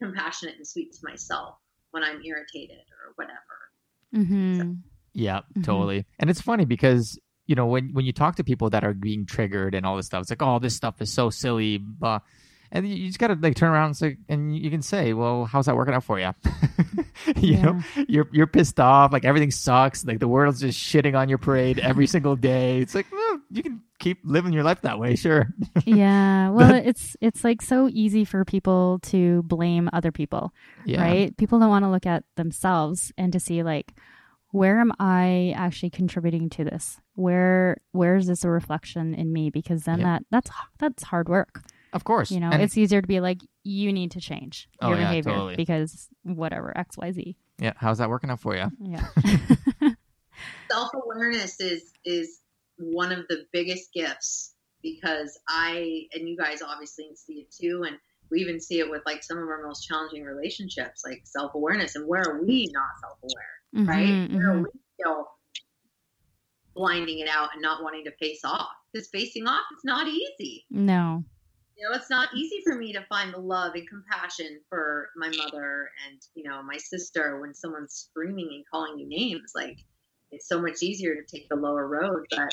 compassionate 0.00 0.56
and 0.56 0.66
sweet 0.66 0.92
to 0.92 0.98
myself 1.02 1.56
when 1.90 2.02
I'm 2.02 2.22
irritated 2.24 2.78
or 2.78 3.12
whatever. 3.16 3.38
Mm-hmm. 4.14 4.72
Yeah, 5.14 5.40
Mhm. 5.56 5.64
totally. 5.64 6.06
And 6.18 6.30
it's 6.30 6.40
funny 6.40 6.64
because 6.64 7.18
you 7.46 7.54
know 7.54 7.66
when 7.66 7.92
when 7.92 8.04
you 8.04 8.12
talk 8.12 8.36
to 8.36 8.44
people 8.44 8.70
that 8.70 8.84
are 8.84 8.94
being 8.94 9.26
triggered 9.26 9.74
and 9.74 9.84
all 9.84 9.96
this 9.96 10.06
stuff, 10.06 10.22
it's 10.22 10.30
like, 10.30 10.42
oh, 10.42 10.58
this 10.58 10.74
stuff 10.74 11.00
is 11.02 11.12
so 11.12 11.30
silly, 11.30 11.78
blah. 11.78 12.20
And 12.74 12.88
you 12.88 13.06
just 13.08 13.18
gotta 13.18 13.34
like 13.38 13.54
turn 13.54 13.70
around 13.70 13.86
and, 13.88 13.96
say, 13.96 14.16
and 14.30 14.56
you 14.56 14.70
can 14.70 14.80
say, 14.80 15.12
well, 15.12 15.44
how's 15.44 15.66
that 15.66 15.76
working 15.76 15.92
out 15.92 16.04
for 16.04 16.18
you? 16.18 16.30
you 17.36 17.58
know, 17.58 17.80
you're 18.08 18.26
you're 18.32 18.46
pissed 18.46 18.80
off, 18.80 19.12
like 19.12 19.26
everything 19.26 19.50
sucks, 19.50 20.04
like 20.06 20.20
the 20.20 20.28
world's 20.28 20.60
just 20.60 20.78
shitting 20.80 21.14
on 21.18 21.28
your 21.28 21.36
parade 21.36 21.78
every 21.78 22.06
single 22.14 22.34
day. 22.36 22.78
It's 22.80 22.94
like, 22.94 23.06
well, 23.12 23.21
you 23.52 23.62
can 23.62 23.82
keep 23.98 24.18
living 24.24 24.52
your 24.52 24.62
life 24.64 24.80
that 24.82 24.98
way, 24.98 25.14
sure. 25.16 25.48
yeah. 25.84 26.48
Well, 26.50 26.74
it's 26.74 27.16
it's 27.20 27.44
like 27.44 27.62
so 27.62 27.88
easy 27.92 28.24
for 28.24 28.44
people 28.44 28.98
to 29.04 29.42
blame 29.44 29.88
other 29.92 30.10
people, 30.12 30.52
Yeah, 30.84 31.02
right? 31.02 31.36
People 31.36 31.58
don't 31.58 31.68
want 31.68 31.84
to 31.84 31.90
look 31.90 32.06
at 32.06 32.24
themselves 32.36 33.12
and 33.18 33.32
to 33.32 33.40
see 33.40 33.62
like 33.62 33.92
where 34.50 34.80
am 34.80 34.92
I 35.00 35.54
actually 35.56 35.90
contributing 35.90 36.50
to 36.50 36.64
this? 36.64 37.00
Where 37.14 37.78
where 37.92 38.16
is 38.16 38.26
this 38.26 38.44
a 38.44 38.50
reflection 38.50 39.14
in 39.14 39.32
me? 39.32 39.50
Because 39.50 39.84
then 39.84 40.00
Yep. 40.00 40.06
that 40.06 40.22
that's 40.30 40.50
that's 40.78 41.02
hard 41.04 41.28
work. 41.28 41.62
of 41.92 42.04
course. 42.04 42.30
You 42.30 42.40
know, 42.40 42.50
And- 42.50 42.62
it's 42.62 42.76
easier 42.78 43.00
to 43.02 43.06
be 43.08 43.20
like 43.20 43.38
you 43.64 43.92
need 43.92 44.10
to 44.12 44.20
change 44.20 44.68
Oh, 44.80 44.88
your 44.88 44.98
yeah, 44.98 45.08
behavior 45.10 45.32
totally. 45.32 45.56
because 45.56 46.08
whatever 46.24 46.76
X 46.76 46.96
Y 46.98 47.12
Z. 47.12 47.36
yeah. 47.58 47.72
How's 47.76 47.98
that 47.98 48.08
working 48.10 48.30
out 48.30 48.40
for 48.40 48.56
you? 48.56 48.70
Yeah. 48.80 49.06
self 50.70 50.90
awareness 50.94 51.60
is 51.60 51.92
is 52.04 52.40
one 52.78 53.12
of 53.12 53.26
the 53.28 53.46
biggest 53.52 53.92
gifts 53.92 54.54
because 54.82 55.38
I 55.48 56.06
and 56.12 56.28
you 56.28 56.36
guys 56.36 56.62
obviously 56.62 57.10
see 57.14 57.40
it 57.46 57.50
too, 57.52 57.84
and 57.86 57.96
we 58.30 58.40
even 58.40 58.60
see 58.60 58.80
it 58.80 58.90
with 58.90 59.02
like 59.06 59.22
some 59.22 59.38
of 59.38 59.48
our 59.48 59.62
most 59.66 59.86
challenging 59.86 60.24
relationships, 60.24 61.02
like 61.06 61.22
self 61.24 61.54
awareness, 61.54 61.94
and 61.94 62.06
where 62.06 62.22
are 62.22 62.42
we 62.42 62.68
not 62.72 62.88
self 63.00 63.18
aware, 63.22 63.86
right? 63.86 64.08
Mhm, 64.08 64.34
Where 64.34 64.50
are 64.50 64.60
mhm. 64.60 64.64
we 64.64 64.80
still 65.00 65.26
blinding 66.74 67.18
it 67.18 67.28
out 67.28 67.50
and 67.52 67.62
not 67.62 67.82
wanting 67.82 68.04
to 68.04 68.12
face 68.16 68.44
off? 68.44 68.70
Because 68.92 69.08
facing 69.08 69.46
off 69.46 69.64
is 69.76 69.84
not 69.84 70.08
easy. 70.08 70.64
No. 70.70 71.24
You 71.76 71.88
know, 71.88 71.94
it's 71.96 72.10
not 72.10 72.28
easy 72.34 72.60
for 72.64 72.76
me 72.76 72.92
to 72.92 73.04
find 73.08 73.32
the 73.32 73.38
love 73.38 73.74
and 73.74 73.88
compassion 73.88 74.60
for 74.68 75.08
my 75.16 75.28
mother 75.30 75.90
and 76.06 76.20
you 76.34 76.44
know 76.48 76.62
my 76.62 76.76
sister 76.76 77.40
when 77.40 77.54
someone's 77.54 77.94
screaming 78.10 78.48
and 78.52 78.64
calling 78.70 78.98
you 78.98 79.08
names. 79.08 79.52
Like 79.54 79.78
it's 80.32 80.48
so 80.48 80.60
much 80.60 80.82
easier 80.82 81.14
to 81.14 81.22
take 81.22 81.48
the 81.48 81.56
lower 81.56 81.86
road, 81.86 82.26
but 82.30 82.48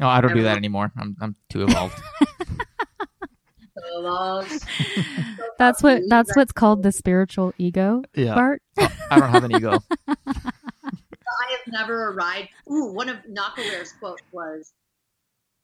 Oh, 0.00 0.08
I 0.08 0.20
don't 0.20 0.34
do 0.34 0.42
that 0.42 0.56
anymore. 0.56 0.92
I'm 0.96 1.16
I'm 1.20 1.36
too 1.48 1.62
evolved. 1.62 2.00
so 3.78 4.00
lost. 4.00 4.66
That's 5.58 5.82
what 5.84 6.02
that's 6.08 6.34
what's 6.36 6.50
called 6.50 6.82
the 6.82 6.90
spiritual 6.90 7.52
ego 7.58 8.02
yeah, 8.16 8.34
part. 8.34 8.60
I 8.76 9.20
don't 9.20 9.30
have 9.30 9.44
an 9.44 9.54
ego. 9.54 9.78
I 10.08 10.14
have 10.26 11.66
never 11.68 12.08
arrived. 12.10 12.48
Ooh, 12.68 12.86
one 12.92 13.08
of 13.08 13.18
Nahko 13.18 13.58
Bear's 13.70 13.92
quotes 13.92 14.22
was, 14.32 14.72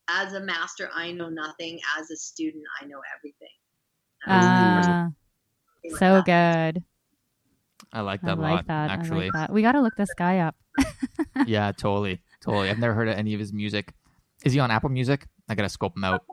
"As 0.07 0.33
a 0.33 0.39
master, 0.39 0.89
I 0.93 1.11
know 1.11 1.27
nothing. 1.27 1.77
As 1.99 2.09
a 2.09 2.15
student, 2.15 2.63
I 2.81 2.85
know 2.85 3.01
everything." 3.17 3.49
And 4.25 4.45
I 4.45 4.75
like, 4.79 4.87
Ah, 4.87 5.97
so 5.97 6.21
good. 6.21 6.83
I 7.93 8.01
like 8.01 8.21
that 8.21 8.37
a 8.37 8.41
like 8.41 8.51
lot. 8.55 8.67
that. 8.67 8.89
I 8.89 8.93
Actually, 8.93 9.25
like 9.25 9.33
that. 9.33 9.51
We 9.53 9.61
got 9.61 9.73
to 9.73 9.81
look 9.81 9.95
this 9.97 10.13
guy 10.17 10.39
up. 10.39 10.55
yeah, 11.45 11.71
totally, 11.73 12.21
totally. 12.41 12.69
I've 12.69 12.79
never 12.79 12.93
heard 12.93 13.09
of 13.09 13.15
any 13.17 13.33
of 13.33 13.39
his 13.39 13.51
music. 13.53 13.93
Is 14.45 14.53
he 14.53 14.59
on 14.59 14.71
Apple 14.71 14.89
Music? 14.89 15.27
I 15.49 15.55
gotta 15.55 15.69
scope 15.69 15.95
him 15.97 16.03
out. 16.03 16.23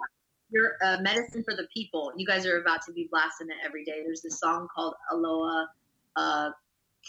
You're 0.51 0.77
uh, 0.83 0.99
medicine 1.03 1.43
for 1.45 1.55
the 1.55 1.67
people. 1.75 2.13
You 2.17 2.27
guys 2.27 2.47
are 2.47 2.61
about 2.61 2.81
to 2.87 2.93
be 2.93 3.09
blasting 3.11 3.49
it 3.51 3.57
every 3.67 3.85
day. 3.85 4.03
There's 4.05 4.23
this 4.23 4.39
song 4.41 4.67
called 4.75 4.95
Aloha 5.13 5.65
uh, 6.17 6.51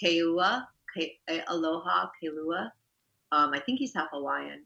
Keua, 0.01 0.65
Ke- 0.97 1.19
uh, 1.29 1.39
Aloha 1.47 2.09
Keua. 2.21 2.71
Um, 3.31 3.53
I 3.53 3.59
think 3.59 3.79
he's 3.79 3.93
half 3.93 4.07
Hawaiian. 4.11 4.63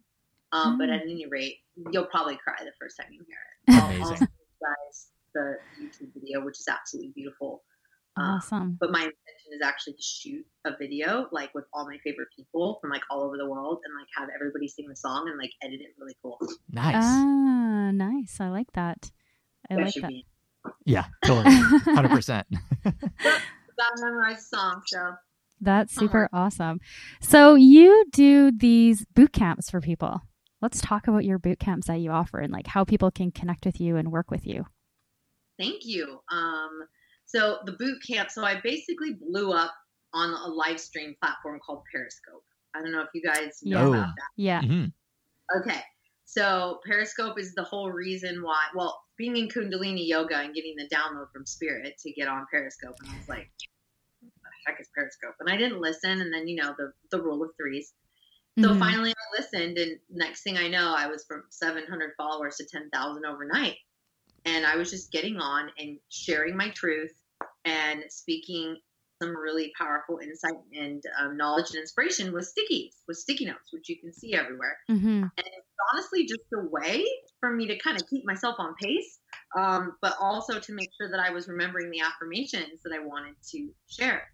Um, 0.54 0.78
But 0.78 0.88
Mm. 0.90 0.96
at 0.96 1.02
any 1.04 1.26
rate, 1.28 1.58
you'll 1.92 2.06
probably 2.06 2.38
cry 2.38 2.56
the 2.64 2.72
first 2.80 2.98
time 2.98 3.08
you 3.12 3.24
hear 3.28 3.38
it. 3.68 3.82
I'll- 3.82 4.02
I'll 4.02 4.08
Amazing. 4.10 4.28
guys 4.62 5.08
the 5.34 5.58
YouTube 5.82 6.14
video, 6.14 6.44
which 6.46 6.60
is 6.60 6.68
absolutely 6.68 7.12
beautiful. 7.12 7.64
Um, 8.18 8.24
Awesome. 8.26 8.78
but 8.80 8.92
my 8.92 9.00
intention 9.00 9.33
is 9.54 9.62
actually 9.64 9.94
to 9.94 10.02
shoot 10.02 10.46
a 10.66 10.72
video 10.78 11.28
like 11.32 11.54
with 11.54 11.66
all 11.74 11.86
my 11.86 11.98
favorite 12.04 12.28
people 12.36 12.80
from 12.82 12.90
like 12.90 13.02
all 13.10 13.22
over 13.22 13.38
the 13.38 13.50
world 13.50 13.80
and 13.86 13.94
like 13.98 14.08
have 14.18 14.30
everybody 14.36 14.68
sing 14.68 14.86
the 14.90 14.96
song 14.96 15.28
and 15.30 15.38
like 15.38 15.52
edit 15.64 15.80
it 15.82 15.94
really 16.00 16.16
cool. 16.22 16.38
Nice. 16.70 16.96
Ah, 16.98 17.92
nice. 17.92 18.38
I 18.40 18.50
like 18.50 18.72
that. 18.74 19.12
I 19.70 19.76
That 19.76 19.86
like 19.86 19.94
that. 19.96 20.08
be- 20.10 20.26
yeah, 20.86 21.06
totally. 21.26 21.54
Hundred 21.56 22.10
percent. 22.12 22.48
Gotta 22.84 24.02
memorize 24.02 24.48
the 24.50 24.58
song, 24.58 24.82
so 24.86 25.14
That's 25.62 25.96
Homework. 25.96 26.12
super 26.12 26.30
awesome. 26.34 26.80
So 27.22 27.56
you 27.56 28.06
do 28.12 28.52
these 28.52 29.06
boot 29.14 29.34
camps 29.34 29.70
for 29.70 29.82
people. 29.82 30.22
Let's 30.62 30.80
talk 30.80 31.08
about 31.08 31.26
your 31.26 31.40
boot 31.40 31.60
camps 31.60 31.88
that 31.88 32.00
you 32.00 32.12
offer 32.12 32.40
and 32.40 32.54
like 32.54 32.68
how 32.68 32.86
people 32.86 33.12
can 33.12 33.32
connect 33.32 33.66
with 33.66 33.82
you 33.82 33.98
and 33.98 34.12
work 34.12 34.32
with 34.32 34.46
you. 34.48 34.66
thank 35.60 35.86
you. 35.86 36.20
Um, 36.32 36.88
so 37.26 37.60
the 37.66 37.74
boot 37.74 38.00
camp. 38.08 38.30
So 38.32 38.44
I 38.44 38.60
basically 38.62 39.14
blew 39.14 39.52
up 39.52 39.74
on 40.14 40.30
a 40.30 40.48
live 40.48 40.80
stream 40.80 41.16
platform 41.22 41.60
called 41.66 41.84
Periscope. 41.92 42.44
I 42.76 42.82
don't 42.82 42.92
know 42.92 43.02
if 43.02 43.10
you 43.14 43.22
guys 43.22 43.60
know 43.64 43.80
Yeah. 43.80 43.88
about 43.88 44.10
that. 44.16 44.30
Yeah. 44.36 44.62
hmm 44.62 44.86
Okay. 45.58 45.82
So 46.26 46.80
Periscope 46.86 47.38
is 47.40 47.54
the 47.54 47.64
whole 47.64 47.92
reason 47.92 48.42
why. 48.44 48.68
Well, 48.76 49.00
being 49.18 49.38
in 49.38 49.48
Kundalini 49.48 50.08
yoga 50.08 50.38
and 50.38 50.54
getting 50.54 50.76
the 50.76 50.90
download 50.94 51.28
from 51.32 51.46
Spirit 51.46 51.94
to 52.00 52.12
get 52.14 52.28
on 52.28 52.46
Periscope, 52.50 52.96
and 53.00 53.10
I 53.12 53.16
was 53.16 53.28
like, 53.30 53.52
"What 54.22 54.32
the 54.44 54.72
heck 54.72 54.80
is 54.82 54.90
Periscope?" 54.96 55.36
And 55.40 55.50
I 55.50 55.58
didn't 55.58 55.82
listen, 55.82 56.22
and 56.22 56.34
then 56.34 56.48
you 56.48 56.56
know 56.62 56.74
the 56.78 56.94
the 57.12 57.22
rule 57.22 57.44
of 57.44 57.52
threes. 57.58 57.94
So 58.60 58.74
Mhm. 58.74 58.80
finally, 58.80 59.12
I 59.12 59.38
listened, 59.40 59.78
and 59.78 60.00
next 60.10 60.44
thing 60.44 60.58
I 60.58 60.68
know, 60.70 60.94
I 60.96 61.08
was 61.08 61.26
from 61.26 61.44
700 61.52 62.14
followers 62.18 62.58
to 62.58 62.66
10,000 62.66 63.26
overnight, 63.26 63.78
and 64.46 64.66
I 64.66 64.76
was 64.76 64.90
just 64.90 65.12
getting 65.12 65.38
on 65.38 65.70
and 65.78 65.98
sharing 66.10 66.56
my 66.56 66.70
truth 66.70 67.14
and 67.66 68.04
speaking 68.10 68.78
some 69.22 69.36
really 69.36 69.72
powerful 69.78 70.20
insight 70.20 70.58
and 70.74 71.02
um, 71.22 71.38
knowledge 71.38 71.70
and 71.70 71.80
inspiration 71.80 72.34
with 72.34 72.52
stickies, 72.52 72.96
with 73.08 73.18
sticky 73.18 73.46
notes, 73.46 73.72
which 73.72 73.88
you 73.88 73.98
can 73.98 74.12
see 74.12 74.34
everywhere 74.34 74.78
Mhm. 74.90 75.32
honestly 75.92 76.26
just 76.26 76.42
a 76.54 76.66
way 76.70 77.06
for 77.40 77.52
me 77.52 77.68
to 77.68 77.78
kind 77.80 78.00
of 78.00 78.08
keep 78.08 78.26
myself 78.26 78.56
on 78.60 78.76
pace, 78.76 79.20
um, 79.56 79.96
but 80.02 80.16
also 80.20 80.60
to 80.60 80.74
make 80.74 80.90
sure 80.98 81.10
that 81.10 81.20
I 81.20 81.32
was 81.32 81.48
remembering 81.48 81.90
the 81.90 82.02
affirmations 82.02 82.82
that 82.84 82.94
I 82.94 83.00
wanted 83.00 83.36
to 83.52 83.74
share. 83.88 84.32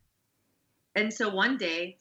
And 0.95 1.14
so 1.14 1.30
one 1.30 1.57
day, 1.57 1.97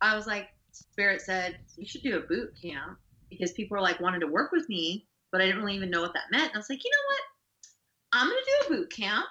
I 0.00 0.16
was 0.16 0.26
like, 0.26 0.48
Spirit 0.72 1.20
said, 1.20 1.58
you 1.76 1.86
should 1.86 2.02
do 2.02 2.16
a 2.16 2.20
boot 2.20 2.54
camp 2.60 2.98
because 3.28 3.52
people 3.52 3.76
were 3.76 3.82
like 3.82 4.00
wanted 4.00 4.20
to 4.20 4.26
work 4.26 4.52
with 4.52 4.68
me, 4.68 5.06
but 5.30 5.40
I 5.40 5.46
didn't 5.46 5.60
really 5.60 5.76
even 5.76 5.90
know 5.90 6.00
what 6.00 6.14
that 6.14 6.30
meant. 6.30 6.46
And 6.46 6.54
I 6.54 6.58
was 6.58 6.70
like, 6.70 6.82
you 6.84 6.90
know 6.90 7.06
what? 7.14 7.20
I'm 8.12 8.28
going 8.28 8.38
to 8.38 8.50
do 8.50 8.66
a 8.66 8.76
boot 8.78 8.92
camp. 8.92 9.26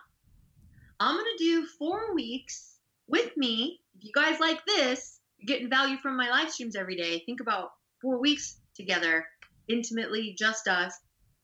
I'm 0.99 1.15
going 1.15 1.25
to 1.37 1.43
do 1.43 1.65
four 1.65 2.13
weeks 2.13 2.75
with 3.07 3.35
me. 3.35 3.79
If 3.95 4.03
you 4.03 4.11
guys 4.15 4.39
like 4.39 4.65
this, 4.65 5.19
getting 5.45 5.69
value 5.69 5.97
from 5.97 6.17
my 6.17 6.29
live 6.29 6.51
streams 6.51 6.75
every 6.75 6.95
day. 6.95 7.23
Think 7.25 7.41
about 7.41 7.71
four 8.01 8.19
weeks 8.19 8.59
together, 8.75 9.25
intimately, 9.67 10.35
just 10.37 10.67
us. 10.67 10.93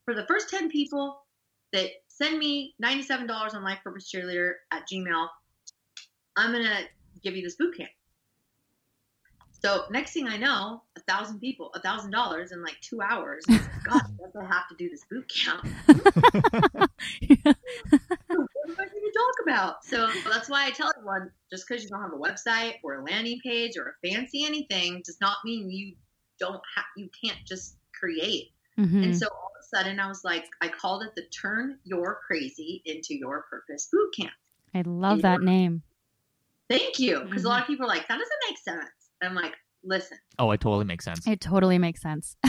For 0.06 0.14
the 0.14 0.26
first 0.28 0.50
10 0.50 0.70
people 0.70 1.22
that 1.74 1.90
send 2.08 2.38
me 2.38 2.76
$97 2.84 3.54
on 3.54 3.64
Life 3.64 3.80
Purpose 3.84 4.12
Cheerleader 4.14 4.54
at 4.72 4.84
Gmail, 4.92 5.28
I'm 6.38 6.52
going 6.52 6.66
to 6.66 6.84
give 7.24 7.36
you 7.36 7.44
this 7.44 7.56
boot 7.56 7.76
camp. 7.78 7.90
So 9.66 9.86
next 9.90 10.14
thing 10.14 10.28
I 10.28 10.38
know, 10.38 10.84
a 10.96 11.00
thousand 11.12 11.40
people, 11.40 11.72
a 11.74 11.80
thousand 11.80 12.12
dollars 12.12 12.52
in 12.52 12.62
like 12.62 12.80
two 12.82 13.02
hours. 13.02 13.44
Like, 13.88 14.02
God, 14.02 14.02
I 14.42 14.46
have 14.46 14.68
to 14.70 14.76
do 14.78 14.90
this 14.90 15.04
boot 15.12 15.28
camp. 15.30 15.64
what 15.86 16.00
am 16.00 16.88
I 18.34 18.86
going 18.86 18.90
to 18.90 19.14
talk 19.16 19.36
about? 19.44 19.86
So 19.86 20.10
that's 20.28 20.50
why 20.50 20.66
I 20.66 20.72
tell 20.72 20.92
everyone 20.96 21.30
just 21.52 21.68
because 21.68 21.84
you 21.84 21.90
don't 21.90 22.02
have 22.02 22.14
a 22.14 22.18
website 22.18 22.76
or 22.84 22.96
a 22.96 23.04
landing 23.04 23.40
page 23.44 23.78
or 23.78 23.90
a 23.90 24.08
fancy 24.08 24.44
anything 24.44 25.04
does 25.06 25.18
not 25.22 25.38
mean 25.46 25.70
you 25.70 25.94
don't 26.40 26.62
have, 26.76 26.86
you 26.98 27.10
can't 27.24 27.38
just 27.46 27.78
create. 27.94 28.52
Mhm. 28.80 29.04
And 29.04 29.16
so 29.16 29.28
all 29.28 29.52
of 29.56 29.64
a 29.64 29.78
sudden 29.78 30.00
I 30.00 30.08
was 30.08 30.24
like, 30.24 30.46
I 30.62 30.68
called 30.68 31.04
it 31.04 31.14
the 31.16 31.26
Turn 31.26 31.78
Your 31.84 32.22
Crazy 32.26 32.82
into 32.86 33.16
Your 33.16 33.46
Purpose 33.52 33.88
Boot 33.92 34.16
Camp. 34.16 34.34
I 34.74 34.82
love 34.82 35.22
that 35.22 35.42
name. 35.42 35.84
Thank 36.70 36.98
you. 37.00 37.22
Because 37.22 37.44
a 37.44 37.48
lot 37.48 37.62
of 37.62 37.68
people 37.68 37.86
are 37.86 37.90
like, 37.90 38.08
that 38.08 38.18
doesn't 38.18 38.40
make 38.50 38.58
sense. 38.58 39.05
I'm 39.22 39.36
like, 39.36 39.54
listen. 39.84 40.18
Oh, 40.40 40.52
it 40.52 40.62
totally 40.62 40.86
makes 40.86 41.06
sense. 41.06 41.26
It 41.28 41.40
totally 41.42 41.78
makes 41.78 42.02
sense. 42.02 42.36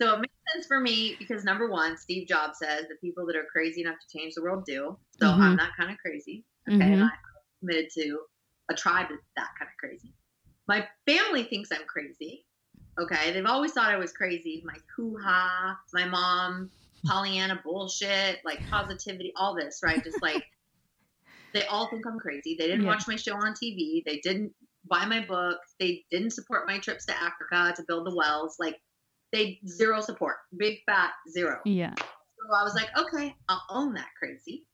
So 0.00 0.12
it 0.14 0.20
makes 0.20 0.34
sense 0.52 0.66
for 0.66 0.78
me 0.78 1.16
because 1.18 1.42
number 1.42 1.70
one, 1.70 1.96
Steve 1.96 2.28
Jobs 2.28 2.58
says 2.58 2.84
the 2.86 2.96
people 3.00 3.24
that 3.26 3.34
are 3.36 3.46
crazy 3.50 3.80
enough 3.80 3.96
to 3.98 4.18
change 4.18 4.34
the 4.34 4.42
world 4.42 4.64
do. 4.66 4.98
So 5.18 5.26
Mhm. 5.26 5.38
I'm 5.40 5.56
that 5.56 5.70
kind 5.74 5.90
of 5.90 5.96
crazy. 5.96 6.44
Okay. 6.68 6.76
Mhm. 6.78 6.92
And 6.92 7.02
I'm 7.04 7.10
committed 7.60 7.90
to 7.94 8.20
a 8.70 8.74
tribe 8.74 9.06
that's 9.08 9.22
that 9.36 9.48
kind 9.58 9.70
of 9.70 9.76
crazy. 9.78 10.12
My 10.68 10.86
family 11.06 11.44
thinks 11.44 11.72
I'm 11.72 11.86
crazy. 11.86 12.44
Okay. 12.98 13.32
They've 13.32 13.46
always 13.46 13.72
thought 13.72 13.90
I 13.90 13.96
was 13.96 14.12
crazy. 14.12 14.62
My 14.66 14.76
hoo 14.94 15.16
ha, 15.16 15.78
my 15.94 16.04
mom, 16.06 16.70
Pollyanna 17.06 17.62
bullshit, 17.64 18.40
like 18.44 18.60
positivity, 18.70 19.32
all 19.34 19.54
this, 19.54 19.80
right? 19.82 20.04
Just 20.04 20.20
like 20.20 20.44
they 21.54 21.64
all 21.68 21.88
think 21.88 22.06
I'm 22.06 22.18
crazy. 22.18 22.54
They 22.58 22.66
didn't 22.66 22.82
Yeah. 22.82 22.88
watch 22.88 23.08
my 23.08 23.16
show 23.16 23.34
on 23.36 23.54
TV. 23.54 24.02
They 24.04 24.18
didn't 24.20 24.54
buy 24.88 25.06
my 25.06 25.24
book. 25.24 25.58
They 25.78 26.04
didn't 26.10 26.32
support 26.32 26.66
my 26.66 26.78
trips 26.78 27.06
to 27.06 27.16
Africa 27.16 27.74
to 27.76 27.84
build 27.86 28.06
the 28.06 28.14
wells. 28.14 28.56
Like 28.58 28.80
they 29.32 29.60
zero 29.66 30.00
support, 30.00 30.36
big 30.56 30.78
fat 30.86 31.12
zero. 31.30 31.60
Yeah. 31.64 31.94
So 31.98 32.54
I 32.54 32.62
was 32.62 32.74
like, 32.74 32.88
okay, 32.96 33.34
I'll 33.48 33.64
own 33.70 33.94
that 33.94 34.08
crazy. 34.18 34.64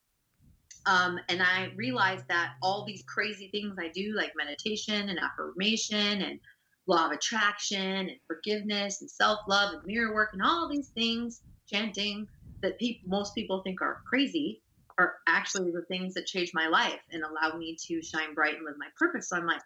Um, 0.85 1.19
and 1.29 1.43
I 1.43 1.71
realized 1.77 2.27
that 2.29 2.55
all 2.63 2.85
these 2.85 3.05
crazy 3.07 3.49
things 3.53 3.77
I 3.79 3.89
do, 3.89 4.15
like 4.17 4.33
meditation 4.37 5.09
and 5.09 5.19
affirmation 5.19 6.23
and 6.23 6.41
law 6.87 7.07
of 7.07 7.13
attraction 7.13 7.81
and 7.81 8.17
forgiveness 8.27 9.01
and 9.01 9.11
self 9.11 9.39
love 9.49 9.75
and 9.75 9.83
mirror 9.85 10.13
work 10.13 10.31
and 10.33 10.43
all 10.43 10.69
these 10.69 10.89
things, 10.89 11.41
chanting 11.73 12.27
that 12.63 12.79
people, 12.79 13.09
most 13.09 13.35
people 13.35 13.63
think 13.63 13.81
are 13.81 14.03
crazy, 14.09 14.61
are 14.99 15.15
actually 15.27 15.71
the 15.71 15.85
things 15.89 16.15
that 16.15 16.27
changed 16.27 16.53
my 16.55 16.69
life 16.69 17.01
and 17.11 17.23
allowed 17.23 17.59
me 17.59 17.77
to 17.87 18.03
shine 18.03 18.35
bright 18.35 18.57
and 18.57 18.65
live 18.65 18.75
my 18.79 18.89
purpose. 18.99 19.29
So 19.29 19.37
I'm 19.37 19.47
like, 19.47 19.63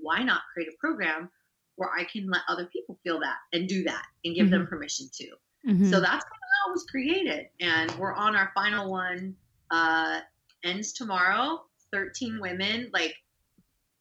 why 0.00 0.22
not 0.22 0.42
create 0.52 0.68
a 0.68 0.76
program 0.78 1.30
where 1.76 1.90
I 1.90 2.04
can 2.04 2.28
let 2.28 2.42
other 2.48 2.66
people 2.66 2.98
feel 3.02 3.20
that 3.20 3.36
and 3.52 3.68
do 3.68 3.84
that 3.84 4.04
and 4.24 4.34
give 4.34 4.50
them 4.50 4.66
permission 4.66 5.08
to? 5.14 5.28
Mhm. 5.66 5.90
So 5.90 6.00
that's 6.00 6.24
kind 6.24 6.40
of 6.42 6.48
how 6.64 6.70
it 6.70 6.72
was 6.72 6.84
created. 6.90 7.48
And 7.60 7.90
we're 7.92 8.12
on 8.12 8.36
our 8.36 8.50
final 8.54 8.90
one, 8.90 9.36
uh, 9.70 10.20
ends 10.64 10.92
tomorrow. 10.92 11.66
13 11.92 12.40
women, 12.40 12.90
like, 12.92 13.14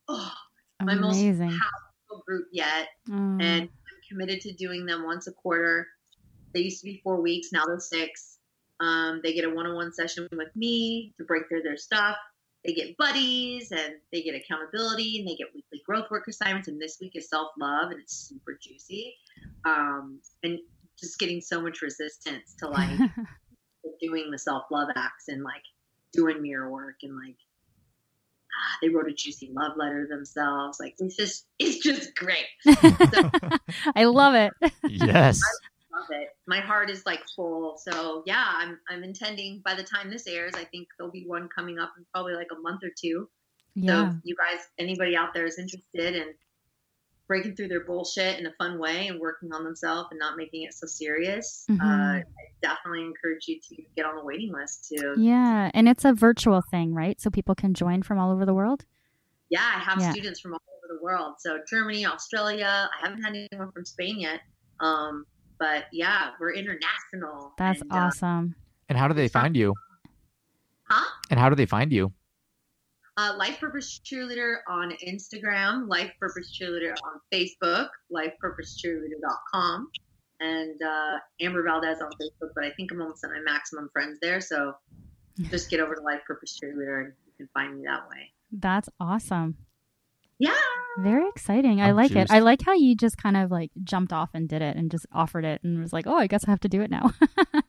oh, 0.08 0.34
my 0.82 0.94
Amazing. 0.94 1.48
most 1.48 1.60
powerful 1.60 2.24
group 2.26 2.48
yet. 2.52 2.88
Oh. 3.10 3.14
And 3.14 3.64
I'm 3.64 3.70
committed 4.10 4.42
to 4.42 4.54
doing 4.54 4.86
them 4.86 5.04
once 5.04 5.28
a 5.28 5.34
quarter. 5.34 5.88
They 6.54 6.62
used 6.62 6.80
to 6.80 6.86
be 6.86 7.02
four 7.04 7.22
weeks, 7.22 7.52
now 7.52 7.66
they're 7.66 7.80
six. 7.80 8.40
Um, 8.80 9.22
they 9.24 9.34
get 9.34 9.46
a 9.46 9.50
one 9.50 9.68
on 9.68 9.76
one 9.76 9.94
session 9.94 10.28
with 10.32 10.56
me 10.56 11.14
to 11.18 11.24
break 11.26 11.48
through 11.48 11.62
their 11.62 11.78
stuff. 11.78 12.18
They 12.66 12.74
get 12.74 12.96
buddies 12.98 13.72
and 13.72 13.96
they 14.12 14.22
get 14.22 14.36
accountability 14.36 15.20
and 15.20 15.28
they 15.28 15.36
get 15.36 15.48
weekly 15.54 15.82
growth 15.86 16.12
work 16.12 16.28
assignments. 16.28 16.68
And 16.68 16.80
this 16.80 16.98
week 17.02 17.14
is 17.16 17.30
self 17.30 17.50
love 17.60 17.92
and 17.92 18.00
it's 18.00 18.14
super 18.14 18.58
juicy. 18.62 19.16
Um, 19.66 20.20
and 20.44 20.60
just 21.00 21.18
getting 21.20 21.42
so 21.42 21.62
much 21.62 21.82
resistance 21.82 22.56
to 22.60 22.68
like 22.68 23.00
doing 24.02 24.30
the 24.32 24.38
self 24.38 24.66
love 24.72 24.90
acts 24.96 25.28
and 25.28 25.44
like 25.44 25.64
doing 26.14 26.42
mirror 26.42 26.70
work 26.70 26.98
and 27.02 27.16
like 27.16 27.38
ah, 28.52 28.78
they 28.82 28.90
wrote 28.90 29.10
a 29.10 29.14
juicy 29.14 29.52
love 29.54 29.74
letter 29.78 30.08
themselves. 30.10 30.80
Like 30.80 30.96
it's 31.00 31.16
just 31.16 31.48
it's 31.58 31.80
just 31.80 32.16
great. 32.16 32.46
I 33.96 34.04
love 34.06 34.36
it. 34.36 34.54
yes. 34.84 35.40
Love 35.92 36.06
it. 36.12 36.30
My 36.52 36.60
heart 36.60 36.90
is 36.90 37.02
like 37.06 37.22
full. 37.34 37.78
So 37.88 38.24
yeah, 38.26 38.44
I'm 38.46 38.78
I'm 38.90 39.04
intending 39.06 39.62
by 39.64 39.74
the 39.74 39.84
time 39.84 40.10
this 40.10 40.28
airs, 40.28 40.54
I 40.54 40.66
think 40.66 40.90
there'll 40.98 41.12
be 41.22 41.24
one 41.26 41.48
coming 41.58 41.80
up 41.80 41.92
in 41.98 42.06
probably 42.14 42.34
like 42.34 42.50
a 42.52 42.60
month 42.60 42.82
or 42.84 42.92
two. 43.04 43.30
Yeah. 43.76 44.12
So 44.12 44.18
you 44.26 44.36
guys, 44.36 44.60
anybody 44.78 45.16
out 45.16 45.30
there 45.34 45.46
is 45.46 45.58
interested 45.58 46.14
in 46.22 46.28
breaking 47.30 47.56
through 47.56 47.70
their 47.70 47.86
bullshit 47.86 48.38
in 48.38 48.46
a 48.48 48.52
fun 48.60 48.78
way 48.78 49.08
and 49.08 49.18
working 49.18 49.54
on 49.54 49.64
themselves 49.64 50.10
and 50.12 50.20
not 50.20 50.36
making 50.36 50.64
it 50.64 50.74
so 50.74 50.86
serious, 50.86 51.66
Mhm. 51.70 51.80
uh, 51.80 52.18
I 52.20 52.24
definitely 52.62 53.04
encourage 53.06 53.48
you 53.48 53.58
to 53.70 53.76
get 53.96 54.06
on 54.06 54.16
the 54.18 54.26
waiting 54.26 54.52
list 54.52 54.90
to 54.90 55.16
Yeah. 55.18 55.72
And 55.74 55.88
it's 55.88 56.04
a 56.04 56.12
virtual 56.12 56.62
thing, 56.70 56.94
right? 56.94 57.18
So 57.22 57.30
people 57.30 57.56
can 57.56 57.74
join 57.74 58.04
from 58.04 58.20
all 58.20 58.32
over 58.34 58.46
the 58.46 58.54
world. 58.54 58.84
Yeah, 59.50 59.62
I 59.64 59.80
have 59.80 60.02
Yeah. 60.02 60.12
students 60.12 60.42
from 60.42 60.54
all 60.56 60.60
over 60.78 60.94
the 60.94 61.02
world. 61.02 61.36
So 61.40 61.60
Germany, 61.70 62.06
Australia. 62.06 62.90
I 62.94 62.98
haven't 63.08 63.24
had 63.24 63.34
anyone 63.34 63.72
from 63.72 63.86
Spain 63.86 64.20
yet. 64.20 64.42
Um, 64.82 65.26
but 65.62 65.86
yeah, 65.94 66.32
we're 66.40 66.54
international. 66.54 67.54
That's 67.58 67.82
and, 67.82 67.92
uh, 67.94 67.96
awesome. 67.96 68.56
And 68.90 68.98
how 68.98 69.08
do 69.08 69.14
they 69.14 69.28
find 69.28 69.56
you? 69.56 69.76
huh? 70.90 71.06
And 71.30 71.40
how 71.40 71.50
do 71.50 71.56
they 71.56 71.68
find 71.68 71.94
you? 71.94 72.12
Uh, 73.16 73.36
Life 73.38 73.60
Purpose 73.60 74.02
Cheerleader 74.04 74.56
on 74.68 74.94
Instagram, 75.08 75.88
Life 75.88 76.12
Purpose 76.20 76.58
Cheerleader 76.60 76.94
on 77.04 77.20
Facebook, 77.32 77.90
lifepurposecheerleader.com, 78.12 79.90
and 80.40 80.82
uh, 80.82 81.18
Amber 81.42 81.64
Valdez 81.64 82.02
on 82.02 82.10
Facebook. 82.14 82.50
But 82.56 82.64
I 82.64 82.72
think 82.72 82.92
I'm 82.92 83.02
almost 83.02 83.24
at 83.24 83.30
my 83.30 83.40
maximum 83.46 83.90
friends 83.94 84.18
there. 84.20 84.42
So 84.42 84.74
just 85.52 85.70
get 85.70 85.80
over 85.80 85.94
to 85.94 86.02
Life 86.02 86.22
Purpose 86.26 86.60
Cheerleader 86.62 87.06
and 87.06 87.14
you 87.28 87.34
can 87.38 87.50
find 87.54 87.78
me 87.78 87.84
that 87.86 88.10
way. 88.10 88.32
That's 88.52 88.90
awesome. 89.00 89.58
Yeah. 90.40 90.58
Very 90.98 91.28
exciting. 91.30 91.82
I 91.82 91.90
I'm 91.90 91.96
like 91.96 92.16
it. 92.16 92.30
I 92.30 92.40
like 92.40 92.62
how 92.64 92.74
you 92.74 92.96
just 92.96 93.18
kind 93.18 93.38
of 93.38 93.50
like 93.52 93.72
jumped 93.84 94.12
off 94.12 94.30
and 94.34 94.48
did 94.48 94.62
it 94.62 94.76
and 94.76 94.92
just 94.92 95.06
offered 95.14 95.46
it 95.46 95.64
and 95.64 95.80
was 95.82 95.94
like, 95.94 96.08
oh, 96.08 96.18
I 96.18 96.28
guess 96.28 96.46
I 96.48 96.52
have 96.52 96.60
to 96.62 96.70
do 96.70 96.82
it 96.82 96.92
now. 96.92 97.14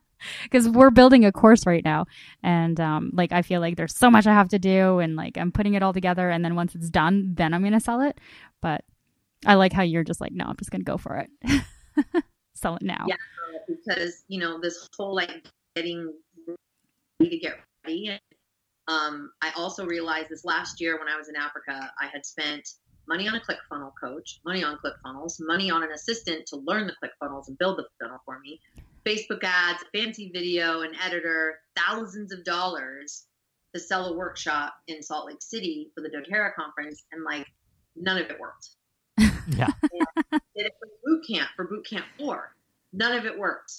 Because 0.44 0.68
we're 0.68 0.90
building 0.90 1.24
a 1.24 1.32
course 1.32 1.66
right 1.66 1.84
now. 1.84 2.06
And 2.44 2.78
um, 2.78 3.10
like, 3.12 3.32
I 3.32 3.42
feel 3.42 3.60
like 3.60 3.76
there's 3.76 3.96
so 3.96 4.10
much 4.10 4.24
I 4.26 4.32
have 4.32 4.48
to 4.50 4.58
do. 4.58 5.00
And 5.00 5.16
like, 5.16 5.36
I'm 5.36 5.50
putting 5.50 5.74
it 5.74 5.82
all 5.82 5.92
together. 5.92 6.30
And 6.30 6.44
then 6.44 6.54
once 6.54 6.74
it's 6.74 6.90
done, 6.90 7.34
then 7.34 7.52
I'm 7.52 7.60
going 7.60 7.72
to 7.72 7.80
sell 7.80 8.00
it. 8.00 8.20
But 8.60 8.84
I 9.46 9.54
like 9.54 9.72
how 9.72 9.82
you're 9.82 10.04
just 10.04 10.20
like, 10.20 10.32
no, 10.32 10.44
I'm 10.44 10.56
just 10.56 10.70
going 10.70 10.82
to 10.82 10.90
go 10.90 10.96
for 10.96 11.16
it. 11.16 11.64
sell 12.54 12.76
it 12.76 12.82
now. 12.82 13.06
Yeah. 13.08 13.16
because 13.66 14.22
you 14.28 14.38
know 14.38 14.60
this 14.60 14.88
whole 14.96 15.14
like 15.14 15.44
getting 15.74 16.12
ready 17.18 17.30
to 17.30 17.38
get 17.38 17.58
ready. 17.84 18.18
Um, 18.88 19.32
I 19.42 19.52
also 19.56 19.86
realized 19.86 20.28
this 20.28 20.44
last 20.44 20.80
year 20.80 20.98
when 20.98 21.08
I 21.08 21.16
was 21.16 21.28
in 21.28 21.36
Africa, 21.36 21.90
I 22.00 22.06
had 22.06 22.26
spent 22.26 22.68
money 23.08 23.28
on 23.28 23.34
a 23.34 23.40
ClickFunnel 23.40 23.92
coach, 24.00 24.40
money 24.44 24.62
on 24.62 24.78
ClickFunnels, 24.78 25.36
money 25.40 25.70
on 25.70 25.82
an 25.82 25.90
assistant 25.92 26.46
to 26.46 26.56
learn 26.56 26.86
the 26.86 26.94
ClickFunnels 27.02 27.48
and 27.48 27.58
build 27.58 27.78
the 27.78 27.84
funnel 28.00 28.18
for 28.24 28.38
me, 28.40 28.60
Facebook 29.04 29.42
ads, 29.42 29.84
fancy 29.94 30.30
video, 30.32 30.82
an 30.82 30.92
editor, 31.04 31.58
thousands 31.76 32.32
of 32.32 32.44
dollars 32.44 33.26
to 33.74 33.80
sell 33.80 34.06
a 34.06 34.16
workshop 34.16 34.74
in 34.86 35.02
Salt 35.02 35.26
Lake 35.26 35.42
City 35.42 35.90
for 35.94 36.02
the 36.02 36.10
doTERRA 36.10 36.54
conference, 36.54 37.04
and 37.12 37.24
like 37.24 37.46
none 37.96 38.18
of 38.18 38.30
it 38.30 38.38
worked. 38.38 38.70
Yeah. 39.56 39.66
did 39.90 40.66
it 40.66 40.72
for 40.78 40.88
boot 41.02 41.24
camp 41.28 41.48
for 41.56 41.66
boot 41.66 41.84
camp 41.84 42.04
four. 42.16 42.54
None 42.92 43.18
of 43.18 43.26
it 43.26 43.36
worked. 43.36 43.72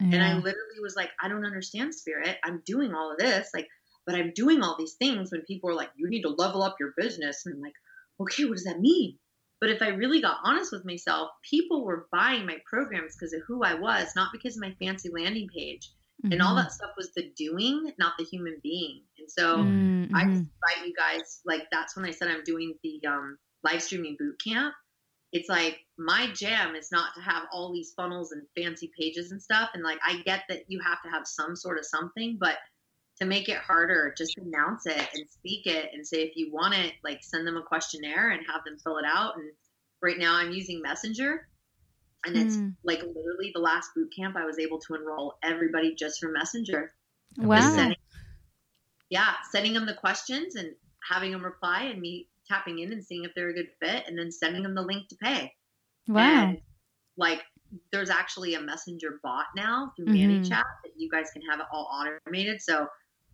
And 0.00 0.22
I 0.22 0.34
literally 0.34 0.80
was 0.80 0.94
like, 0.94 1.10
I 1.20 1.28
don't 1.28 1.44
understand 1.44 1.94
spirit. 1.94 2.36
I'm 2.44 2.62
doing 2.64 2.94
all 2.94 3.10
of 3.10 3.18
this, 3.18 3.50
like, 3.52 3.66
but 4.06 4.14
I'm 4.14 4.32
doing 4.32 4.62
all 4.62 4.76
these 4.78 4.94
things 4.94 5.32
when 5.32 5.42
people 5.42 5.70
are 5.70 5.74
like, 5.74 5.90
you 5.96 6.08
need 6.08 6.22
to 6.22 6.28
level 6.28 6.62
up 6.62 6.76
your 6.78 6.94
business. 6.96 7.44
And 7.44 7.56
I'm 7.56 7.60
like, 7.60 7.74
okay, 8.20 8.44
what 8.44 8.56
does 8.56 8.64
that 8.64 8.80
mean? 8.80 9.18
But 9.60 9.70
if 9.70 9.82
I 9.82 9.88
really 9.88 10.20
got 10.20 10.38
honest 10.44 10.70
with 10.70 10.84
myself, 10.84 11.30
people 11.48 11.84
were 11.84 12.06
buying 12.12 12.46
my 12.46 12.58
programs 12.64 13.16
because 13.16 13.32
of 13.32 13.42
who 13.46 13.64
I 13.64 13.74
was, 13.74 14.08
not 14.14 14.30
because 14.32 14.56
of 14.56 14.62
my 14.62 14.74
fancy 14.80 15.10
landing 15.12 15.48
page. 15.54 15.90
Mm-hmm. 16.24 16.32
And 16.32 16.42
all 16.42 16.56
that 16.56 16.72
stuff 16.72 16.90
was 16.96 17.12
the 17.14 17.30
doing, 17.36 17.92
not 17.98 18.14
the 18.18 18.24
human 18.24 18.58
being. 18.62 19.02
And 19.18 19.30
so 19.30 19.58
Mm-hmm. 20.08 20.16
I 20.16 20.24
just 20.24 20.48
invite 20.50 20.86
you 20.86 20.94
guys, 20.94 21.40
like, 21.44 21.66
that's 21.70 21.96
when 21.96 22.06
I 22.06 22.10
said 22.12 22.28
I'm 22.28 22.44
doing 22.44 22.74
the 22.82 23.00
um, 23.06 23.38
live 23.62 23.82
streaming 23.82 24.16
boot 24.18 24.40
camp. 24.42 24.74
It's 25.32 25.48
like 25.48 25.78
my 25.98 26.28
jam 26.32 26.74
is 26.74 26.88
not 26.90 27.14
to 27.14 27.20
have 27.20 27.44
all 27.52 27.72
these 27.72 27.92
funnels 27.94 28.32
and 28.32 28.42
fancy 28.56 28.90
pages 28.98 29.30
and 29.30 29.42
stuff. 29.42 29.70
And 29.74 29.82
like, 29.82 29.98
I 30.02 30.22
get 30.22 30.44
that 30.48 30.62
you 30.68 30.80
have 30.80 31.02
to 31.02 31.10
have 31.10 31.26
some 31.26 31.54
sort 31.54 31.78
of 31.78 31.84
something, 31.84 32.38
but 32.40 32.56
to 33.20 33.26
make 33.26 33.48
it 33.48 33.58
harder, 33.58 34.14
just 34.16 34.36
announce 34.38 34.86
it 34.86 35.08
and 35.14 35.28
speak 35.28 35.66
it 35.66 35.90
and 35.92 36.06
say 36.06 36.22
if 36.22 36.36
you 36.36 36.50
want 36.52 36.74
it, 36.74 36.94
like 37.02 37.22
send 37.22 37.46
them 37.46 37.56
a 37.56 37.62
questionnaire 37.62 38.30
and 38.30 38.46
have 38.46 38.64
them 38.64 38.78
fill 38.78 38.98
it 38.98 39.04
out. 39.06 39.36
And 39.36 39.50
right 40.00 40.18
now 40.18 40.34
I'm 40.34 40.52
using 40.52 40.80
Messenger. 40.80 41.48
And 42.24 42.36
it's 42.36 42.56
Mm. 42.56 42.76
like 42.82 43.00
literally 43.02 43.52
the 43.54 43.60
last 43.60 43.94
boot 43.94 44.12
camp 44.14 44.36
I 44.36 44.44
was 44.44 44.58
able 44.58 44.80
to 44.80 44.94
enroll 44.94 45.38
everybody 45.42 45.94
just 45.94 46.20
for 46.20 46.30
Messenger. 46.30 46.92
Wow. 47.36 47.60
sending, 47.60 47.98
yeah, 49.10 49.34
sending 49.50 49.72
them 49.74 49.86
the 49.86 49.94
questions 49.94 50.56
and 50.56 50.74
having 51.08 51.32
them 51.32 51.44
reply 51.44 51.84
and 51.84 52.00
me 52.00 52.28
tapping 52.48 52.78
in 52.80 52.92
and 52.92 53.04
seeing 53.04 53.24
if 53.24 53.34
they're 53.34 53.50
a 53.50 53.54
good 53.54 53.70
fit 53.80 54.04
and 54.06 54.18
then 54.18 54.32
sending 54.32 54.62
them 54.62 54.74
the 54.74 54.82
link 54.82 55.08
to 55.08 55.16
pay. 55.16 55.54
Wow. 56.08 56.22
And 56.48 56.60
like 57.16 57.42
there's 57.92 58.10
actually 58.10 58.54
a 58.54 58.60
messenger 58.60 59.20
bot 59.22 59.46
now 59.54 59.92
through 59.96 60.06
Mhm. 60.06 60.40
ManyChat 60.40 60.64
that 60.84 60.92
you 60.96 61.08
guys 61.10 61.30
can 61.32 61.42
have 61.42 61.60
it 61.60 61.66
all 61.70 61.84
automated. 61.92 62.62
So 62.62 62.88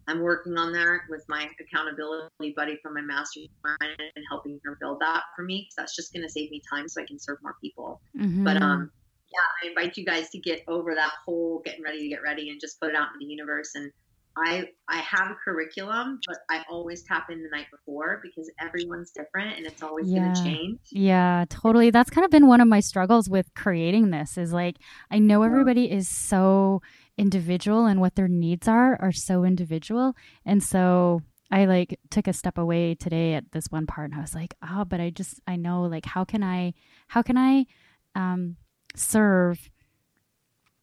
I'm 0.07 0.21
working 0.21 0.57
on 0.57 0.73
that 0.73 1.01
with 1.09 1.25
my 1.29 1.49
accountability 1.61 2.53
buddy 2.57 2.79
from 2.83 2.95
my 2.95 3.01
mastermind 3.01 3.49
and 3.81 4.25
helping 4.29 4.61
her 4.65 4.77
build 4.81 5.01
that 5.01 5.23
for 5.35 5.43
me 5.45 5.63
because 5.63 5.75
that's 5.77 5.97
just 5.97 6.13
going 6.13 6.23
to 6.23 6.29
save 6.29 6.51
me 6.51 6.61
time 6.71 6.89
so 6.89 7.03
I 7.03 7.07
can 7.07 7.19
serve 7.19 7.39
more 7.43 7.57
people. 7.61 8.01
Mhm. 8.17 8.45
But 8.45 8.61
um, 8.63 8.91
yeah, 9.33 9.41
I 9.63 9.69
invite 9.69 9.97
you 9.97 10.05
guys 10.05 10.29
to 10.31 10.39
get 10.39 10.63
over 10.69 10.95
that 10.95 11.13
whole 11.25 11.63
getting 11.65 11.83
ready 11.83 12.01
to 12.01 12.09
get 12.09 12.23
ready 12.23 12.51
and 12.51 12.61
just 12.61 12.79
put 12.81 12.91
it 12.91 12.97
out 12.97 13.09
into 13.15 13.19
the 13.21 13.25
universe. 13.27 13.71
And 13.75 13.91
I 14.37 14.69
I 14.89 14.97
have 14.97 15.31
a 15.31 15.37
curriculum, 15.45 16.19
but 16.27 16.39
I 16.51 16.65
always 16.69 17.05
tap 17.05 17.31
in 17.31 17.43
the 17.43 17.49
night 17.51 17.67
before 17.71 18.21
because 18.23 18.51
everyone's 18.61 19.13
different 19.13 19.57
and 19.57 19.65
it's 19.67 19.83
always 19.83 20.11
Yeah. 20.11 20.23
going 20.23 20.35
to 20.35 20.43
change. 20.43 20.79
Yeah, 20.91 21.45
totally. 21.49 21.91
That's 21.91 22.11
kind 22.11 22.25
of 22.25 22.31
been 22.33 22.49
one 22.49 22.61
of 22.61 22.67
my 22.69 22.81
struggles 22.81 23.31
with 23.31 23.55
creating 23.55 24.11
this 24.11 24.37
is 24.37 24.53
like 24.53 24.77
I 25.11 25.19
know 25.21 25.43
everybody 25.45 25.91
is 25.91 26.09
so 26.09 26.83
individual 27.17 27.87
and 27.87 28.01
what 28.01 28.15
their 28.15 28.29
needs 28.29 28.67
are 28.69 28.97
are 29.01 29.13
so 29.13 29.45
individual. 29.45 30.15
And 30.45 30.63
so 30.63 31.21
I 31.51 31.67
like 31.67 31.99
took 32.11 32.27
a 32.27 32.33
step 32.33 32.59
away 32.59 32.95
today 32.95 33.35
at 33.35 33.53
this 33.53 33.67
one 33.71 33.87
part 33.87 34.11
and 34.11 34.19
I 34.19 34.23
was 34.23 34.35
like, 34.35 34.55
"Oh, 34.63 34.85
but 34.85 35.01
I 35.01 35.11
just 35.11 35.41
I 35.47 35.57
know 35.57 35.83
like 35.83 36.07
how 36.07 36.25
can 36.25 36.43
I 36.43 36.75
how 37.09 37.23
can 37.23 37.37
I 37.39 37.67
um 38.15 38.57
serve 38.97 39.71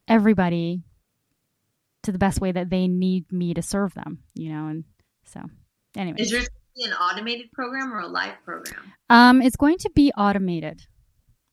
everybody 0.07 0.83
to 2.03 2.11
the 2.11 2.17
best 2.17 2.41
way 2.41 2.51
that 2.51 2.69
they 2.69 2.87
need 2.87 3.31
me 3.31 3.53
to 3.53 3.61
serve 3.61 3.93
them, 3.93 4.19
you 4.33 4.49
know?" 4.51 4.67
And 4.67 4.83
so 5.25 5.41
anyway. 5.95 6.17
Is 6.19 6.31
yours 6.31 6.47
an 6.77 6.93
automated 6.93 7.51
program 7.51 7.93
or 7.93 7.99
a 7.99 8.07
live 8.07 8.35
program? 8.45 8.93
Um 9.09 9.41
it's 9.41 9.57
going 9.57 9.77
to 9.79 9.89
be 9.93 10.11
automated. 10.17 10.81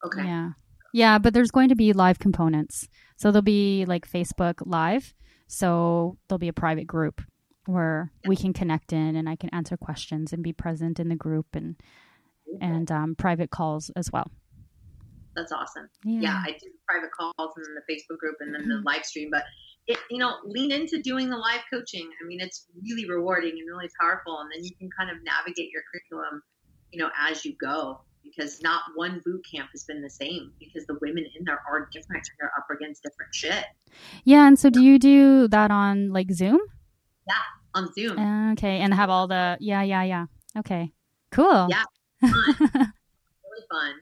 Okay. 0.04 0.24
Yeah. 0.24 0.50
Yeah, 0.92 1.18
but 1.18 1.34
there's 1.34 1.50
going 1.50 1.68
to 1.68 1.76
be 1.76 1.92
live 1.92 2.18
components. 2.18 2.88
So 3.18 3.30
there'll 3.30 3.42
be 3.42 3.84
like 3.84 4.10
Facebook 4.10 4.62
Live. 4.64 5.12
So 5.48 6.16
there'll 6.28 6.38
be 6.38 6.48
a 6.48 6.52
private 6.52 6.86
group 6.86 7.20
where 7.66 8.12
we 8.26 8.36
can 8.36 8.52
connect 8.52 8.92
in 8.92 9.16
and 9.16 9.28
I 9.28 9.36
can 9.36 9.50
answer 9.50 9.76
questions 9.76 10.32
and 10.32 10.42
be 10.42 10.52
present 10.52 10.98
in 10.98 11.08
the 11.08 11.16
group 11.16 11.46
and 11.54 11.76
and 12.62 12.90
um, 12.90 13.14
private 13.14 13.50
calls 13.50 13.90
as 13.90 14.10
well. 14.10 14.30
That's 15.36 15.52
awesome. 15.52 15.90
Yeah. 16.04 16.20
Yeah, 16.20 16.42
I 16.46 16.52
do 16.52 16.66
private 16.88 17.10
calls 17.12 17.52
and 17.56 17.66
then 17.66 17.74
the 17.74 17.92
Facebook 17.92 18.18
group 18.18 18.36
and 18.40 18.54
then 18.54 18.68
the 18.68 18.82
live 18.86 19.04
stream. 19.04 19.28
But 19.30 19.44
it, 19.86 19.98
you 20.10 20.18
know, 20.18 20.36
lean 20.44 20.70
into 20.72 21.02
doing 21.02 21.28
the 21.28 21.36
live 21.36 21.60
coaching. 21.72 22.08
I 22.22 22.26
mean, 22.26 22.40
it's 22.40 22.66
really 22.82 23.08
rewarding 23.08 23.50
and 23.50 23.66
really 23.66 23.90
powerful, 24.00 24.38
and 24.40 24.50
then 24.54 24.64
you 24.64 24.74
can 24.78 24.88
kind 24.98 25.10
of 25.10 25.22
navigate 25.24 25.70
your 25.72 25.82
curriculum, 25.92 26.42
you 26.92 27.02
know, 27.02 27.10
as 27.18 27.44
you 27.44 27.54
go. 27.60 28.00
Because 28.28 28.60
not 28.62 28.82
one 28.94 29.20
boot 29.24 29.44
camp 29.50 29.70
has 29.72 29.84
been 29.84 30.02
the 30.02 30.10
same. 30.10 30.52
Because 30.60 30.86
the 30.86 30.98
women 31.00 31.24
in 31.36 31.44
there 31.44 31.60
are 31.70 31.88
different. 31.92 32.26
and 32.28 32.36
They're 32.38 32.52
up 32.58 32.66
against 32.70 33.02
different 33.02 33.34
shit 33.34 33.64
Yeah, 34.24 34.46
and 34.46 34.58
so 34.58 34.70
do 34.70 34.82
you 34.82 34.98
do 34.98 35.48
that 35.48 35.70
on 35.70 36.10
like 36.12 36.30
Zoom? 36.32 36.60
Yeah, 37.26 37.34
on 37.74 37.92
Zoom. 37.92 38.52
Okay, 38.52 38.78
and 38.80 38.92
have 38.94 39.10
all 39.10 39.26
the 39.28 39.56
yeah, 39.60 39.82
yeah, 39.82 40.02
yeah. 40.02 40.26
Okay. 40.56 40.92
Cool. 41.30 41.68
Yeah. 41.70 41.84
really 42.22 43.64
fun. 43.70 43.94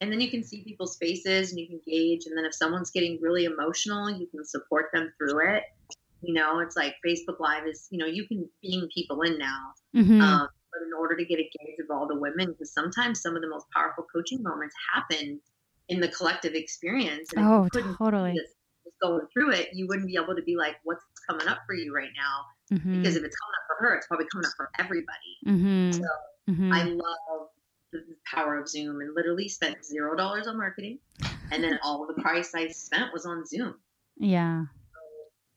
And 0.00 0.10
then 0.10 0.20
you 0.20 0.30
can 0.30 0.42
see 0.42 0.64
people's 0.64 0.96
faces 0.96 1.50
and 1.50 1.60
you 1.60 1.66
can 1.68 1.80
gauge. 1.86 2.24
And 2.26 2.36
then 2.36 2.44
if 2.46 2.54
someone's 2.54 2.90
getting 2.90 3.18
really 3.20 3.44
emotional, 3.44 4.10
you 4.10 4.26
can 4.28 4.44
support 4.44 4.86
them 4.94 5.12
through 5.18 5.54
it. 5.54 5.64
You 6.22 6.32
know, 6.34 6.60
it's 6.60 6.74
like 6.76 6.94
Facebook 7.06 7.38
Live 7.38 7.66
is, 7.66 7.86
you 7.90 7.98
know, 7.98 8.06
you 8.06 8.26
can 8.26 8.48
beam 8.62 8.88
people 8.94 9.20
in 9.22 9.38
now. 9.38 9.72
Mhm. 9.94 10.20
Um, 10.22 10.48
but 10.72 10.82
in 10.86 10.92
order 10.98 11.16
to 11.16 11.24
get 11.24 11.38
a 11.38 11.42
gauge 11.58 11.78
of 11.82 11.90
all 11.90 12.06
the 12.06 12.14
women, 12.18 12.52
because 12.52 12.72
sometimes 12.72 13.20
some 13.20 13.36
of 13.36 13.42
the 13.42 13.48
most 13.48 13.66
powerful 13.74 14.04
coaching 14.12 14.42
moments 14.42 14.74
happen 14.94 15.40
in 15.88 16.00
the 16.00 16.08
collective 16.08 16.54
experience. 16.54 17.32
And 17.34 17.44
Oh, 17.46 17.68
totally. 17.72 18.32
this- 18.32 18.54
this 18.84 18.94
going 19.02 19.26
through 19.32 19.50
it, 19.52 19.70
you 19.74 19.86
wouldn't 19.88 20.06
be 20.06 20.16
able 20.16 20.34
to 20.36 20.42
be 20.42 20.56
like, 20.56 20.76
what's 20.84 21.04
coming 21.28 21.46
up 21.48 21.58
for 21.66 21.74
you 21.74 21.94
right 21.94 22.10
now? 22.16 22.46
Mhm. 22.78 22.98
Because 23.02 23.16
if 23.16 23.24
it's 23.24 23.36
coming 23.36 23.54
up 23.60 23.66
for 23.66 23.84
her, 23.84 23.94
it's 23.96 24.06
probably 24.06 24.26
coming 24.32 24.46
up 24.46 24.52
for 24.56 24.70
everybody. 24.78 25.38
Mhm. 25.44 25.94
So 25.94 26.08
Mhm. 26.48 26.72
I 26.72 26.82
love 26.84 27.50
the 27.92 28.16
power 28.24 28.56
of 28.56 28.68
Zoom 28.68 29.00
and 29.00 29.14
literally 29.14 29.48
spent 29.48 29.84
zero 29.84 30.14
dollars 30.16 30.46
on 30.46 30.56
marketing. 30.56 31.00
And 31.50 31.62
then 31.64 31.78
all 31.82 32.06
the 32.06 32.22
price 32.22 32.54
I 32.54 32.68
spent 32.68 33.12
was 33.12 33.26
on 33.26 33.44
Zoom. 33.44 33.80
yeah. 34.16 34.66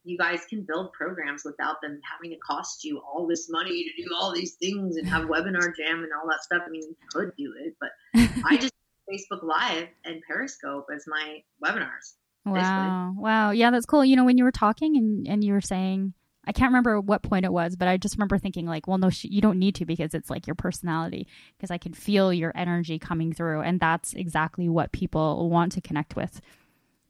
You 0.04 0.18
guys 0.18 0.41
can 0.49 0.64
build 0.64 0.91
programs 0.93 1.43
without 1.45 1.82
them 1.82 1.99
having 2.10 2.32
to 2.32 2.38
cost 2.38 2.84
you 2.84 2.99
all 2.99 3.26
this 3.28 3.49
money 3.49 3.84
to 3.84 4.04
do 4.04 4.10
all 4.16 4.34
these 4.34 4.54
things 4.54 4.97
and 4.97 5.08
have 5.08 5.30
WebinarJam 5.30 6.04
and 6.04 6.10
all 6.14 6.28
that 6.30 6.43
stuff. 6.43 6.64
I 6.66 6.70
mean, 6.70 6.82
you 6.82 6.95
could 7.12 7.32
do 7.38 7.54
it, 7.60 7.76
but 7.80 7.89
I 8.45 8.58
just 8.58 8.74
Facebook 9.10 9.43
Live 9.43 9.88
and 10.06 10.22
Periscope 10.28 10.88
as 10.93 11.06
my 11.08 11.41
webinars. 11.64 12.14
Wow. 12.45 13.14
Wow. 13.16 13.51
Yeah, 13.51 13.72
that's 13.72 13.86
cool. 13.86 14.04
You 14.04 14.16
know, 14.16 14.26
when 14.26 14.38
you 14.38 14.43
were 14.43 14.51
talking 14.51 14.97
and, 14.97 15.28
and 15.28 15.43
you 15.43 15.54
were 15.54 15.62
saying, 15.62 16.14
I 16.45 16.51
can't 16.51 16.70
remember 16.70 16.99
what 16.99 17.24
point 17.24 17.45
it 17.45 17.54
was, 17.54 17.76
but 17.78 17.88
I 17.88 17.95
just 17.97 18.16
remember 18.16 18.38
thinking, 18.38 18.66
like, 18.66 18.86
well, 18.86 18.97
no, 18.97 19.10
sh- 19.10 19.26
you 19.26 19.41
don't 19.41 19.60
need 19.60 19.76
to 19.76 19.86
because 19.86 20.14
it's 20.14 20.30
like 20.30 20.45
your 20.45 20.56
personality, 20.56 21.28
because 21.58 21.72
I 21.72 21.78
can 21.78 21.93
feel 21.93 22.34
your 22.34 22.51
energy 22.54 22.99
coming 22.99 23.32
through. 23.32 23.62
And 23.62 23.80
that's 23.80 24.14
exactly 24.14 24.68
what 24.68 24.91
people 24.91 25.49
want 25.49 25.72
to 25.74 25.82
connect 25.82 26.18
with. 26.18 26.41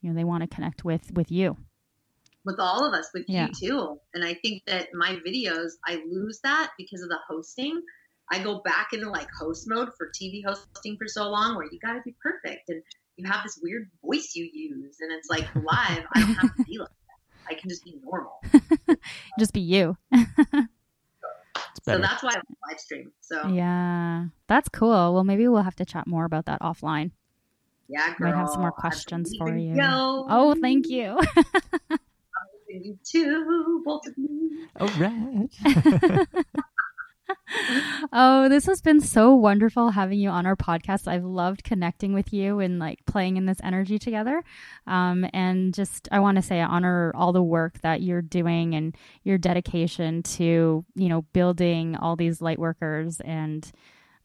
You 0.02 0.10
know, 0.10 0.16
they 0.16 0.24
want 0.24 0.41
to 0.41 0.56
connect 0.56 0.86
with 0.86 1.12
with 1.14 1.32
you. 1.32 1.58
With 2.46 2.60
all 2.60 2.86
of 2.86 2.94
us, 2.94 3.10
with 3.14 3.26
Yeah. 3.28 3.48
you 3.48 3.70
too. 3.70 4.00
And 4.14 4.24
I 4.24 4.34
think 4.36 4.64
that 4.68 4.89
my 4.94 5.18
videos, 5.26 5.72
I 5.88 6.04
lose 6.08 6.39
that 6.44 6.72
because 6.78 7.02
of 7.02 7.10
the 7.10 7.20
hosting. 7.28 7.82
I 8.32 8.41
go 8.44 8.62
back 8.64 8.94
into 8.94 9.10
like 9.10 9.28
host 9.38 9.66
mode 9.68 9.89
for 9.98 10.10
TV 10.10 10.44
hosting 10.46 10.98
for 10.98 11.08
so 11.08 11.30
long 11.30 11.56
where 11.56 11.66
you 11.72 11.80
got 11.80 11.94
to 11.94 12.02
be 12.06 12.16
perfect 12.22 12.70
and 12.70 12.82
you 13.18 13.30
have 13.30 13.44
this 13.44 13.60
weird 13.62 13.89
voice 14.04 14.34
you 14.36 14.50
use. 14.52 14.98
And 15.02 15.12
it's 15.12 15.30
like 15.30 15.48
live, 15.56 16.04
I 16.16 16.20
don't 16.22 16.36
have 16.36 16.56
to 16.56 16.64
be 16.64 16.78
like 16.80 16.88
that. 16.89 17.56
I 17.56 17.60
can 17.60 17.70
just 17.70 17.84
be 17.84 18.00
normal. 18.04 18.41
Just 19.39 19.54
be 19.54 19.60
you. 19.62 19.98
So 21.86 21.98
that's 21.98 22.24
why 22.24 22.30
I 22.32 22.41
live 22.70 22.80
stream. 22.80 23.12
So 23.20 23.48
yeah, 23.48 23.54
Yeah. 23.54 24.26
That's 24.48 24.70
cool. 24.70 25.14
Well, 25.14 25.26
maybe 25.26 25.48
we'll 25.50 25.64
have 25.64 25.76
to 25.78 25.86
chat 25.86 26.08
more 26.08 26.24
about 26.24 26.46
that 26.46 26.62
offline. 26.62 27.12
Yeah, 27.89 28.16
girl. 28.16 28.32
Might 28.32 28.38
have 28.38 28.50
some 28.50 28.62
more 28.62 28.72
questions 28.72 29.36
for 29.38 29.54
you. 29.54 29.76
You. 29.76 29.82
Oh, 29.84 30.56
thank 30.62 30.88
you. 30.88 31.20
I 32.74 32.78
believe 32.78 32.82
in 32.82 32.84
you 32.84 32.97
too, 33.03 33.82
both 33.86 34.07
of 34.07 34.13
you. 34.17 34.67
All 34.80 34.88
right. 34.99 35.49
oh, 38.11 38.49
this 38.49 38.65
has 38.65 38.82
been 38.82 39.01
so 39.01 39.34
wonderful 39.36 39.91
having 39.91 40.19
you 40.19 40.30
on 40.30 40.45
our 40.45 40.55
podcast. 40.55 41.07
I've 41.07 41.24
loved 41.24 41.63
connecting 41.63 42.13
with 42.13 42.34
you 42.34 42.59
and 42.59 42.80
like 42.80 42.99
playing 43.05 43.38
in 43.38 43.45
this 43.45 43.59
energy 43.63 43.99
together. 43.99 44.43
Um, 44.88 45.26
and 45.34 45.74
just, 45.74 46.07
I 46.11 46.19
want 46.19 46.38
to 46.38 46.41
say, 46.41 46.61
I 46.61 46.65
honor 46.65 47.11
all 47.15 47.34
the 47.34 47.43
work 47.43 47.80
that 47.82 48.01
you're 48.01 48.21
doing 48.21 48.76
and 48.76 48.95
your 49.24 49.38
dedication 49.38 50.24
to, 50.24 50.86
you 50.95 51.09
know, 51.09 51.24
building 51.34 51.95
all 51.95 52.15
these 52.15 52.41
light 52.41 52.59
workers 52.59 53.19
and 53.21 53.69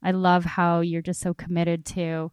I 0.03 0.13
love 0.13 0.45
how 0.45 0.81
you're 0.81 1.03
just 1.03 1.21
so 1.21 1.35
committed 1.35 1.85
to 1.87 2.31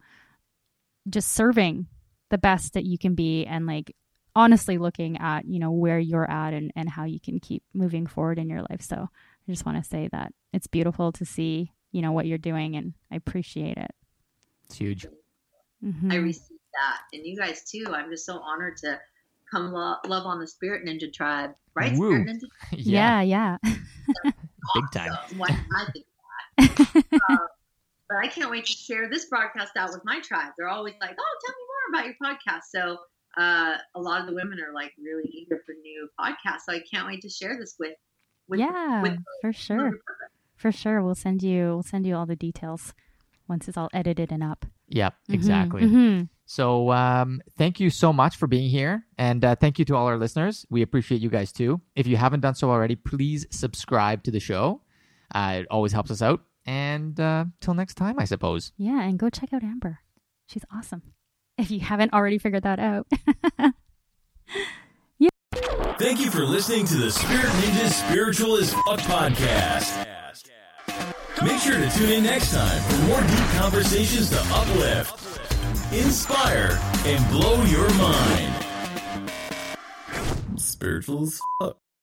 just 1.08 1.32
serving 1.32 1.86
the 2.30 2.38
best 2.38 2.74
that 2.74 2.84
you 2.84 2.96
can 2.96 3.14
be 3.14 3.44
and 3.44 3.66
like 3.66 3.94
honestly 4.36 4.78
looking 4.78 5.16
at, 5.18 5.46
you 5.46 5.58
know, 5.58 5.72
where 5.72 5.98
you're 5.98 6.30
at 6.30 6.52
and, 6.54 6.70
and 6.76 6.88
how 6.88 7.04
you 7.04 7.18
can 7.18 7.40
keep 7.40 7.64
moving 7.74 8.06
forward 8.06 8.38
in 8.38 8.48
your 8.48 8.60
life. 8.70 8.82
So 8.82 8.96
I 8.96 9.50
just 9.50 9.66
want 9.66 9.82
to 9.82 9.88
say 9.88 10.08
that 10.12 10.32
it's 10.52 10.66
beautiful 10.68 11.10
to 11.12 11.24
see, 11.24 11.72
you 11.90 12.02
know, 12.02 12.12
what 12.12 12.26
you're 12.26 12.38
doing 12.38 12.76
and 12.76 12.94
I 13.10 13.16
appreciate 13.16 13.78
it. 13.78 13.90
It's 14.66 14.76
huge. 14.76 15.06
Mhm. 15.84 16.12
I 16.12 16.16
received 16.16 16.60
that, 16.74 17.00
and 17.12 17.24
you 17.26 17.36
guys 17.36 17.64
too. 17.64 17.86
I'm 17.92 18.10
just 18.10 18.26
so 18.26 18.38
honored 18.38 18.76
to 18.78 19.00
come 19.50 19.72
lo- 19.72 19.96
love 20.06 20.26
on 20.26 20.40
the 20.40 20.46
Spirit 20.46 20.84
Ninja 20.86 21.12
tribe, 21.12 21.54
right? 21.74 21.96
Woo. 21.96 22.10
Spirit 22.22 22.28
Ninja, 22.42 22.48
yeah, 22.72 23.20
yeah. 23.22 23.56
Big 23.64 24.84
time. 24.92 25.12
What 25.36 25.50
I 25.52 25.86
think 25.92 26.06
that. 26.58 27.04
Uh, 27.30 27.36
but 28.08 28.18
I 28.18 28.28
can't 28.28 28.50
wait 28.50 28.66
to 28.66 28.72
share 28.72 29.08
this 29.08 29.26
broadcast 29.26 29.76
out 29.76 29.90
with 29.92 30.04
my 30.04 30.20
tribe. 30.20 30.52
They're 30.58 30.68
always 30.68 30.94
like, 31.00 31.16
"Oh, 31.18 31.38
tell 31.46 31.54
me 31.54 31.64
more 31.68 32.00
about 32.00 32.06
your 32.06 32.16
podcast." 32.22 32.64
So 32.70 32.98
uh, 33.36 33.76
a 33.94 34.00
lot 34.00 34.20
of 34.20 34.26
the 34.26 34.34
women 34.34 34.58
are 34.60 34.72
like 34.72 34.92
really 35.02 35.28
eager 35.30 35.60
for 35.66 35.74
new 35.82 36.08
podcasts. 36.18 36.62
So 36.66 36.72
I 36.72 36.80
can't 36.90 37.06
wait 37.06 37.22
to 37.22 37.28
share 37.28 37.56
this 37.58 37.76
with. 37.78 37.94
with 38.48 38.60
yeah, 38.60 39.02
with 39.02 39.18
for 39.40 39.52
sure. 39.52 39.92
For 40.56 40.72
sure. 40.72 41.02
We'll 41.02 41.14
send 41.14 41.42
you 41.42 41.66
we'll 41.74 41.82
send 41.82 42.06
you 42.06 42.16
all 42.16 42.26
the 42.26 42.36
details 42.36 42.94
once 43.48 43.68
it's 43.68 43.76
all 43.76 43.90
edited 43.92 44.32
and 44.32 44.42
up. 44.42 44.64
Yep, 44.88 45.14
Mhm, 45.28 45.34
exactly. 45.34 45.82
mhm. 45.82 46.28
So 46.46 46.92
um, 46.92 47.42
thank 47.58 47.80
you 47.80 47.90
so 47.90 48.12
much 48.12 48.36
for 48.36 48.46
being 48.46 48.70
here, 48.70 49.04
and 49.18 49.44
uh, 49.44 49.56
thank 49.56 49.78
you 49.80 49.84
to 49.86 49.96
all 49.96 50.06
our 50.06 50.16
listeners. 50.16 50.64
We 50.70 50.80
appreciate 50.82 51.20
you 51.20 51.28
guys 51.28 51.50
too. 51.52 51.80
If 51.96 52.06
you 52.06 52.16
haven't 52.16 52.40
done 52.40 52.54
so 52.54 52.70
already, 52.70 52.94
please 52.94 53.46
subscribe 53.50 54.22
to 54.24 54.30
the 54.30 54.38
show. 54.40 54.82
Uh, 55.34 55.56
it 55.60 55.66
always 55.70 55.92
helps 55.92 56.10
us 56.12 56.22
out. 56.22 56.42
And 56.64 57.18
uh, 57.20 57.46
till 57.60 57.74
next 57.74 57.94
time, 57.94 58.16
I 58.18 58.24
suppose. 58.24 58.72
Yeah, 58.76 59.02
and 59.02 59.18
go 59.18 59.28
check 59.28 59.52
out 59.52 59.62
Amber. 59.64 59.98
She's 60.46 60.64
awesome. 60.72 61.02
If 61.58 61.70
you 61.70 61.80
haven't 61.80 62.12
already 62.12 62.38
figured 62.38 62.64
that 62.64 62.78
out. 62.78 63.06
yeah. 65.18 65.30
Thank 65.98 66.20
you 66.20 66.30
for 66.30 66.44
listening 66.44 66.86
to 66.86 66.96
the 66.96 67.10
Spirit 67.10 67.46
Ninjas 67.46 67.92
Spiritual 68.06 68.56
as 68.56 68.74
Fuck 68.74 69.00
podcast. 69.00 70.06
Make 71.42 71.60
sure 71.60 71.78
to 71.78 71.90
tune 71.90 72.10
in 72.10 72.24
next 72.24 72.52
time 72.52 72.82
for 72.82 72.96
more 73.08 73.20
deep 73.20 73.48
conversations 73.58 74.30
to 74.30 74.38
uplift, 74.50 75.12
inspire, 75.92 76.78
and 77.04 77.30
blow 77.30 77.62
your 77.64 77.88
mind. 77.94 78.64
Spiritual 80.56 81.22
as 81.22 81.40
fuck. 81.60 81.78